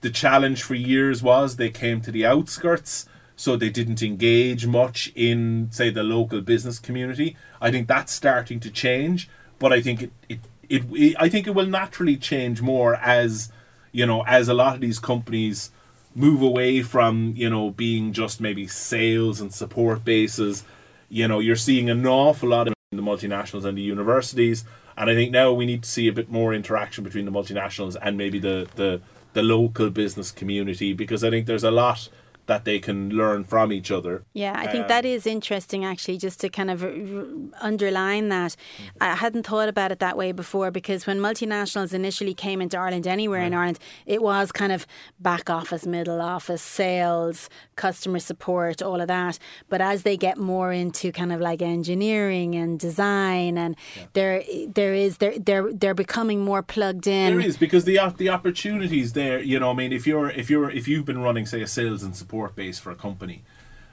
the 0.00 0.10
challenge 0.10 0.62
for 0.62 0.74
years 0.74 1.22
was 1.22 1.56
they 1.56 1.70
came 1.70 2.00
to 2.02 2.12
the 2.12 2.24
outskirts, 2.24 3.06
so 3.36 3.56
they 3.56 3.70
didn't 3.70 4.02
engage 4.02 4.66
much 4.66 5.12
in, 5.14 5.68
say, 5.70 5.90
the 5.90 6.02
local 6.02 6.40
business 6.40 6.78
community. 6.78 7.36
I 7.60 7.70
think 7.70 7.88
that's 7.88 8.12
starting 8.12 8.60
to 8.60 8.70
change, 8.70 9.28
but 9.58 9.72
I 9.72 9.80
think 9.80 10.02
it, 10.02 10.12
it, 10.28 10.40
it, 10.72 10.84
it 10.92 11.16
I 11.18 11.28
think 11.28 11.46
it 11.46 11.54
will 11.54 11.66
naturally 11.66 12.16
change 12.16 12.62
more 12.62 12.96
as 12.96 13.52
you 13.92 14.06
know 14.06 14.22
as 14.22 14.48
a 14.48 14.54
lot 14.54 14.74
of 14.74 14.80
these 14.80 14.98
companies 14.98 15.70
move 16.14 16.40
away 16.42 16.82
from 16.82 17.34
you 17.36 17.50
know 17.50 17.70
being 17.70 18.12
just 18.12 18.40
maybe 18.40 18.66
sales 18.66 19.40
and 19.40 19.52
support 19.52 20.04
bases. 20.04 20.64
You 21.10 21.28
know, 21.28 21.40
you're 21.40 21.56
seeing 21.56 21.90
an 21.90 22.06
awful 22.06 22.48
lot 22.48 22.68
of 22.68 22.74
the 22.90 23.02
multinationals 23.02 23.66
and 23.66 23.76
the 23.76 23.82
universities, 23.82 24.64
and 24.96 25.10
I 25.10 25.14
think 25.14 25.30
now 25.30 25.52
we 25.52 25.66
need 25.66 25.82
to 25.82 25.88
see 25.88 26.08
a 26.08 26.12
bit 26.12 26.30
more 26.30 26.54
interaction 26.54 27.04
between 27.04 27.26
the 27.26 27.32
multinationals 27.32 27.96
and 28.00 28.16
maybe 28.16 28.38
the 28.38 28.66
the, 28.76 29.02
the 29.34 29.42
local 29.42 29.90
business 29.90 30.30
community 30.30 30.94
because 30.94 31.22
I 31.22 31.28
think 31.28 31.46
there's 31.46 31.64
a 31.64 31.70
lot 31.70 32.08
that 32.46 32.64
they 32.64 32.78
can 32.78 33.10
learn 33.10 33.44
from 33.44 33.72
each 33.72 33.90
other. 33.90 34.24
Yeah, 34.34 34.54
I 34.56 34.66
think 34.66 34.82
Um, 34.84 34.88
that 34.88 35.04
is 35.04 35.26
interesting 35.26 35.84
actually, 35.84 36.18
just 36.18 36.40
to 36.40 36.48
kind 36.48 36.70
of 36.70 36.82
r- 36.82 36.90
r- 36.90 37.24
underline 37.60 38.28
that. 38.30 38.56
I 39.00 39.14
hadn't 39.14 39.46
thought 39.46 39.68
about 39.68 39.92
it 39.92 40.00
that 40.00 40.16
way 40.16 40.32
before 40.32 40.70
because 40.70 41.06
when 41.06 41.18
multinationals 41.20 41.94
initially 41.94 42.34
came 42.34 42.60
into 42.60 42.76
Ireland, 42.76 43.06
anywhere 43.06 43.42
in 43.42 43.54
Ireland, 43.54 43.78
it 44.06 44.22
was 44.22 44.50
kind 44.50 44.72
of 44.72 44.86
back 45.20 45.48
office, 45.50 45.86
middle 45.86 46.20
office, 46.20 46.62
sales, 46.62 47.48
customer 47.76 48.18
support, 48.18 48.82
all 48.82 49.00
of 49.00 49.08
that. 49.08 49.38
But 49.68 49.80
as 49.80 50.02
they 50.02 50.16
get 50.16 50.36
more 50.36 50.72
into 50.72 51.12
kind 51.12 51.32
of 51.32 51.40
like 51.40 51.62
engineering 51.62 52.54
and 52.56 52.78
design, 52.78 53.56
and 53.56 53.76
there 54.14 54.42
there 54.74 54.94
is 54.94 55.18
they're 55.18 55.38
they're 55.38 55.72
they're 55.72 55.94
becoming 55.94 56.40
more 56.40 56.62
plugged 56.62 57.06
in. 57.06 57.36
There 57.38 57.46
is 57.46 57.56
because 57.56 57.84
the 57.84 57.98
the 58.16 58.30
opportunities 58.30 59.12
there. 59.12 59.38
You 59.40 59.60
know, 59.60 59.70
I 59.70 59.74
mean, 59.74 59.92
if 59.92 60.06
you're 60.08 60.30
if 60.30 60.50
you're 60.50 60.70
if 60.70 60.88
you've 60.88 61.04
been 61.04 61.22
running 61.22 61.46
say 61.46 61.62
a 61.62 61.66
sales 61.68 62.02
and 62.02 62.14
support 62.16 62.31
base 62.56 62.78
for 62.78 62.90
a 62.90 62.94
company, 62.94 63.42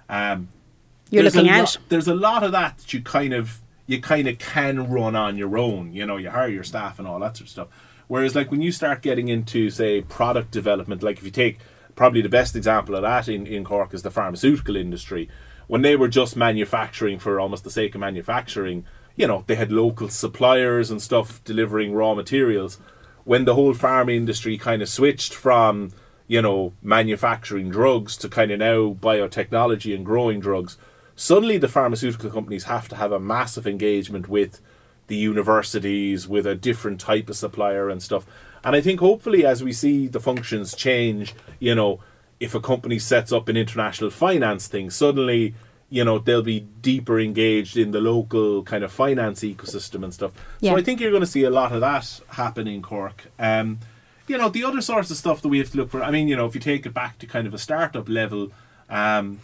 um, 0.07 0.49
You're 1.09 1.23
there's 1.23 1.35
looking 1.35 1.51
a 1.51 1.59
lo- 1.59 1.65
there's 1.89 2.07
a 2.07 2.15
lot 2.15 2.43
of 2.43 2.51
that 2.53 2.77
that 2.77 2.93
you 2.93 3.01
kind 3.01 3.33
of 3.33 3.59
you 3.87 3.99
kind 3.99 4.27
of 4.27 4.37
can 4.37 4.89
run 4.89 5.15
on 5.15 5.37
your 5.37 5.57
own. 5.57 5.93
You 5.93 6.05
know, 6.05 6.17
you 6.17 6.29
hire 6.29 6.47
your 6.47 6.63
staff 6.63 6.99
and 6.99 7.07
all 7.07 7.19
that 7.19 7.37
sort 7.37 7.47
of 7.47 7.49
stuff. 7.49 7.67
Whereas, 8.07 8.35
like 8.35 8.51
when 8.51 8.61
you 8.61 8.71
start 8.71 9.01
getting 9.01 9.27
into 9.27 9.69
say 9.69 10.01
product 10.01 10.51
development, 10.51 11.03
like 11.03 11.17
if 11.17 11.23
you 11.23 11.31
take 11.31 11.59
probably 11.95 12.21
the 12.21 12.29
best 12.29 12.55
example 12.55 12.95
of 12.95 13.01
that 13.01 13.27
in, 13.27 13.45
in 13.45 13.63
Cork 13.63 13.93
is 13.93 14.03
the 14.03 14.11
pharmaceutical 14.11 14.75
industry. 14.75 15.27
When 15.67 15.81
they 15.81 15.95
were 15.95 16.07
just 16.07 16.35
manufacturing 16.35 17.19
for 17.19 17.39
almost 17.39 17.63
the 17.63 17.69
sake 17.69 17.93
of 17.93 18.01
manufacturing, 18.01 18.85
you 19.15 19.27
know, 19.27 19.43
they 19.47 19.55
had 19.55 19.71
local 19.71 20.07
suppliers 20.07 20.89
and 20.89 21.01
stuff 21.01 21.43
delivering 21.43 21.93
raw 21.93 22.13
materials. 22.13 22.79
When 23.25 23.45
the 23.45 23.53
whole 23.53 23.73
pharma 23.73 24.15
industry 24.15 24.57
kind 24.57 24.81
of 24.81 24.87
switched 24.87 25.33
from 25.33 25.91
you 26.29 26.43
know, 26.43 26.71
manufacturing 26.83 27.69
drugs 27.71 28.15
to 28.15 28.29
kind 28.29 28.51
of 28.51 28.59
now 28.59 28.93
biotechnology 28.93 29.95
and 29.95 30.05
growing 30.05 30.39
drugs, 30.39 30.77
suddenly 31.15 31.57
the 31.57 31.67
pharmaceutical 31.67 32.29
companies 32.29 32.65
have 32.65 32.87
to 32.87 32.95
have 32.95 33.11
a 33.11 33.19
massive 33.19 33.65
engagement 33.65 34.29
with 34.29 34.61
the 35.07 35.15
universities, 35.15 36.27
with 36.27 36.45
a 36.45 36.53
different 36.53 37.01
type 37.01 37.31
of 37.31 37.35
supplier 37.35 37.89
and 37.89 38.03
stuff. 38.03 38.27
And 38.63 38.75
I 38.75 38.81
think 38.81 38.99
hopefully 38.99 39.43
as 39.43 39.63
we 39.63 39.73
see 39.73 40.07
the 40.07 40.19
functions 40.19 40.75
change, 40.75 41.33
you 41.57 41.73
know, 41.73 41.99
if 42.39 42.53
a 42.53 42.61
company 42.61 42.99
sets 42.99 43.31
up 43.31 43.49
an 43.49 43.57
international 43.57 44.11
finance 44.11 44.67
thing, 44.67 44.91
suddenly, 44.91 45.55
you 45.89 46.05
know, 46.05 46.19
they'll 46.19 46.43
be 46.43 46.59
deeper 46.59 47.19
engaged 47.19 47.75
in 47.75 47.89
the 47.89 47.99
local 47.99 48.61
kind 48.61 48.83
of 48.83 48.91
finance 48.91 49.41
ecosystem 49.41 50.03
and 50.03 50.13
stuff. 50.13 50.31
Yeah. 50.59 50.73
So 50.73 50.77
I 50.77 50.83
think 50.83 50.99
you're 50.99 51.09
going 51.09 51.21
to 51.21 51.27
see 51.27 51.43
a 51.43 51.49
lot 51.49 51.71
of 51.71 51.81
that 51.81 52.21
happen 52.29 52.67
in 52.67 52.83
Cork. 52.83 53.31
Um, 53.39 53.79
you 54.29 54.37
know, 54.37 54.49
the 54.49 54.63
other 54.63 54.81
sorts 54.81 55.09
of 55.11 55.17
stuff 55.17 55.41
that 55.41 55.49
we 55.49 55.59
have 55.59 55.71
to 55.71 55.77
look 55.77 55.89
for. 55.89 56.03
I 56.03 56.11
mean, 56.11 56.27
you 56.27 56.35
know, 56.35 56.45
if 56.45 56.55
you 56.55 56.61
take 56.61 56.85
it 56.85 56.93
back 56.93 57.17
to 57.19 57.27
kind 57.27 57.47
of 57.47 57.53
a 57.53 57.57
startup 57.57 58.07
level, 58.07 58.51
um, 58.89 59.39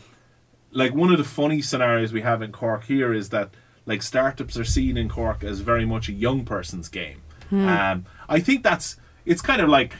like 0.71 0.93
one 0.93 1.11
of 1.11 1.17
the 1.17 1.23
funny 1.23 1.61
scenarios 1.61 2.13
we 2.13 2.21
have 2.21 2.41
in 2.41 2.51
Cork 2.51 2.85
here 2.85 3.13
is 3.13 3.29
that 3.29 3.51
like 3.85 4.01
startups 4.01 4.57
are 4.57 4.63
seen 4.65 4.97
in 4.97 5.09
Cork 5.09 5.43
as 5.43 5.59
very 5.59 5.85
much 5.85 6.09
a 6.09 6.13
young 6.13 6.45
person's 6.45 6.89
game. 6.89 7.21
Um, 7.51 8.05
I 8.27 8.39
think 8.39 8.63
that's 8.63 8.97
it's 9.25 9.41
kind 9.41 9.61
of 9.61 9.69
like 9.69 9.93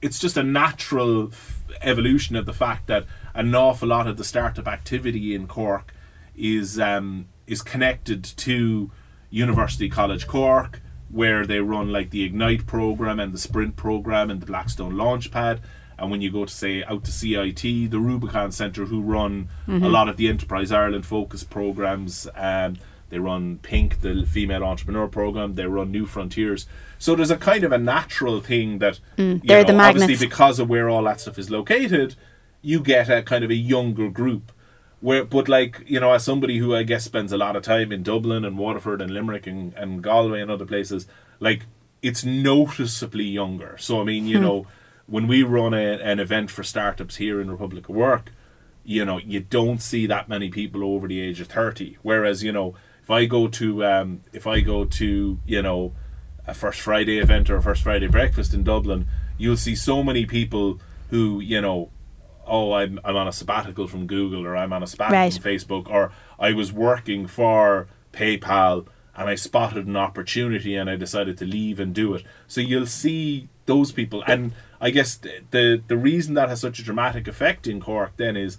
it's 0.00 0.18
just 0.18 0.36
a 0.36 0.42
natural 0.42 1.28
f- 1.28 1.64
evolution 1.82 2.36
of 2.36 2.46
the 2.46 2.52
fact 2.52 2.86
that 2.88 3.06
an 3.34 3.54
awful 3.54 3.88
lot 3.88 4.06
of 4.06 4.16
the 4.16 4.24
startup 4.24 4.68
activity 4.68 5.34
in 5.34 5.46
Cork 5.46 5.92
is 6.36 6.78
um, 6.78 7.26
is 7.46 7.62
connected 7.62 8.22
to 8.24 8.90
University 9.30 9.88
College 9.88 10.26
Cork, 10.26 10.80
where 11.12 11.46
they 11.46 11.60
run 11.60 11.92
like 11.92 12.10
the 12.10 12.24
Ignite 12.24 12.66
program 12.66 13.20
and 13.20 13.32
the 13.32 13.38
Sprint 13.38 13.76
program 13.76 14.30
and 14.30 14.40
the 14.40 14.46
Blackstone 14.46 14.94
Launchpad. 14.94 15.60
And 15.98 16.10
when 16.10 16.20
you 16.20 16.32
go 16.32 16.44
to 16.44 16.52
say 16.52 16.82
out 16.82 17.04
to 17.04 17.12
CIT, 17.12 17.62
the 17.62 18.00
Rubicon 18.00 18.50
Centre, 18.50 18.86
who 18.86 19.00
run 19.00 19.48
a 19.68 19.88
lot 19.88 20.08
of 20.08 20.16
the 20.16 20.28
Enterprise 20.28 20.72
Ireland 20.72 21.06
focus 21.06 21.44
programs, 21.44 22.26
um, 22.34 22.76
they 23.10 23.18
run 23.18 23.58
Pink, 23.58 24.00
the 24.00 24.24
female 24.26 24.64
entrepreneur 24.64 25.06
program. 25.06 25.54
They 25.54 25.66
run 25.66 25.92
New 25.92 26.06
Frontiers. 26.06 26.66
So 26.98 27.14
there's 27.14 27.30
a 27.30 27.36
kind 27.36 27.62
of 27.62 27.70
a 27.70 27.76
natural 27.76 28.40
thing 28.40 28.78
that 28.78 29.00
you 29.18 29.38
they're 29.44 29.64
know, 29.64 29.74
the 29.74 29.78
obviously 29.78 30.16
because 30.16 30.58
of 30.58 30.70
where 30.70 30.88
all 30.88 31.04
that 31.04 31.20
stuff 31.20 31.38
is 31.38 31.50
located, 31.50 32.16
you 32.62 32.80
get 32.80 33.10
a 33.10 33.20
kind 33.22 33.44
of 33.44 33.50
a 33.50 33.54
younger 33.54 34.08
group. 34.08 34.50
Where, 35.02 35.24
but 35.24 35.48
like 35.48 35.82
you 35.86 36.00
know, 36.00 36.12
as 36.12 36.24
somebody 36.24 36.58
who 36.58 36.74
I 36.74 36.84
guess 36.84 37.04
spends 37.04 37.32
a 37.32 37.36
lot 37.36 37.56
of 37.56 37.62
time 37.62 37.92
in 37.92 38.02
Dublin 38.02 38.44
and 38.44 38.56
Waterford 38.56 39.02
and 39.02 39.10
Limerick 39.10 39.46
and, 39.46 39.74
and 39.74 40.02
Galway 40.02 40.40
and 40.40 40.50
other 40.50 40.64
places, 40.64 41.06
like 41.40 41.66
it's 42.02 42.24
noticeably 42.24 43.24
younger. 43.24 43.76
So 43.78 44.00
I 44.00 44.04
mean, 44.04 44.26
you 44.26 44.38
know, 44.38 44.66
when 45.06 45.26
we 45.26 45.42
run 45.42 45.74
a, 45.74 45.98
an 45.98 46.20
event 46.20 46.50
for 46.50 46.62
startups 46.62 47.16
here 47.16 47.40
in 47.40 47.50
Republic 47.50 47.88
of 47.88 47.94
Work, 47.94 48.32
you 48.84 49.04
know, 49.04 49.18
you 49.18 49.40
don't 49.40 49.82
see 49.82 50.06
that 50.06 50.28
many 50.28 50.50
people 50.50 50.84
over 50.84 51.08
the 51.08 51.20
age 51.20 51.40
of 51.40 51.48
thirty. 51.48 51.98
Whereas 52.02 52.42
you 52.42 52.52
know, 52.52 52.76
if 53.02 53.10
I 53.10 53.26
go 53.26 53.48
to 53.48 53.84
um, 53.84 54.20
if 54.32 54.46
I 54.46 54.60
go 54.60 54.84
to 54.84 55.38
you 55.44 55.62
know 55.62 55.92
a 56.46 56.54
First 56.54 56.80
Friday 56.80 57.18
event 57.18 57.50
or 57.50 57.56
a 57.56 57.62
First 57.62 57.82
Friday 57.82 58.08
breakfast 58.08 58.54
in 58.54 58.64
Dublin, 58.64 59.08
you'll 59.36 59.56
see 59.56 59.74
so 59.74 60.02
many 60.02 60.26
people 60.26 60.80
who 61.10 61.40
you 61.40 61.60
know 61.60 61.90
oh, 62.46 62.72
I'm, 62.72 62.98
I'm 63.04 63.16
on 63.16 63.28
a 63.28 63.32
sabbatical 63.32 63.86
from 63.86 64.06
Google 64.06 64.46
or 64.46 64.56
I'm 64.56 64.72
on 64.72 64.82
a 64.82 64.86
sabbatical 64.86 65.18
Right. 65.18 65.32
from 65.32 65.42
Facebook 65.42 65.90
or 65.90 66.12
I 66.38 66.52
was 66.52 66.72
working 66.72 67.26
for 67.26 67.88
PayPal 68.12 68.86
and 69.16 69.28
I 69.28 69.34
spotted 69.34 69.86
an 69.86 69.96
opportunity 69.96 70.74
and 70.74 70.88
I 70.88 70.96
decided 70.96 71.36
to 71.38 71.44
leave 71.44 71.78
and 71.78 71.94
do 71.94 72.14
it. 72.14 72.24
So 72.46 72.60
you'll 72.60 72.86
see 72.86 73.48
those 73.66 73.92
people. 73.92 74.24
And 74.26 74.52
I 74.80 74.90
guess 74.90 75.16
the, 75.50 75.82
the, 75.86 75.96
reason 75.96 76.34
that 76.34 76.48
has 76.48 76.60
such 76.60 76.78
a 76.78 76.82
dramatic 76.82 77.28
effect 77.28 77.66
in 77.66 77.80
Cork 77.80 78.16
then 78.16 78.36
is, 78.36 78.58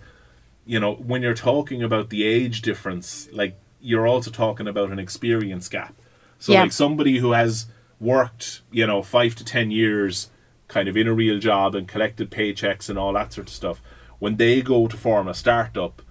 you 0.65 0.79
know, 0.79 0.93
when 0.93 1.21
you're 1.21 1.33
talking 1.33 1.81
about 1.83 2.09
the 2.09 2.23
age 2.23 2.61
difference, 2.61 3.27
like 3.31 3.57
you're 3.81 4.07
also 4.07 4.31
talking 4.31 4.67
about 4.67 4.91
an 4.91 4.99
experience 4.99 5.67
gap. 5.67 5.95
So 6.39 6.53
Yeah. 6.53 6.61
like 6.63 6.71
somebody 6.71 7.17
who 7.17 7.31
has 7.31 7.67
worked, 7.99 8.61
you 8.71 8.85
know, 8.85 9.01
five 9.01 9.35
to 9.35 9.43
ten 9.45 9.71
years 9.71 10.29
kind 10.73 10.87
of 10.89 10.97
in 10.97 11.07
a 11.07 11.13
real 11.13 11.37
job 11.39 11.75
and 11.75 11.87
collected 11.87 12.31
paychecks 12.31 12.89
and 12.89 12.97
all 12.97 13.13
that 13.13 13.31
sort 13.33 13.47
of 13.47 13.53
stuff, 13.53 13.81
when 14.19 14.37
they 14.37 14.61
go 14.61 14.87
to 14.87 14.97
form 14.97 15.27
a 15.27 15.33
startup, 15.33 16.01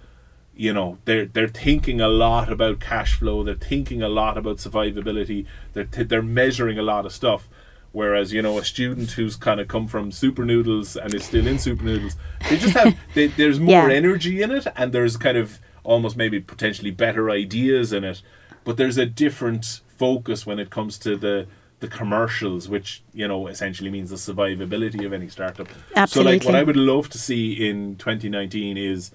you 0.54 0.72
know, 0.72 0.98
they're 1.06 1.26
they're 1.26 1.48
thinking 1.48 2.00
a 2.00 2.08
lot 2.08 2.52
about 2.52 2.78
cash 2.78 3.14
flow, 3.18 3.42
they're 3.42 3.54
thinking 3.72 4.02
a 4.02 4.08
lot 4.08 4.36
about 4.38 4.58
survivability, 4.58 5.46
they're 5.72 5.84
t- 5.84 6.02
they're 6.04 6.22
measuring 6.22 6.78
a 6.78 6.82
lot 6.82 7.06
of 7.06 7.12
stuff. 7.12 7.48
Whereas, 7.92 8.32
you 8.32 8.40
know, 8.40 8.56
a 8.58 8.64
student 8.64 9.10
who's 9.12 9.36
kind 9.36 9.60
of 9.60 9.68
come 9.68 9.86
from 9.86 10.12
Super 10.12 10.44
Noodles 10.46 10.96
and 10.96 11.12
is 11.12 11.24
still 11.24 11.46
in 11.46 11.58
Super 11.58 11.84
Noodles, 11.84 12.16
they 12.48 12.56
just 12.56 12.74
have, 12.74 12.96
they, 13.14 13.26
there's 13.26 13.60
more 13.60 13.90
Yeah. 13.90 13.96
energy 13.96 14.40
in 14.40 14.50
it 14.50 14.66
and 14.76 14.92
there's 14.94 15.18
kind 15.18 15.36
of 15.36 15.58
almost 15.84 16.16
maybe 16.16 16.40
potentially 16.40 16.90
better 16.90 17.28
ideas 17.30 17.92
in 17.92 18.02
it. 18.02 18.22
But 18.64 18.78
there's 18.78 18.96
a 18.96 19.04
different 19.04 19.80
focus 19.98 20.46
when 20.46 20.58
it 20.58 20.70
comes 20.70 20.96
to 21.00 21.16
the, 21.18 21.46
the 21.82 21.88
commercials, 21.88 22.68
which, 22.68 23.02
you 23.12 23.28
know, 23.28 23.48
essentially 23.48 23.90
means 23.90 24.08
the 24.08 24.16
survivability 24.16 25.04
of 25.04 25.12
any 25.12 25.28
startup. 25.28 25.68
Absolutely. 25.94 26.38
So, 26.38 26.44
like, 26.44 26.44
what 26.46 26.54
I 26.54 26.62
would 26.62 26.76
love 26.76 27.10
to 27.10 27.18
see 27.18 27.68
in 27.68 27.96
2019 27.96 28.78
is 28.78 29.10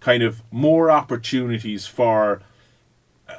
kind 0.00 0.22
of 0.22 0.42
more 0.50 0.90
opportunities 0.90 1.86
for 1.86 2.42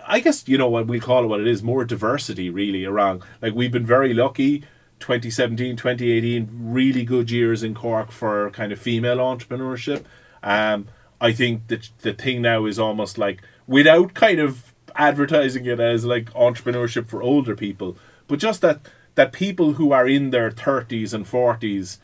I 0.08 0.20
guess 0.20 0.48
you 0.48 0.58
know 0.58 0.70
what 0.70 0.88
we 0.88 1.00
call 1.00 1.24
it 1.24 1.28
what 1.28 1.40
it 1.40 1.48
is 1.48 1.64
more 1.64 1.86
diversity 1.86 2.50
really 2.50 2.86
around 2.86 3.24
like 3.42 3.56
we've 3.56 3.72
been 3.72 3.86
very 3.86 4.14
lucky 4.14 4.60
2017 5.00 5.78
2018 5.78 6.50
really 6.52 7.06
good 7.06 7.32
years 7.32 7.64
in 7.64 7.74
Cork 7.74 8.12
for 8.12 8.52
kind 8.52 8.72
of 8.72 8.80
female 8.80 9.18
entrepreneurship 9.18 10.04
um 10.44 10.88
I 11.22 11.32
think 11.32 11.68
that 11.68 11.90
the 12.00 12.14
thing 12.14 12.42
now 12.42 12.66
is 12.66 12.78
almost 12.78 13.18
like 13.18 13.42
without 13.68 14.14
kind 14.14 14.40
of 14.40 14.74
advertising 14.96 15.66
it 15.66 15.80
as 15.80 16.06
like 16.06 16.32
entrepreneurship 16.34 17.08
for 17.08 17.24
older 17.24 17.56
people 17.56 17.98
but 18.30 18.40
just 18.40 18.62
that 18.62 18.80
that 19.16 19.34
people 19.34 19.74
who 19.74 19.92
are 19.92 20.08
in 20.08 20.30
their 20.30 20.50
30s 20.50 21.14
and 21.14 21.26
40s 21.26 21.98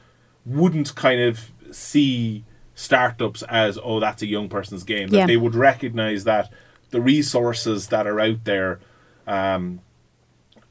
wouldn't 0.46 0.94
kind 0.96 1.22
of 1.22 1.52
see 1.72 2.44
startups 2.74 3.42
as 3.44 3.80
oh 3.82 4.02
that's 4.02 4.22
a 4.22 4.28
young 4.28 4.50
person's 4.50 4.84
game 4.84 5.08
that 5.10 5.18
Yeah. 5.20 5.26
they 5.28 5.38
would 5.38 5.56
recognize 5.56 6.26
that 6.26 6.52
the 6.90 7.00
resources 7.00 7.88
that 7.88 8.06
are 8.06 8.20
out 8.20 8.44
there 8.44 8.80
um, 9.26 9.80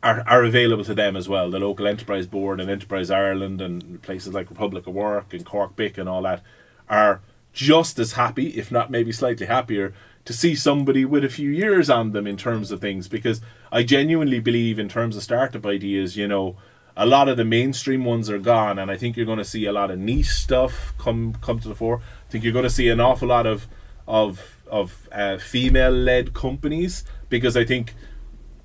are, 0.03 0.23
are 0.27 0.45
available 0.45 0.85
to 0.85 0.95
them 0.95 1.17
as 1.17 1.29
well 1.29 1.51
the 1.51 1.59
local 1.59 1.87
enterprise 1.87 2.27
board 2.27 2.61
and 2.61 2.71
enterprise 2.71 3.11
ireland 3.11 3.61
and 3.63 4.03
places 4.03 4.35
like 4.35 4.51
republic 4.51 4.87
of 4.87 4.93
work 4.95 5.33
and 5.33 5.47
cork 5.47 5.75
bic 5.77 5.97
and 5.97 6.09
all 6.09 6.23
that 6.23 6.43
are 6.91 7.23
just 7.55 7.99
as 7.99 8.13
happy 8.13 8.49
if 8.49 8.71
not 8.71 8.91
maybe 8.91 9.13
slightly 9.13 9.47
happier 9.47 9.95
to 10.25 10.33
see 10.33 10.55
somebody 10.55 11.05
with 11.05 11.25
a 11.25 11.29
few 11.29 11.51
years 11.51 11.91
on 11.91 12.13
them 12.13 12.27
in 12.27 12.37
terms 12.37 12.71
of 12.71 12.81
things 12.81 13.09
because 13.09 13.41
i 13.71 13.83
genuinely 13.83 14.41
believe 14.41 14.79
in 14.79 14.89
terms 14.89 15.17
of 15.17 15.23
startup 15.23 15.67
ideas 15.67 16.17
you 16.17 16.27
know 16.27 16.57
a 16.97 17.05
lot 17.05 17.29
of 17.29 17.37
the 17.37 17.45
mainstream 17.45 18.05
ones 18.05 18.31
are 18.31 18.39
gone 18.39 18.79
and 18.79 18.91
i 18.91 18.97
think 18.97 19.17
you're 19.17 19.27
going 19.27 19.39
to 19.39 19.45
see 19.45 19.67
a 19.67 19.73
lot 19.73 19.91
of 19.91 19.99
niche 19.99 20.29
stuff 20.31 20.95
come 20.99 21.35
come 21.43 21.59
to 21.61 21.69
the 21.69 21.75
fore 21.75 22.01
i 22.29 22.31
think 22.31 22.43
you're 22.45 22.53
going 22.53 22.63
to 22.65 22.71
see 22.71 22.89
an 22.89 23.01
awful 23.01 23.29
lot 23.29 23.47
of 23.47 23.67
of 24.09 24.63
of 24.71 25.09
uh, 25.13 25.37
female 25.39 25.91
led 25.93 26.33
companies 26.33 27.05
because 27.29 27.57
i 27.57 27.65
think 27.65 27.95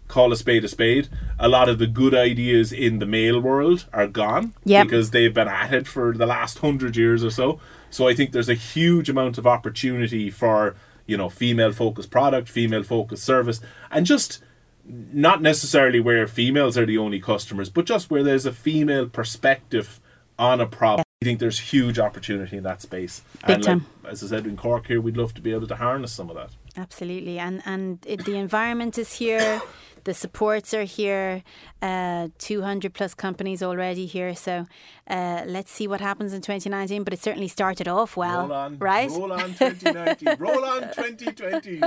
call 0.08 0.32
a 0.32 0.36
spade 0.36 0.64
a 0.64 0.68
spade 0.68 1.08
a 1.38 1.48
lot 1.48 1.70
of 1.70 1.78
the 1.78 1.86
good 1.86 2.16
ideas 2.16 2.72
in 2.72 2.98
the 3.00 3.06
male 3.06 3.40
world 3.40 3.86
are 3.94 4.08
gone 4.08 4.54
Yep. 4.66 4.88
because 4.88 5.12
they've 5.12 5.34
been 5.34 5.48
at 5.48 5.72
it 5.74 5.88
for 5.88 6.14
the 6.14 6.26
last 6.26 6.60
hundred 6.60 6.96
years 6.98 7.24
or 7.24 7.30
so 7.30 7.60
so 7.92 8.08
i 8.08 8.14
think 8.16 8.32
there's 8.32 8.50
a 8.50 8.56
huge 8.56 9.08
amount 9.10 9.38
of 9.38 9.46
opportunity 9.46 10.32
for 10.32 10.76
you 11.10 11.18
know 11.18 11.30
female 11.30 11.72
focused 11.72 12.12
product 12.12 12.48
female 12.48 12.84
focused 12.84 13.24
service 13.24 13.60
and 13.92 14.06
just 14.06 14.42
not 14.90 15.42
necessarily 15.42 16.00
where 16.00 16.28
females 16.28 16.78
are 16.78 16.86
the 16.86 16.98
only 16.98 17.20
customers, 17.20 17.70
but 17.70 17.86
just 17.86 18.10
where 18.10 18.24
there's 18.24 18.46
a 18.46 18.52
female 18.52 19.08
perspective 19.08 20.00
on 20.38 20.60
a 20.60 20.66
problem. 20.66 21.04
I 21.22 21.26
think 21.26 21.40
there's 21.40 21.60
huge 21.60 22.00
opportunity 22.00 22.58
in 22.58 22.64
that 22.64 22.82
space. 22.82 23.22
Big 23.46 23.56
and 23.56 23.64
time. 23.64 23.86
Like, 24.04 24.14
as 24.14 24.24
I 24.24 24.28
said 24.28 24.48
in 24.48 24.58
Cork 24.58 24.88
here, 24.88 25.02
we'd 25.02 25.18
love 25.18 25.34
to 25.36 25.42
be 25.42 25.52
able 25.52 25.68
to 25.68 25.76
harness 25.76 26.14
some 26.14 26.30
of 26.30 26.36
that. 26.38 26.52
Absolutely, 26.78 27.40
and 27.40 27.62
and 27.66 28.00
it, 28.06 28.26
the 28.26 28.36
environment 28.36 28.98
is 28.98 29.14
here, 29.14 29.62
the 30.04 30.14
supports 30.14 30.74
are 30.74 30.84
here, 30.84 31.44
uh, 31.82 32.30
two 32.38 32.62
hundred 32.62 32.94
plus 32.94 33.14
companies 33.14 33.64
already 33.64 34.06
here. 34.06 34.36
So 34.36 34.66
uh, 35.08 35.44
let's 35.46 35.72
see 35.72 35.88
what 35.88 36.02
happens 36.02 36.34
in 36.34 36.42
2019. 36.42 37.04
But 37.04 37.14
it 37.14 37.22
certainly 37.22 37.48
started 37.48 37.88
off 37.88 38.18
well, 38.18 38.48
roll 38.48 38.54
on, 38.54 38.78
right? 38.78 39.10
Roll 39.10 39.34
on 39.34 39.54
2019, 39.54 40.36
roll 40.40 40.66
on 40.66 40.82
2020. 40.94 41.82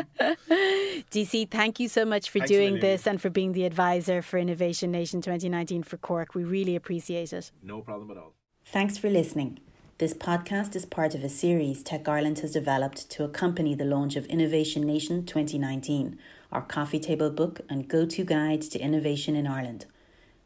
DC, 1.10 1.50
thank 1.50 1.80
you 1.80 1.88
so 1.88 2.04
much 2.04 2.30
for 2.30 2.38
Thanks 2.38 2.50
doing 2.50 2.80
this 2.80 3.06
and 3.06 3.20
for 3.20 3.30
being 3.30 3.52
the 3.52 3.64
advisor 3.64 4.22
for 4.22 4.38
Innovation 4.38 4.90
Nation 4.90 5.20
2019 5.20 5.82
for 5.82 5.96
Cork. 5.96 6.34
We 6.34 6.44
really 6.44 6.76
appreciate 6.76 7.32
it. 7.32 7.50
No 7.62 7.80
problem 7.80 8.10
at 8.10 8.16
all. 8.16 8.34
Thanks 8.64 8.96
for 8.96 9.10
listening. 9.10 9.58
This 9.98 10.14
podcast 10.14 10.74
is 10.74 10.84
part 10.84 11.14
of 11.14 11.22
a 11.22 11.28
series 11.28 11.82
Tech 11.82 12.08
Ireland 12.08 12.40
has 12.40 12.52
developed 12.52 13.08
to 13.10 13.22
accompany 13.22 13.74
the 13.76 13.84
launch 13.84 14.16
of 14.16 14.26
Innovation 14.26 14.82
Nation 14.82 15.24
2019, 15.24 16.18
our 16.52 16.62
coffee 16.62 17.00
table 17.00 17.30
book 17.30 17.60
and 17.68 17.88
go 17.88 18.06
to 18.06 18.24
guide 18.24 18.62
to 18.62 18.78
innovation 18.78 19.34
in 19.34 19.46
Ireland. 19.46 19.86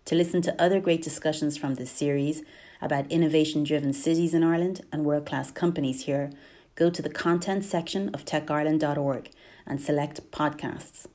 To 0.06 0.14
listen 0.14 0.40
to 0.42 0.62
other 0.62 0.80
great 0.80 1.02
discussions 1.02 1.56
from 1.56 1.74
this 1.74 1.90
series 1.90 2.42
about 2.80 3.10
innovation 3.10 3.64
driven 3.64 3.92
cities 3.92 4.34
in 4.34 4.44
Ireland 4.44 4.82
and 4.92 5.04
world 5.04 5.26
class 5.26 5.50
companies 5.50 6.04
here, 6.04 6.30
go 6.76 6.90
to 6.90 7.02
the 7.02 7.10
content 7.10 7.64
section 7.64 8.10
of 8.10 8.24
techireland.org 8.24 9.30
and 9.66 9.80
select 9.80 10.30
podcasts. 10.30 11.06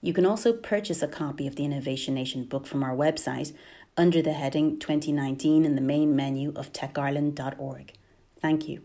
You 0.00 0.12
can 0.12 0.26
also 0.26 0.52
purchase 0.52 1.02
a 1.02 1.08
copy 1.08 1.46
of 1.46 1.56
the 1.56 1.64
Innovation 1.64 2.14
Nation 2.14 2.44
book 2.44 2.66
from 2.66 2.82
our 2.82 2.96
website 2.96 3.54
under 3.96 4.20
the 4.22 4.32
heading 4.32 4.78
2019 4.78 5.64
in 5.64 5.74
the 5.74 5.80
main 5.80 6.14
menu 6.14 6.52
of 6.54 6.72
techireland.org. 6.72 7.92
Thank 8.40 8.68
you. 8.68 8.82